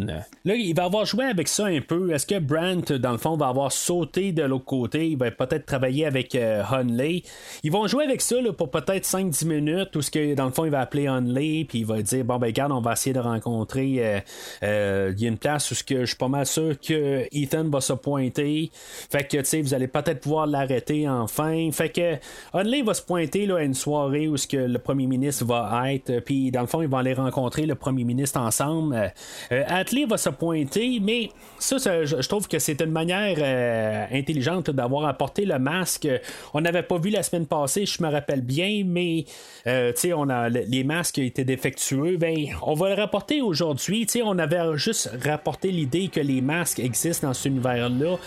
[0.46, 2.12] Là, il va avoir joué avec ça un peu.
[2.12, 5.10] Est-ce que Brandt, dans le fond, va avoir sauté de l'autre côté?
[5.10, 7.24] Il va peut-être travailler avec euh, Hunley.
[7.64, 10.66] Ils vont jouer avec ça pour peut-être 5-10 minutes, où ce que, dans le fond,
[10.66, 13.20] il va appeler Hunley, puis il va dire Bon, ben, regarde, on va essayer de
[13.20, 13.96] rencontrer.
[14.00, 14.20] Euh,
[14.64, 17.28] euh, il y a une place où ce que je suis pas mal sûr que
[17.32, 18.72] Ethan va se pointer.
[18.74, 21.70] Fait que, tu sais, vous allez peut-être pouvoir l'arrêter enfin.
[21.72, 22.16] Fait que
[22.54, 25.92] Hunley va se pointer là, à une soirée où ce que le premier ministre va
[25.92, 29.14] être, puis dans le fond, ils vont aller rencontrer le premier ministre ensemble.
[29.50, 35.06] Atlee va se pointer, mais ça, je trouve que c'est une manière euh, intelligente d'avoir
[35.06, 36.08] apporté le masque.
[36.54, 39.26] On n'avait pas vu la semaine passée, je me rappelle bien, mais
[39.68, 42.18] euh, on a les masques étaient défectueux.
[42.18, 44.08] Ben, on va le rapporter aujourd'hui.
[44.24, 48.18] On avait juste rapporté l'idée que les masques existent dans cet univers-là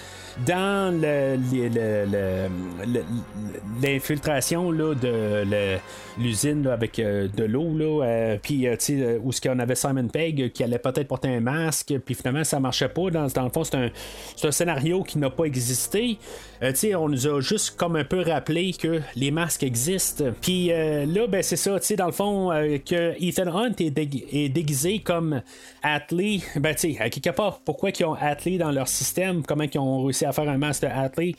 [0.47, 1.01] dans
[3.83, 5.16] l'infiltration de
[6.19, 10.65] l'usine avec euh, de l'eau, euh, puis euh, où ce qu'on avait Simon Pegg qui
[10.65, 13.11] allait peut-être porter un masque, puis finalement ça marchait pas.
[13.11, 13.91] Dans, dans le fond, c'est un,
[14.43, 16.19] un, scénario qui n'a pas existé.
[16.95, 20.25] on nous a juste comme un peu rappelé que les masques existent.
[20.41, 22.51] Puis là, ben, c'est ça, dans le fond,
[22.85, 25.43] que Ethan Hunt est, déguisé comme
[25.83, 26.43] Atlee.
[26.57, 30.25] Ben, à quelque part, pourquoi ils ont Atlee dans leur système, comment ils ont réussi
[30.25, 31.37] à faire un master athlete.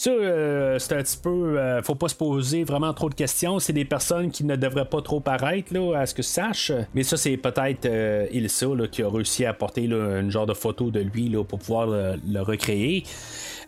[0.00, 1.58] Ça, euh, c'est un petit peu.
[1.58, 3.58] Euh, faut pas se poser vraiment trop de questions.
[3.58, 6.72] C'est des personnes qui ne devraient pas trop paraître, là, à ce que je sache.
[6.94, 10.90] Mais ça, c'est peut-être euh, Ilsa qui a réussi à apporter une genre de photo
[10.90, 13.04] de lui là, pour pouvoir le, recréer.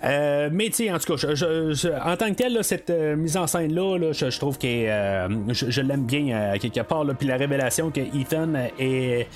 [0.02, 1.34] mais tu en tout cas,
[2.02, 6.80] en tant que tel, cette mise en scène-là, je, trouve que je, l'aime bien quelque
[6.80, 7.04] part.
[7.18, 9.26] Puis la révélation que Ethan est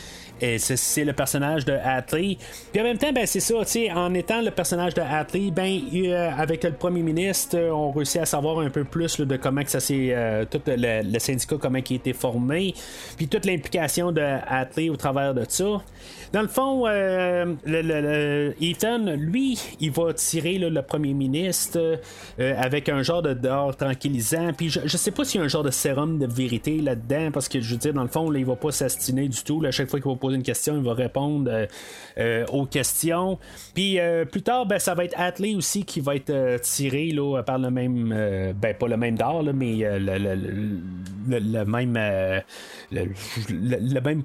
[0.40, 2.38] et c'est le personnage de Atlee.
[2.72, 3.54] Puis en même temps, ben, c'est ça,
[3.94, 8.26] en étant le personnage de Atlee, ben, euh, avec le premier ministre, on réussit à
[8.26, 10.10] savoir un peu plus de comment que ça s'est.
[10.10, 12.74] Euh, tout le, syndicat, comment il a été formé,
[13.16, 15.82] puis toute l'implication de Atlee au travers de ça.
[16.32, 22.00] Dans le fond, euh, le, Ethan, lui, il va tirer le premier ministre
[22.38, 24.52] avec un genre de dehors tranquillisant.
[24.52, 27.48] Puis je, sais pas s'il y a un genre de sérum de vérité là-dedans, parce
[27.48, 29.62] que je veux dire, dans le fond, là, il va pas s'astiner du tout.
[29.64, 31.66] à chaque fois qu'il va une question, il va répondre euh,
[32.18, 33.38] euh, aux questions.
[33.74, 37.42] Puis euh, plus tard, ben, ça va être Atlee aussi qui va être tiré là,
[37.42, 41.98] par le même, ben pas le même d'or, mais le, même
[42.90, 44.22] le, même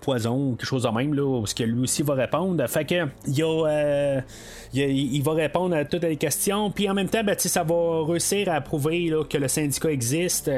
[0.00, 2.66] poison quelque chose de même, là, parce que lui aussi va répondre.
[2.68, 4.22] Fait que il, a,
[4.74, 8.48] il, va répondre à toutes les questions, puis en même temps, ben, ça va réussir
[8.52, 10.50] à prouver que le syndicat existe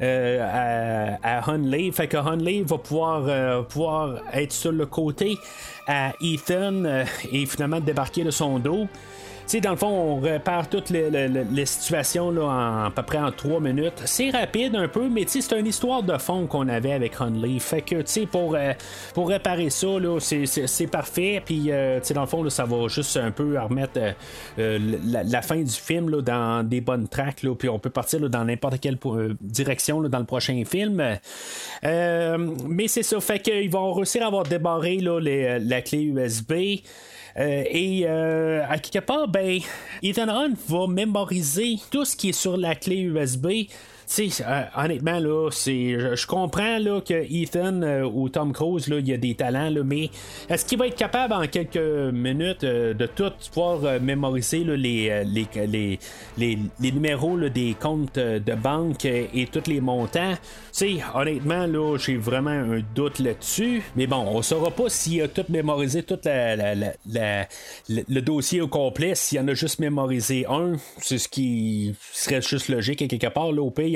[0.00, 1.90] à, à Hunley.
[1.92, 5.36] Fait que Hunley va pouvoir, pouvoir être sur le côté
[5.86, 8.86] à Ethan euh, et finalement débarquer de son dos.
[9.46, 13.02] Sais, dans le fond, on répare toutes les, les- les situations là, en, à peu
[13.02, 14.02] près en 3 minutes.
[14.04, 17.58] C'est rapide un peu, mais c'est une histoire de fond qu'on avait avec Hunley.
[17.58, 18.72] Fait que, tu sais, pour, euh,
[19.14, 19.86] pour réparer ça,
[20.20, 21.42] c'est, parfait.
[21.44, 24.12] Puis, euh, tu sais, dans le fond, là, ça va juste un peu remettre euh,
[24.58, 27.42] euh, la, la fin du film là, dans des bonnes tracks.
[27.42, 31.02] Là, puis on peut partir là, dans n'importe quelle euh, direction dans le prochain film.
[31.82, 36.52] Mais c'est ça, fait qu'ils vont réussir à avoir débarré les- la clé USB.
[37.36, 39.58] Euh, et euh, à quelque part, ben,
[40.02, 43.46] Ethan Hunt va mémoriser tout ce qui est sur la clé USB.
[44.06, 48.98] Tu sais, euh, honnêtement, là, je, comprends là, que Ethan euh, ou Tom Cruise, là,
[48.98, 50.10] il a des talents, là, mais
[50.48, 55.24] est-ce qu'il va être capable en quelques minutes euh, de tout pouvoir euh, mémoriser les,
[55.24, 55.98] les, les,
[56.36, 60.34] les, numéros des comptes de banque et tous les montants?
[60.34, 60.40] Tu
[60.72, 63.82] sais, honnêtement, là, j'ai vraiment un doute là-dessus.
[63.96, 69.38] Mais bon, on saura pas s'il a tout mémorisé, tout le, dossier au complet, s'il
[69.40, 70.72] en a juste mémorisé un.
[70.98, 73.52] C'est ce qui serait juste logique quelque part.
[73.52, 73.93] Là, au pays,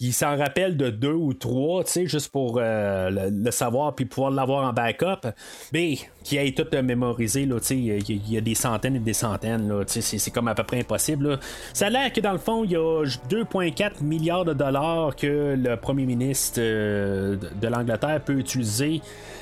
[0.00, 4.68] il, s'en rappelle de deux ou trois, juste pour euh, le, savoir puis pouvoir l'avoir
[4.68, 5.28] en backup.
[5.72, 9.00] Mais qui ait tout mémorisé, là, il y, a- il y a des centaines et
[9.00, 11.38] des centaines, là, c'est, c'est comme à peu près impossible.
[11.72, 15.54] Ça a l'air que dans le fond, il y a 2,4 milliards de dollars que
[15.56, 19.00] le premier ministre euh, de, de l'Angleterre peut utiliser.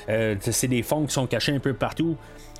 [0.09, 2.15] Euh, c'est des fonds qui sont cachés un peu partout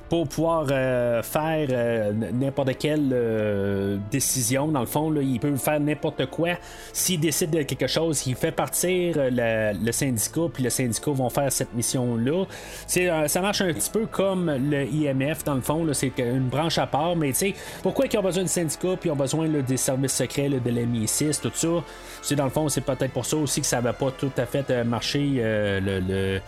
[0.08, 4.68] pour pouvoir euh, faire euh, n'importe quelle euh, décision.
[4.68, 6.50] Dans le fond, là, il peut faire n'importe quoi.
[6.92, 11.10] S'il décide de quelque chose, il fait partir euh, la- le syndicat, puis le syndicat
[11.10, 12.44] vont faire cette mission-là.
[12.86, 15.84] Ça marche un petit peu comme le IMF, dans le fond.
[15.92, 19.08] c'est une branche à part, mais tu sais, pourquoi ils ont besoin de syndicat, puis
[19.08, 21.68] ils ont besoin là, des services secrets là, de l'MI6, tout ça?
[22.22, 24.46] C'est dans le fond, c'est peut-être pour ça aussi que ça va pas tout à
[24.46, 26.40] fait euh, marcher euh, le- le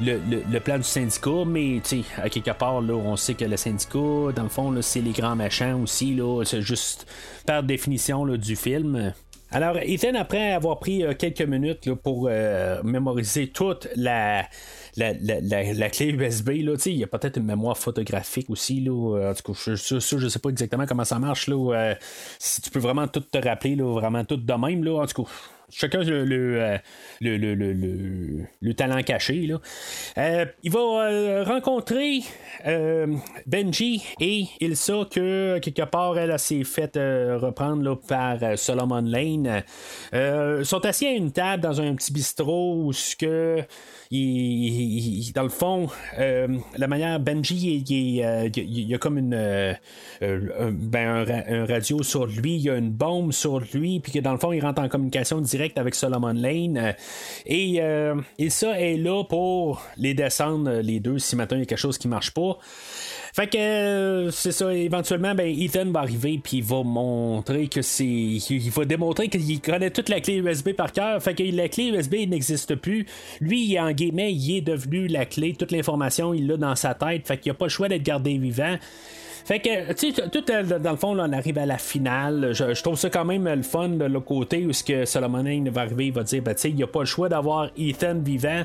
[0.00, 1.80] le, le- plan du syndicat, mais
[2.22, 5.36] à quelque part, là, on sait que le syndicat, dans le fond, c'est les grands
[5.36, 7.06] machins aussi, là, c'est juste
[7.46, 9.12] par définition là, du film.
[9.50, 14.42] Alors, Ethan, après avoir pris euh, quelques minutes là, pour euh, mémoriser toute la,
[14.96, 18.80] la, la, la- la clé USB, là, il y a peut-être une mémoire photographique aussi.
[18.80, 21.46] Là, euh, en tout cas, je, ça, je sais pas exactement comment ça marche.
[21.46, 21.94] Là,
[22.40, 24.82] si tu peux vraiment tout te rappeler, là, vraiment tout de même.
[24.82, 25.30] Là, en tout cas,
[25.70, 26.78] chacun euh, le,
[27.20, 29.48] le, le- le- le talent caché.
[30.18, 32.20] Euh, il va euh, rencontrer
[33.46, 39.62] Benji et Ilsa que quelque part elle, s'est fait euh, reprendre là, par Solomon Lane.
[40.12, 43.62] Ils sont assis à une table dans un petit bistrot où ce que
[45.34, 45.88] dans le fond,
[46.18, 47.84] euh, la manière Benji,
[48.22, 49.74] euh, il- y a comme une euh,
[50.20, 54.12] ben, un ra- un radio sur lui, il y a une bombe sur lui, puis
[54.12, 56.94] que dans le fond, il rentre en communication directe avec Solomon Lane.
[57.46, 57.80] et,
[58.38, 61.78] et ça est là pour les descendre, les deux, si maintenant il y a quelque
[61.78, 62.58] chose qui marche pas.
[63.34, 67.82] Fait que euh, c'est ça, éventuellement, ben, Ethan va arriver puis il va montrer que
[67.82, 68.04] c'est.
[68.04, 71.20] Il va démontrer qu'il connaît toute la clé USB par cœur.
[71.20, 73.06] Fait que la clé USB n'existe plus.
[73.40, 75.52] Lui, il est en guillemets, il est devenu la clé.
[75.52, 77.26] Toute l'information, il l'a dans sa tête.
[77.26, 78.76] Fait qu'il a pas le choix d'être gardé vivant.
[79.44, 82.52] Fait que, tu sais, tout euh, dans le fond, là, on arrive à la finale.
[82.52, 85.68] Je, trouve ça quand même le fun de l'autre côté où ce que Solomon Lane
[85.68, 87.68] va arriver, il va dire, ben, tu sais, il n'y a pas le choix d'avoir
[87.76, 88.62] Ethan vivant.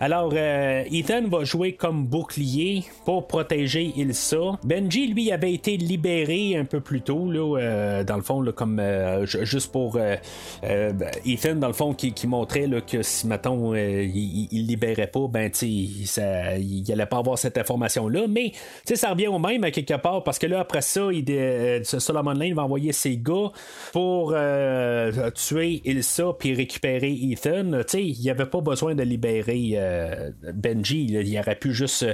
[0.00, 4.58] Alors, euh, Ethan va jouer comme bouclier pour protéger Ilsa.
[4.64, 8.52] Benji, lui, avait été libéré un peu plus tôt, là, euh, dans le fond, là,
[8.52, 10.16] comme euh, ju- juste pour euh,
[10.64, 14.48] euh, ben, Ethan, dans le fond, qui, qui montrait là, que si, mettons, euh, il,
[14.52, 18.26] il libérait pas, ben, tu sais, il allait pas avoir cette information-là.
[18.28, 21.00] Mais, tu sais, ça revient au même à quelque part parce que là, après ça,
[21.00, 23.50] euh, Solomon Lane va envoyer ses gars
[23.92, 27.82] pour euh, tuer Ilsa puis récupérer Ethan.
[27.94, 31.06] Il n'y avait pas besoin de libérer euh, Benji.
[31.06, 32.06] Il aurait pu juste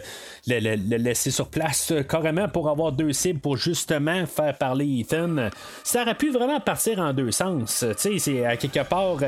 [0.47, 5.51] le, laisser sur place carrément pour avoir deux cibles pour justement faire parler Ethan.
[5.83, 7.85] Ça aurait pu vraiment partir en deux sens.
[7.97, 9.19] C'est à quelque part,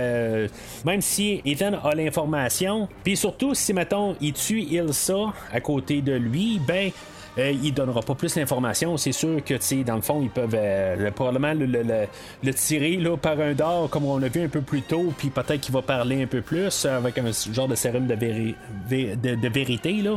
[0.84, 6.12] même si Ethan a l'information, puis surtout si, mettons, il tue Ilsa à côté de
[6.12, 6.90] lui, ben.
[7.38, 8.96] Euh, il donnera pas plus d'informations.
[8.96, 12.06] C'est sûr que, tu dans le fond, ils peuvent euh, le- probablement le,
[12.54, 15.60] tirer là, par un dard, comme on l'a vu un peu plus tôt, puis peut-être
[15.60, 18.54] qu'il va parler un peu plus euh, avec un genre de sérum de, véri-
[18.90, 19.92] vé- de, de vérité.
[20.02, 20.16] Là.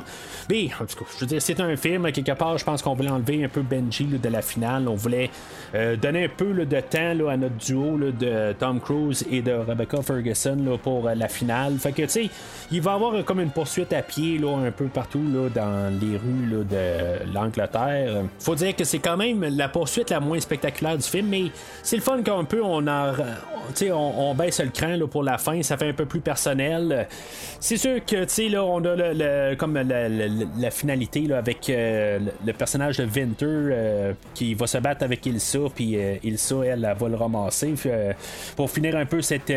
[0.50, 2.12] Mais, en tout cas, je veux dire, c'est un film.
[2.12, 4.88] Quelque part, je pense qu'on voulait enlever un peu Benji de la finale.
[4.88, 5.30] On voulait
[5.76, 9.52] euh, donner un peu de temps là, à notre duo de Tom Cruise et de
[9.52, 11.78] Rebecca Ferguson pour la finale.
[11.80, 12.30] Fait que, tu sais,
[12.72, 15.20] il va avoir comme une poursuite à pied un peu partout
[15.54, 18.24] dans les rues de l'Angleterre.
[18.40, 21.44] Faut dire que c'est quand même la poursuite la moins spectaculaire du film, mais
[21.84, 23.14] c'est le fun qu'un peu on, a,
[23.92, 27.08] on, on baisse le cran là, pour la fin, ça fait un peu plus personnel.
[27.60, 33.06] C'est sûr que là, on a le, comme la, finalité là, avec le personnage de
[33.06, 37.74] Winter qui va se battre avec Ilsa, puis Ilsa, elle, elle, va le ramasser
[38.56, 39.54] pour finir un peu cette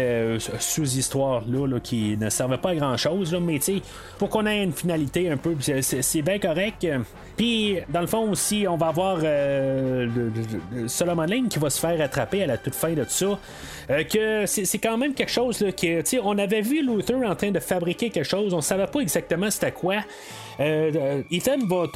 [0.59, 3.61] sous-histoire-là là, qui ne servait pas à grand-chose, mais
[4.19, 6.87] pour qu'on ait une finalité un peu, c'est bien correct.
[7.89, 10.09] Dans le fond aussi, on va avoir euh,
[10.87, 13.39] Solomon Lane qui va se faire attraper à la toute fin de tout ça.
[13.91, 17.51] Euh, que c'est quand même quelque chose là, que, on avait vu Luther en train
[17.51, 19.97] de fabriquer quelque chose, on savait pas exactement c'était quoi.
[20.61, 21.87] Euh, Ethan va,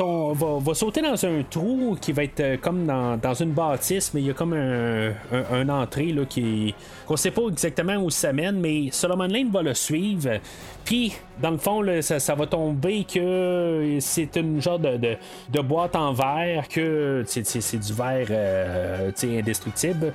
[0.58, 4.26] va, sauter dans un trou qui va être euh, comme dans, une bâtisse, mais il
[4.26, 6.74] y a comme un, entrée là, qui
[7.06, 10.40] qu'on sait pas exactement où ça mène, mais Solomon Lane va le suivre.
[10.86, 16.12] Puis, dans le fond, ça, va tomber que c'est une genre de, de, boîte en
[16.12, 20.12] verre, que c'est du verre euh, indestructible.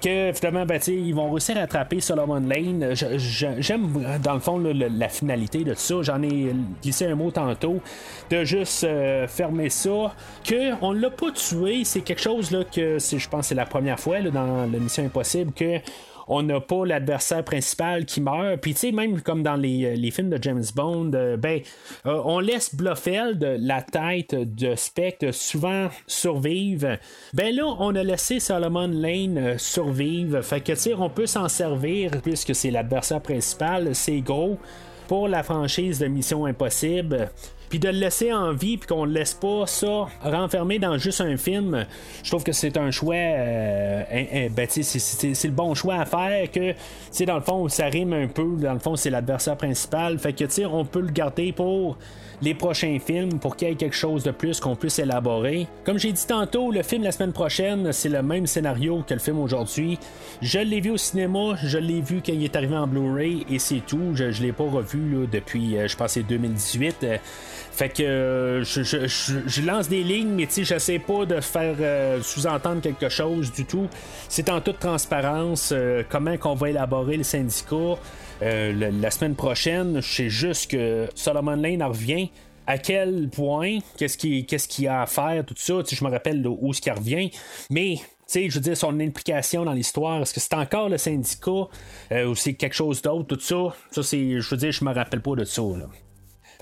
[0.00, 2.94] Que finalement, ben, ils vont réussir à attraper Solomon Lane.
[2.94, 5.96] J'aime, dans le fond, la finalité de ça.
[6.02, 7.80] J'en ai glissé un mot tantôt.
[8.30, 10.14] De juste euh, fermer ça.
[10.44, 13.98] Que on l'a pas tué, c'est quelque chose là, que je pense c'est la première
[13.98, 15.80] fois dans la Mission Impossible que
[16.28, 18.60] on n'a pas l'adversaire principal qui meurt.
[18.60, 21.60] Puis, tu sais, même comme dans les, euh, films de James Bond, euh, ben,
[22.06, 26.98] euh, on laisse Blofeld, la tête de Spectre, souvent survivre.
[27.32, 30.42] Ben là, on a laissé Solomon Lane survivre.
[30.42, 34.58] Fait que, tu sais, on peut s'en servir puisque c'est l'adversaire principal, c'est gros
[35.08, 37.30] pour la franchise de Mission Impossible
[37.72, 41.22] puis de le laisser en vie, puis qu'on le laisse pas ça renfermé dans juste
[41.22, 41.86] un film,
[42.22, 46.50] je trouve que c'est un choix, euh, ben, c'est le bon choix à faire.
[46.50, 46.74] Que,
[47.24, 50.66] dans le fond, ça rime un peu, dans le fond, c'est l'adversaire principal, fait que,
[50.66, 51.96] on peut le garder pour
[52.42, 55.68] les prochains films pour qu'il y ait quelque chose de plus qu'on puisse élaborer.
[55.84, 59.20] Comme j'ai dit tantôt, le film la semaine prochaine, c'est le même scénario que le
[59.20, 59.98] film aujourd'hui.
[60.42, 63.60] Je l'ai vu au cinéma, je l'ai vu quand il est arrivé en Blu-ray et
[63.60, 64.10] c'est tout.
[64.14, 67.06] Je ne l'ai pas revu depuis, euh, je pense, 2018.
[67.72, 72.82] Fait que euh, je, lance des lignes, mais je sais pas de faire euh, sous-entendre
[72.82, 73.88] quelque chose du tout.
[74.28, 75.72] C'est en toute transparence
[76.08, 77.96] comment qu'on va élaborer le syndicat.
[78.40, 82.28] la semaine prochaine, je sais juste que Solomon Lane revient
[82.66, 85.74] à quel point, qu'est-ce qu'il ce a à faire, tout ça.
[85.90, 87.30] Je me rappelle où ce qui revient.
[87.70, 87.96] Mais
[88.34, 91.68] je veux dire, son implication dans l'histoire, est-ce que c'est encore le syndicat
[92.12, 93.74] euh, ou c'est quelque chose d'autre, tout ça?
[93.90, 95.62] Ça, c'est, je veux dire, je me rappelle pas de ça.
[95.62, 95.88] Là.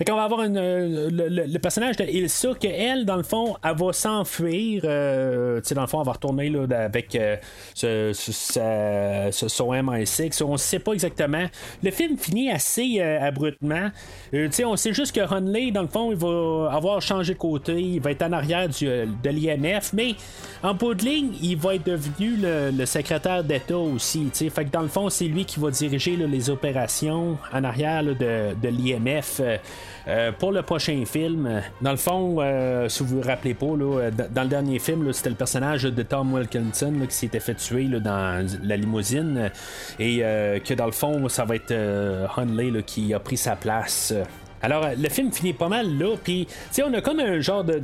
[0.01, 3.55] Fait qu'on va avoir une, euh, le, personnage de Ilsa, que elle, dans le fond,
[3.63, 4.81] elle va s'enfuir.
[4.83, 7.37] Euh, tu sais, dans le fond, elle va retourner là, avec euh,
[7.75, 10.43] ce, ce, son MI6.
[10.43, 11.45] On sait pas exactement.
[11.83, 13.91] Le film finit assez abruptement.
[14.33, 17.37] tu sais, on sait juste que Hunley, dans le fond, il va avoir changé de
[17.37, 17.79] côté.
[17.79, 19.93] Il va être en arrière du, de l'IMF.
[19.93, 20.15] Mais
[20.63, 24.21] en bout de ligne, il va être devenu le, secrétaire d'État aussi.
[24.33, 27.63] Tu sais, fait que dans le fond, c'est lui qui va diriger les opérations en
[27.63, 28.15] arrière de,
[28.59, 29.41] de l'IMF.
[30.07, 34.43] Euh, pour le prochain film, dans le fond, euh, si vous vous rappelez pas, dans
[34.43, 38.77] le dernier film, c'était le personnage de Tom Wilkinson qui s'était fait tuer dans la
[38.77, 39.51] limousine
[39.99, 41.73] et euh, que dans le fond, ça va être
[42.37, 44.13] Hunley qui a pris sa place.
[44.63, 46.47] Alors, le film finit pas mal là, puis,
[46.83, 47.81] on a comme un genre de,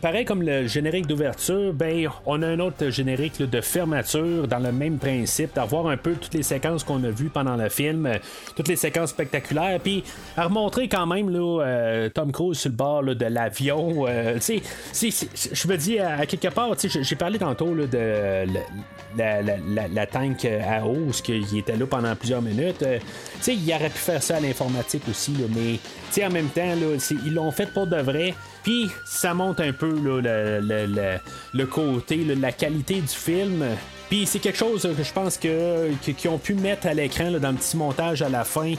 [0.00, 4.72] Pareil comme le générique d'ouverture, ben, on a un autre générique de fermeture dans le
[4.72, 8.18] même principe, d'avoir un peu toutes les séquences qu'on a vues pendant le film, euh,
[8.56, 10.04] toutes les séquences spectaculaires, puis
[10.36, 14.06] à remontrer quand même, là, euh, Tom Cruise sur le bord de l'avion.
[14.06, 18.46] Euh, je me dis, à, quelque part, tu j'ai parlé tantôt là, de
[19.94, 22.78] la, tank à eau, ce qu'il était là pendant plusieurs minutes.
[22.78, 22.86] tu
[23.40, 25.46] sais, il aurait pu faire ça à l'informatique aussi, là,
[26.24, 26.74] en même temps,
[27.24, 28.34] ils l'ont fait pour de vrai.
[28.62, 33.64] Puis ça monte un peu le, côté, la qualité du film.
[34.08, 37.56] Puis c'est quelque chose que je pense qu'ils ont pu mettre à l'écran dans le
[37.56, 38.74] petit montage à la fin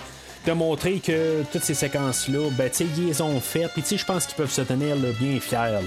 [0.45, 3.71] de montrer que toutes ces séquences-là, ben, ils les ont faites.
[3.73, 5.79] Puis je pense qu'ils peuvent se tenir bien fiers.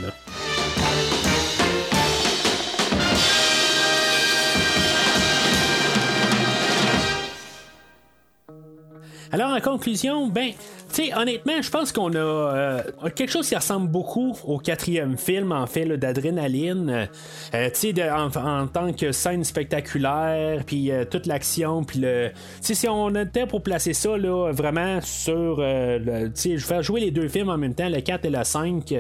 [9.35, 10.53] Alors en conclusion, ben
[10.95, 12.83] sais, honnêtement, je pense qu'on a euh,
[13.15, 17.09] quelque chose qui ressemble beaucoup au quatrième film, en fait, d'adrénaline.
[17.55, 22.31] Euh, sais, en, tant que scène spectaculaire, puis euh, toute l'action, puis le.
[22.31, 25.57] Tu sais, si on était pour placer ça, là, vraiment sur.
[25.57, 28.45] tu sais, je vais jouer les deux films en même temps, le 4 et le
[28.45, 28.85] 5.
[28.89, 28.97] Je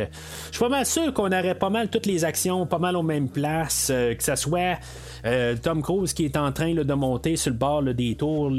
[0.50, 3.28] suis pas mal sûr qu'on aurait pas mal toutes les actions, pas mal aux mêmes
[3.28, 4.78] places, que ça soit.
[5.62, 8.50] Tom Cruise qui est en train de monter sur le bord des tours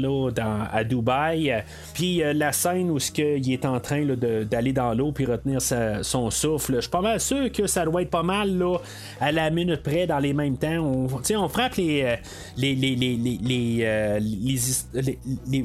[0.72, 1.62] à Dubaï.
[1.94, 5.60] Puis la scène où ce que qu'il est en train d'aller dans l'eau puis retenir
[5.60, 6.76] son souffle.
[6.76, 8.78] Je suis pas mal sûr que ça doit être pas mal là,
[9.20, 10.78] à la minute près dans les mêmes temps.
[10.78, 12.16] On, on frappe les,
[12.56, 14.20] les, les, les,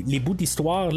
[0.08, 0.90] les, bouts d'histoire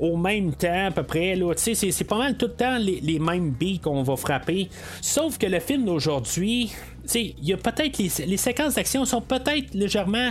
[0.00, 1.38] au même temps à peu près.
[1.56, 4.68] C'est pas mal tout le temps les, mêmes billes qu'on va frapper.
[5.00, 6.72] Sauf que le film d'aujourd'hui,
[7.14, 10.30] il y a peut-être les séquences d'action sont peut-être légèrement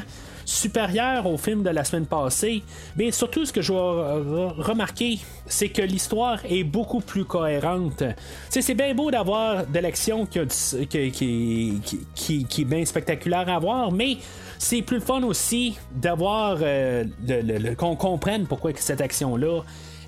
[0.52, 2.64] supérieur au film de la semaine passée,
[2.96, 8.04] mais surtout ce que je vais remarquer, c'est que l'histoire est beaucoup plus cohérente.
[8.50, 10.40] c'est bien beau d'avoir de l'action qui,
[10.90, 11.82] qui,
[12.46, 14.18] qui, est bien spectaculaire à voir, mais
[14.58, 17.06] c'est plus fun aussi d'avoir euh,
[17.78, 19.62] qu'on comprenne pourquoi cette action-là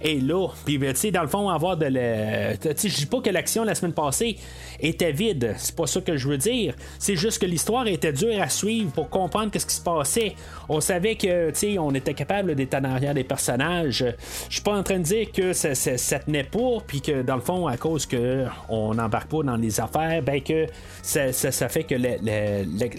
[0.04, 0.48] est là.
[0.66, 2.58] Puis, ben, tu sais, dans le fond, avoir de la.
[2.58, 4.38] Tu sais, je dis pas que l'action la semaine passée
[4.80, 5.56] était vide.
[5.58, 6.76] C'est pas ça que je veux dire.
[7.00, 10.36] C'est juste que l'histoire était dure à suivre pour comprendre ce qui se passait.
[10.70, 14.06] On savait que, tu sais, on était capable d'être en arrière des personnages.
[14.50, 17.36] Je suis pas en train de dire que ça, ça, tenait pas, puis que dans
[17.36, 20.68] le fond, à cause que on n'embarque pas dans les affaires, ben que
[21.02, 21.96] ça, ça fait que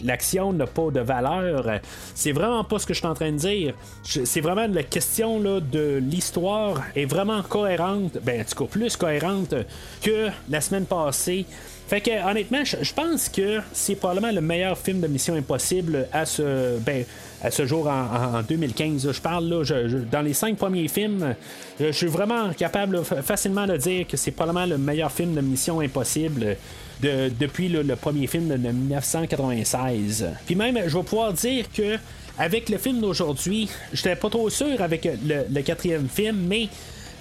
[0.04, 1.80] l'action n'a pas de valeur.
[2.14, 3.74] C'est vraiment pas ce que je suis en train de dire.
[4.02, 8.96] C'est vraiment la question là, de l'histoire est vraiment cohérente, ben en tout cas plus
[8.96, 9.54] cohérente
[10.02, 11.46] que la semaine passée.
[11.86, 16.24] Fait que honnêtement, je pense que c'est probablement le meilleur film de Mission Impossible à
[16.24, 17.04] ce ben,
[17.42, 19.12] à ce jour en, 2015.
[19.12, 19.62] Je parle là,
[20.10, 21.34] dans les cinq premiers films,
[21.78, 25.80] je suis vraiment capable facilement de dire que c'est probablement le meilleur film de Mission
[25.80, 26.56] Impossible.
[27.02, 30.26] De, depuis le premier film de 1996.
[30.46, 31.98] Puis même, je vais pouvoir dire que
[32.38, 36.68] avec le film d'aujourd'hui, j'étais pas trop sûr avec le quatrième film, mais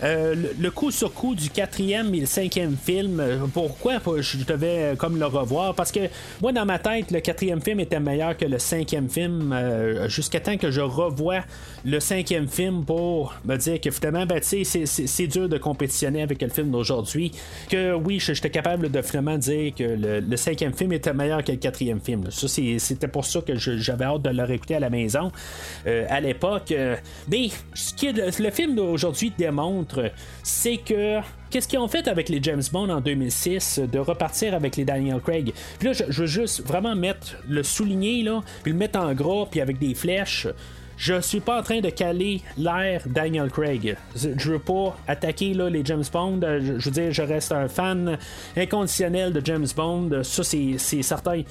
[0.03, 4.67] euh, le, coup sur coup du quatrième et le cinquième film, euh, pourquoi je devais
[4.67, 5.75] euh, comme le revoir?
[5.75, 6.01] Parce que
[6.41, 9.55] moi, dans ma tête, le quatrième film était meilleur que le cinquième film,
[10.07, 11.41] jusqu'à temps que je revois
[11.85, 16.49] le cinquième film pour me dire que finalement, ben, c'est dur de compétitionner avec le
[16.49, 17.31] film d'aujourd'hui.
[17.69, 21.57] Que oui, j'étais capable de vraiment dire que le, cinquième film était meilleur que le
[21.57, 22.25] quatrième film.
[22.29, 25.31] C'était pour ça que j'avais hâte de le réécouter à la maison
[25.85, 26.73] à l'époque.
[27.29, 29.92] mais ce qui le film d'aujourd'hui démontre
[30.43, 34.75] c'est que qu'est-ce qu'ils ont fait avec les James Bond en 2006 de repartir avec
[34.75, 35.53] les Daniel Craig?
[35.79, 39.47] Puis là, je, veux juste vraiment mettre le souligner là, puis le mettre en gras,
[39.49, 40.47] puis avec des flèches.
[40.95, 43.97] Je suis pas en train de caler l'air Daniel Craig.
[44.15, 46.39] Je veux pas attaquer là, les James Bond.
[46.41, 48.17] Je, veux dire, je reste un fan
[48.55, 50.21] inconditionnel de James Bond.
[50.23, 51.41] Ça, c'est certain.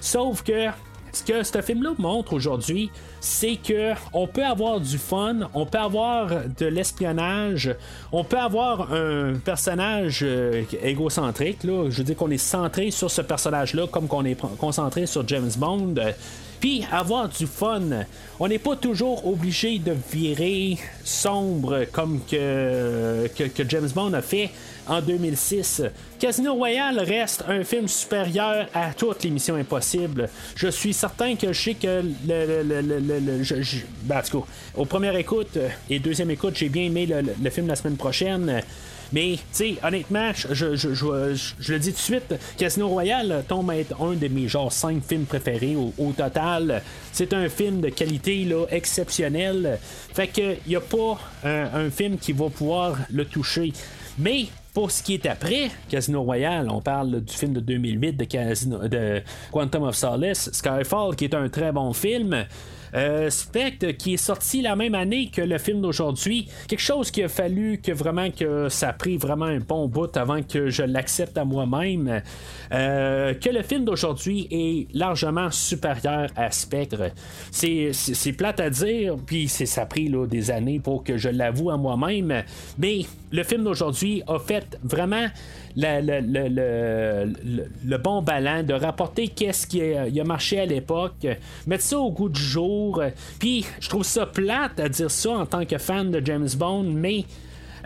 [0.00, 0.68] Sauf que
[1.12, 5.78] ce que ce film-là montre aujourd'hui, c'est que on peut avoir du fun, on peut
[5.78, 6.28] avoir
[6.58, 7.74] de l'espionnage,
[8.12, 11.58] on peut avoir un personnage euh, égocentrique.
[11.62, 15.50] Je veux dire qu'on est centré sur ce personnage-là, comme qu'on est concentré sur James
[15.56, 15.94] Bond.
[16.60, 18.04] Puis avoir du fun.
[18.38, 24.50] On n'est pas toujours obligé de virer sombre comme que, que James Bond a fait
[24.86, 25.82] en 2006.
[26.18, 30.28] Casino Royale reste un film supérieur à toutes les missions impossibles.
[30.56, 33.54] Je suis certain que je sais que le, le, le, je,
[34.02, 34.20] ben,
[34.76, 35.58] au premier écoute
[35.88, 38.62] et deuxième écoute, j'ai bien aimé le, film la semaine prochaine.
[39.12, 43.70] Mais, tu sais, honnêtement, je, je, je, le dis tout de suite, Casino Royale tombe
[43.70, 46.82] à être un de mes genre 5 films préférés au, total.
[47.12, 49.78] C'est un film de qualité là, exceptionnelle.
[50.14, 53.72] Fait que il n'y a pas un, un, film qui va pouvoir le toucher.
[54.18, 58.24] Mais pour ce qui est après Casino Royale, on parle du film de 2008 de,
[58.24, 62.44] Casino, de Quantum of Solace, Skyfall, qui est un très bon film.
[62.94, 66.48] Euh, Spectre qui est sorti la même année que le film d'aujourd'hui.
[66.68, 70.16] Quelque chose qui a fallu que vraiment que ça a pris vraiment un bon bout
[70.16, 72.22] avant que je l'accepte à moi-même.
[72.72, 77.10] Euh, que le film d'aujourd'hui est largement supérieur à Spectre.
[77.50, 77.92] C'est,
[78.36, 82.42] plate à dire, puis ça a pris des années pour que je l'avoue à moi-même.
[82.78, 83.00] Mais
[83.32, 85.26] le film d'aujourd'hui a fait vraiment
[85.76, 91.26] le, bon ballon, de rapporter qu'est-ce qui a, marché à l'époque,
[91.66, 92.79] mettre ça au goût du jour.
[93.38, 96.84] Puis je trouve ça plate à dire ça en tant que fan de James Bond,
[96.84, 97.24] mais.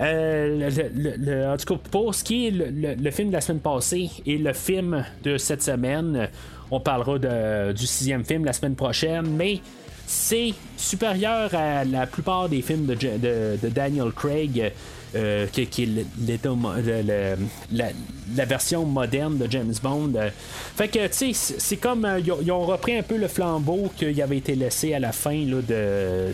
[0.00, 4.38] Euh, en tout cas, pour ce qui est le, film de la semaine passée et
[4.38, 6.28] le film de cette semaine,
[6.72, 9.60] on parlera du sixième film la semaine prochaine, mais
[10.04, 14.72] c'est supérieur à la plupart des films de Daniel Craig.
[15.16, 15.88] Euh, qui, est
[17.72, 20.12] la, version moderne de James Bond.
[20.76, 22.04] Fait que, tu sais, c'est comme.
[22.04, 25.36] Euh, ils ont repris un peu le flambeau qui avait été laissé à la fin
[25.36, 26.32] de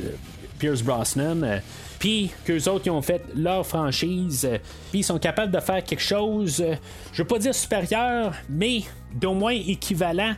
[0.59, 1.61] Pierce Brosnan.
[1.98, 4.48] Puis qu'eux autres, ils ont fait leur franchise.
[4.90, 6.65] Puis ils sont capables de faire quelque chose,
[7.12, 8.81] je veux pas dire supérieur, mais
[9.12, 10.35] d'au moins équivalent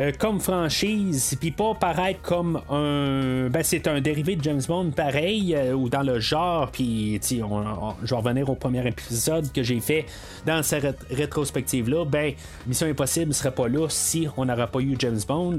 [0.00, 3.48] euh, comme franchise, puis pas paraître comme un.
[3.48, 7.36] Ben, c'est un dérivé de James Bond pareil, euh, ou dans le genre, puis je
[7.36, 10.06] vais revenir au premier épisode que j'ai fait
[10.46, 12.04] dans cette rétrospective-là.
[12.04, 12.32] Ben,
[12.66, 15.58] Mission Impossible serait pas là si on n'aurait pas eu James Bond.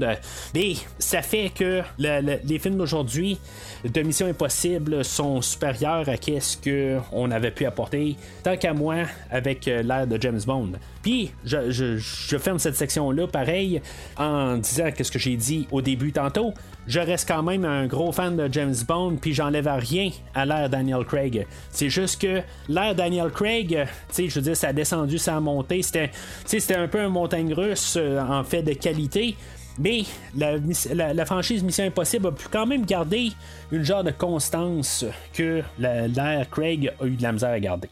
[0.54, 3.38] Mais ça fait que les films d'aujourd'hui
[3.84, 6.56] de Mission Impossible sont supérieurs à ce
[7.10, 8.96] qu'on avait pu apporter, tant qu'à moi,
[9.30, 10.72] avec euh, l'ère de James Bond.
[11.04, 13.82] Puis, je, ferme cette section-là, pareil,
[14.16, 16.54] en disant ce que j'ai dit au début tantôt.
[16.86, 20.70] Je reste quand même un gros fan de James Bond, puis j'enlève rien à l'ère
[20.70, 21.46] Daniel Craig.
[21.70, 22.40] C'est juste que
[22.70, 25.82] l'ère Daniel Craig, tu sais, je veux dire, ça a descendu, ça a monté.
[25.82, 29.36] C'était, un peu un montagne russe euh, en fait de qualité.
[29.78, 30.04] Mais
[30.34, 33.32] la, franchise Mission Impossible a pu quand même garder
[33.72, 37.88] une genre de constance que l'ère Craig a eu de la misère à garder.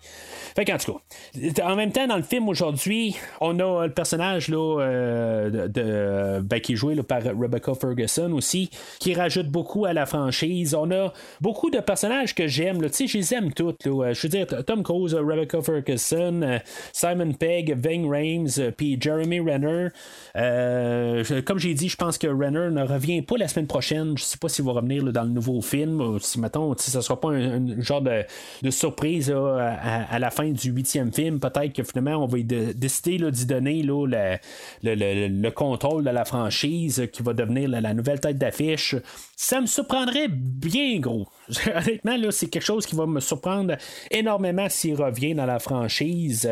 [0.54, 4.48] Fait qu'en tout cas, en même temps, dans le film aujourd'hui, on a le personnage
[4.48, 9.92] là, euh, de, ben, qui est joué par Rebecca Ferguson aussi, qui rajoute beaucoup à
[9.92, 10.74] la franchise.
[10.74, 12.82] On a beaucoup de personnages que j'aime.
[12.82, 13.86] Tu sais, je les aime toutes.
[13.86, 14.12] Là.
[14.12, 16.58] Je veux dire, Tom Cruise, Rebecca Ferguson, euh,
[16.92, 19.88] Simon Pegg, Ving Rames, euh, puis Jeremy Renner.
[21.46, 24.18] comme j'ai dit, je pense que Renner ne revient pas la semaine prochaine.
[24.18, 26.18] Je sais pas s'il va revenir dans le nouveau film.
[26.20, 28.24] Si, mettons, ça sera pas un, genre de,
[28.70, 33.82] surprise à, la fin du huitième film, peut-être que finalement on va décider d'y donner
[33.82, 38.96] le, contrôle de la franchise qui va devenir la, nouvelle tête d'affiche.
[39.36, 41.28] Ça me surprendrait bien gros.
[41.74, 43.76] Honnêtement, c'est quelque chose qui va me surprendre
[44.10, 46.48] énormément s'il revient dans la franchise.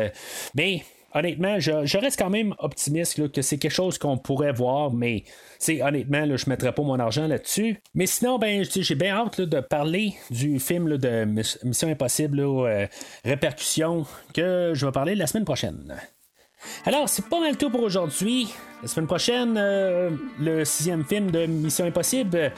[0.55, 0.83] Mais
[1.13, 5.23] honnêtement, je, reste quand même optimiste que c'est quelque chose qu'on pourrait voir, mais
[5.81, 7.81] honnêtement, là, je ne mettrais pas mon argent là-dessus.
[7.93, 11.25] Mais sinon, ben, j'ai bien hâte de parler du film de
[11.63, 12.87] Mission Impossible, euh,
[13.23, 15.95] Répercussion, que je vais parler la semaine prochaine.
[16.85, 18.47] Alors, c'est pas mal tout pour aujourd'hui.
[18.81, 22.51] La semaine prochaine, euh, le sixième film de Mission Impossible.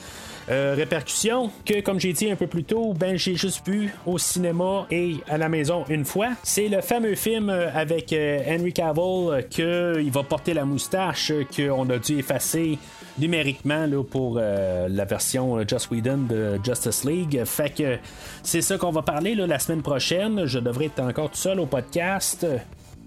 [0.49, 4.17] Euh, répercussion que, comme j'ai dit un peu plus tôt, ben j'ai juste vu au
[4.17, 6.29] cinéma et à la maison une fois.
[6.43, 11.97] C'est le fameux film euh, avec Henry Cavill qu'il va porter la moustache qu'on a
[11.97, 12.77] dû effacer
[13.17, 17.43] numériquement là, pour la version Just Whedon de Justice League.
[17.45, 17.97] Fait que
[18.41, 20.45] c'est ça qu'on va parler la semaine prochaine.
[20.45, 22.45] Je devrais être encore tout seul au podcast.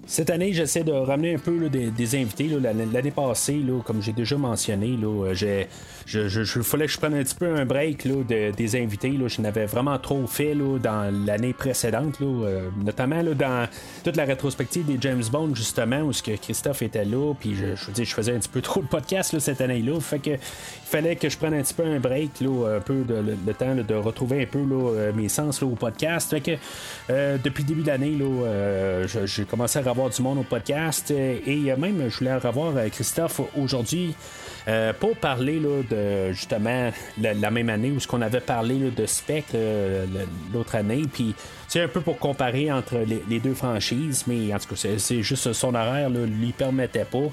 [0.08, 2.48] Cette année, j'essaie de ramener un peu des, invités.
[2.48, 5.66] L'année passée, comme j'ai déjà mentionné, là, j'ai
[6.06, 9.18] je, fallait que je prenne un petit peu un break des invités.
[9.26, 13.66] Je n'avais vraiment trop fait dans l'année précédente, euh, notamment dans
[14.04, 17.34] toute la rétrospective des James Bond, justement, où Christophe était là.
[17.34, 19.98] Puis je, je, je faisais un petit peu trop de podcasts cette année-là.
[20.00, 20.38] Fait que il
[20.84, 23.14] fallait que je prenne un petit peu un break, un peu de,
[23.44, 26.30] le, temps de retrouver un peu euh, mes sens au podcast.
[26.30, 26.52] Fait que
[27.10, 28.16] euh, depuis le début de l'année,
[29.26, 31.10] j'ai commencé à avoir du monde au podcast.
[31.10, 34.14] Et même, je voulais revoir Christophe aujourd'hui.
[34.68, 36.90] Euh, pour parler là, de justement
[37.20, 40.04] la, même année où ce qu'on avait parlé de Spectre euh,
[40.52, 41.36] l'autre année, puis
[41.68, 42.98] c'est un peu pour comparer entre
[43.28, 47.30] les, deux franchises, mais en tout cas c'est juste son horaire lui permettait pas.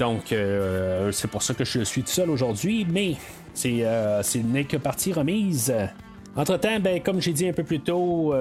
[0.00, 3.14] Donc euh, c'est pour ça que je suis tout seul aujourd'hui, mais
[3.54, 3.84] c'est
[4.42, 5.72] n'est que partie remise.
[6.34, 8.34] Entre-temps, ben, comme j'ai dit un peu plus tôt,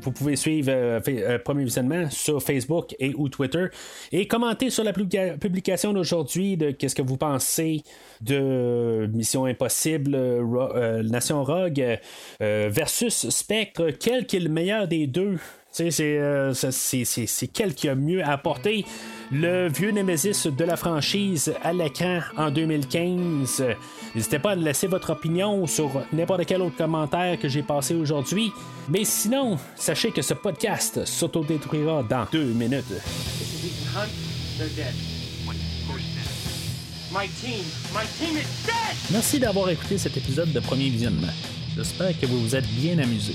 [0.00, 3.66] vous pouvez suivre euh, euh, Premier Visionnement sur Facebook et ou Twitter
[4.12, 7.82] et commenter sur la publication d'aujourd'hui de qu'est-ce que vous pensez
[8.20, 11.98] de Mission Impossible, euh, Nation Rogue
[12.40, 13.90] versus Spectre.
[13.98, 15.38] Quel est le meilleur des deux?
[15.70, 18.84] C'est, c'est, quel qui a mieux apporté
[19.30, 23.64] le vieux Nemesis de la franchise à l'écran en 2015.
[24.14, 28.50] N'hésitez pas à laisser votre opinion sur n'importe quel autre commentaire que j'ai passé aujourd'hui.
[28.88, 32.84] Mais sinon, sachez que ce podcast s'autodétruira dans deux minutes.
[39.10, 41.32] Merci d'avoir écouté cet épisode de Premier Visionnement.
[41.76, 43.34] J'espère que vous vous êtes bien amusé.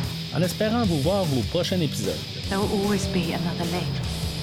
[0.33, 2.15] En espérant vous voir au prochain épisode.
[2.49, 3.83] There will always be another Lake.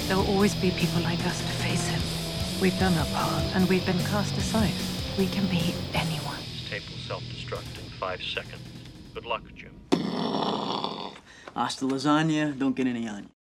[0.07, 2.01] There will always be people like us to face him.
[2.61, 4.75] We've done our part, and we've been cast aside.
[5.17, 6.37] We can be anyone.
[6.53, 8.61] This tape will self-destruct in five seconds.
[9.15, 9.73] Good luck, Jim.
[11.55, 13.29] Hasta lasagna, don't get any on you.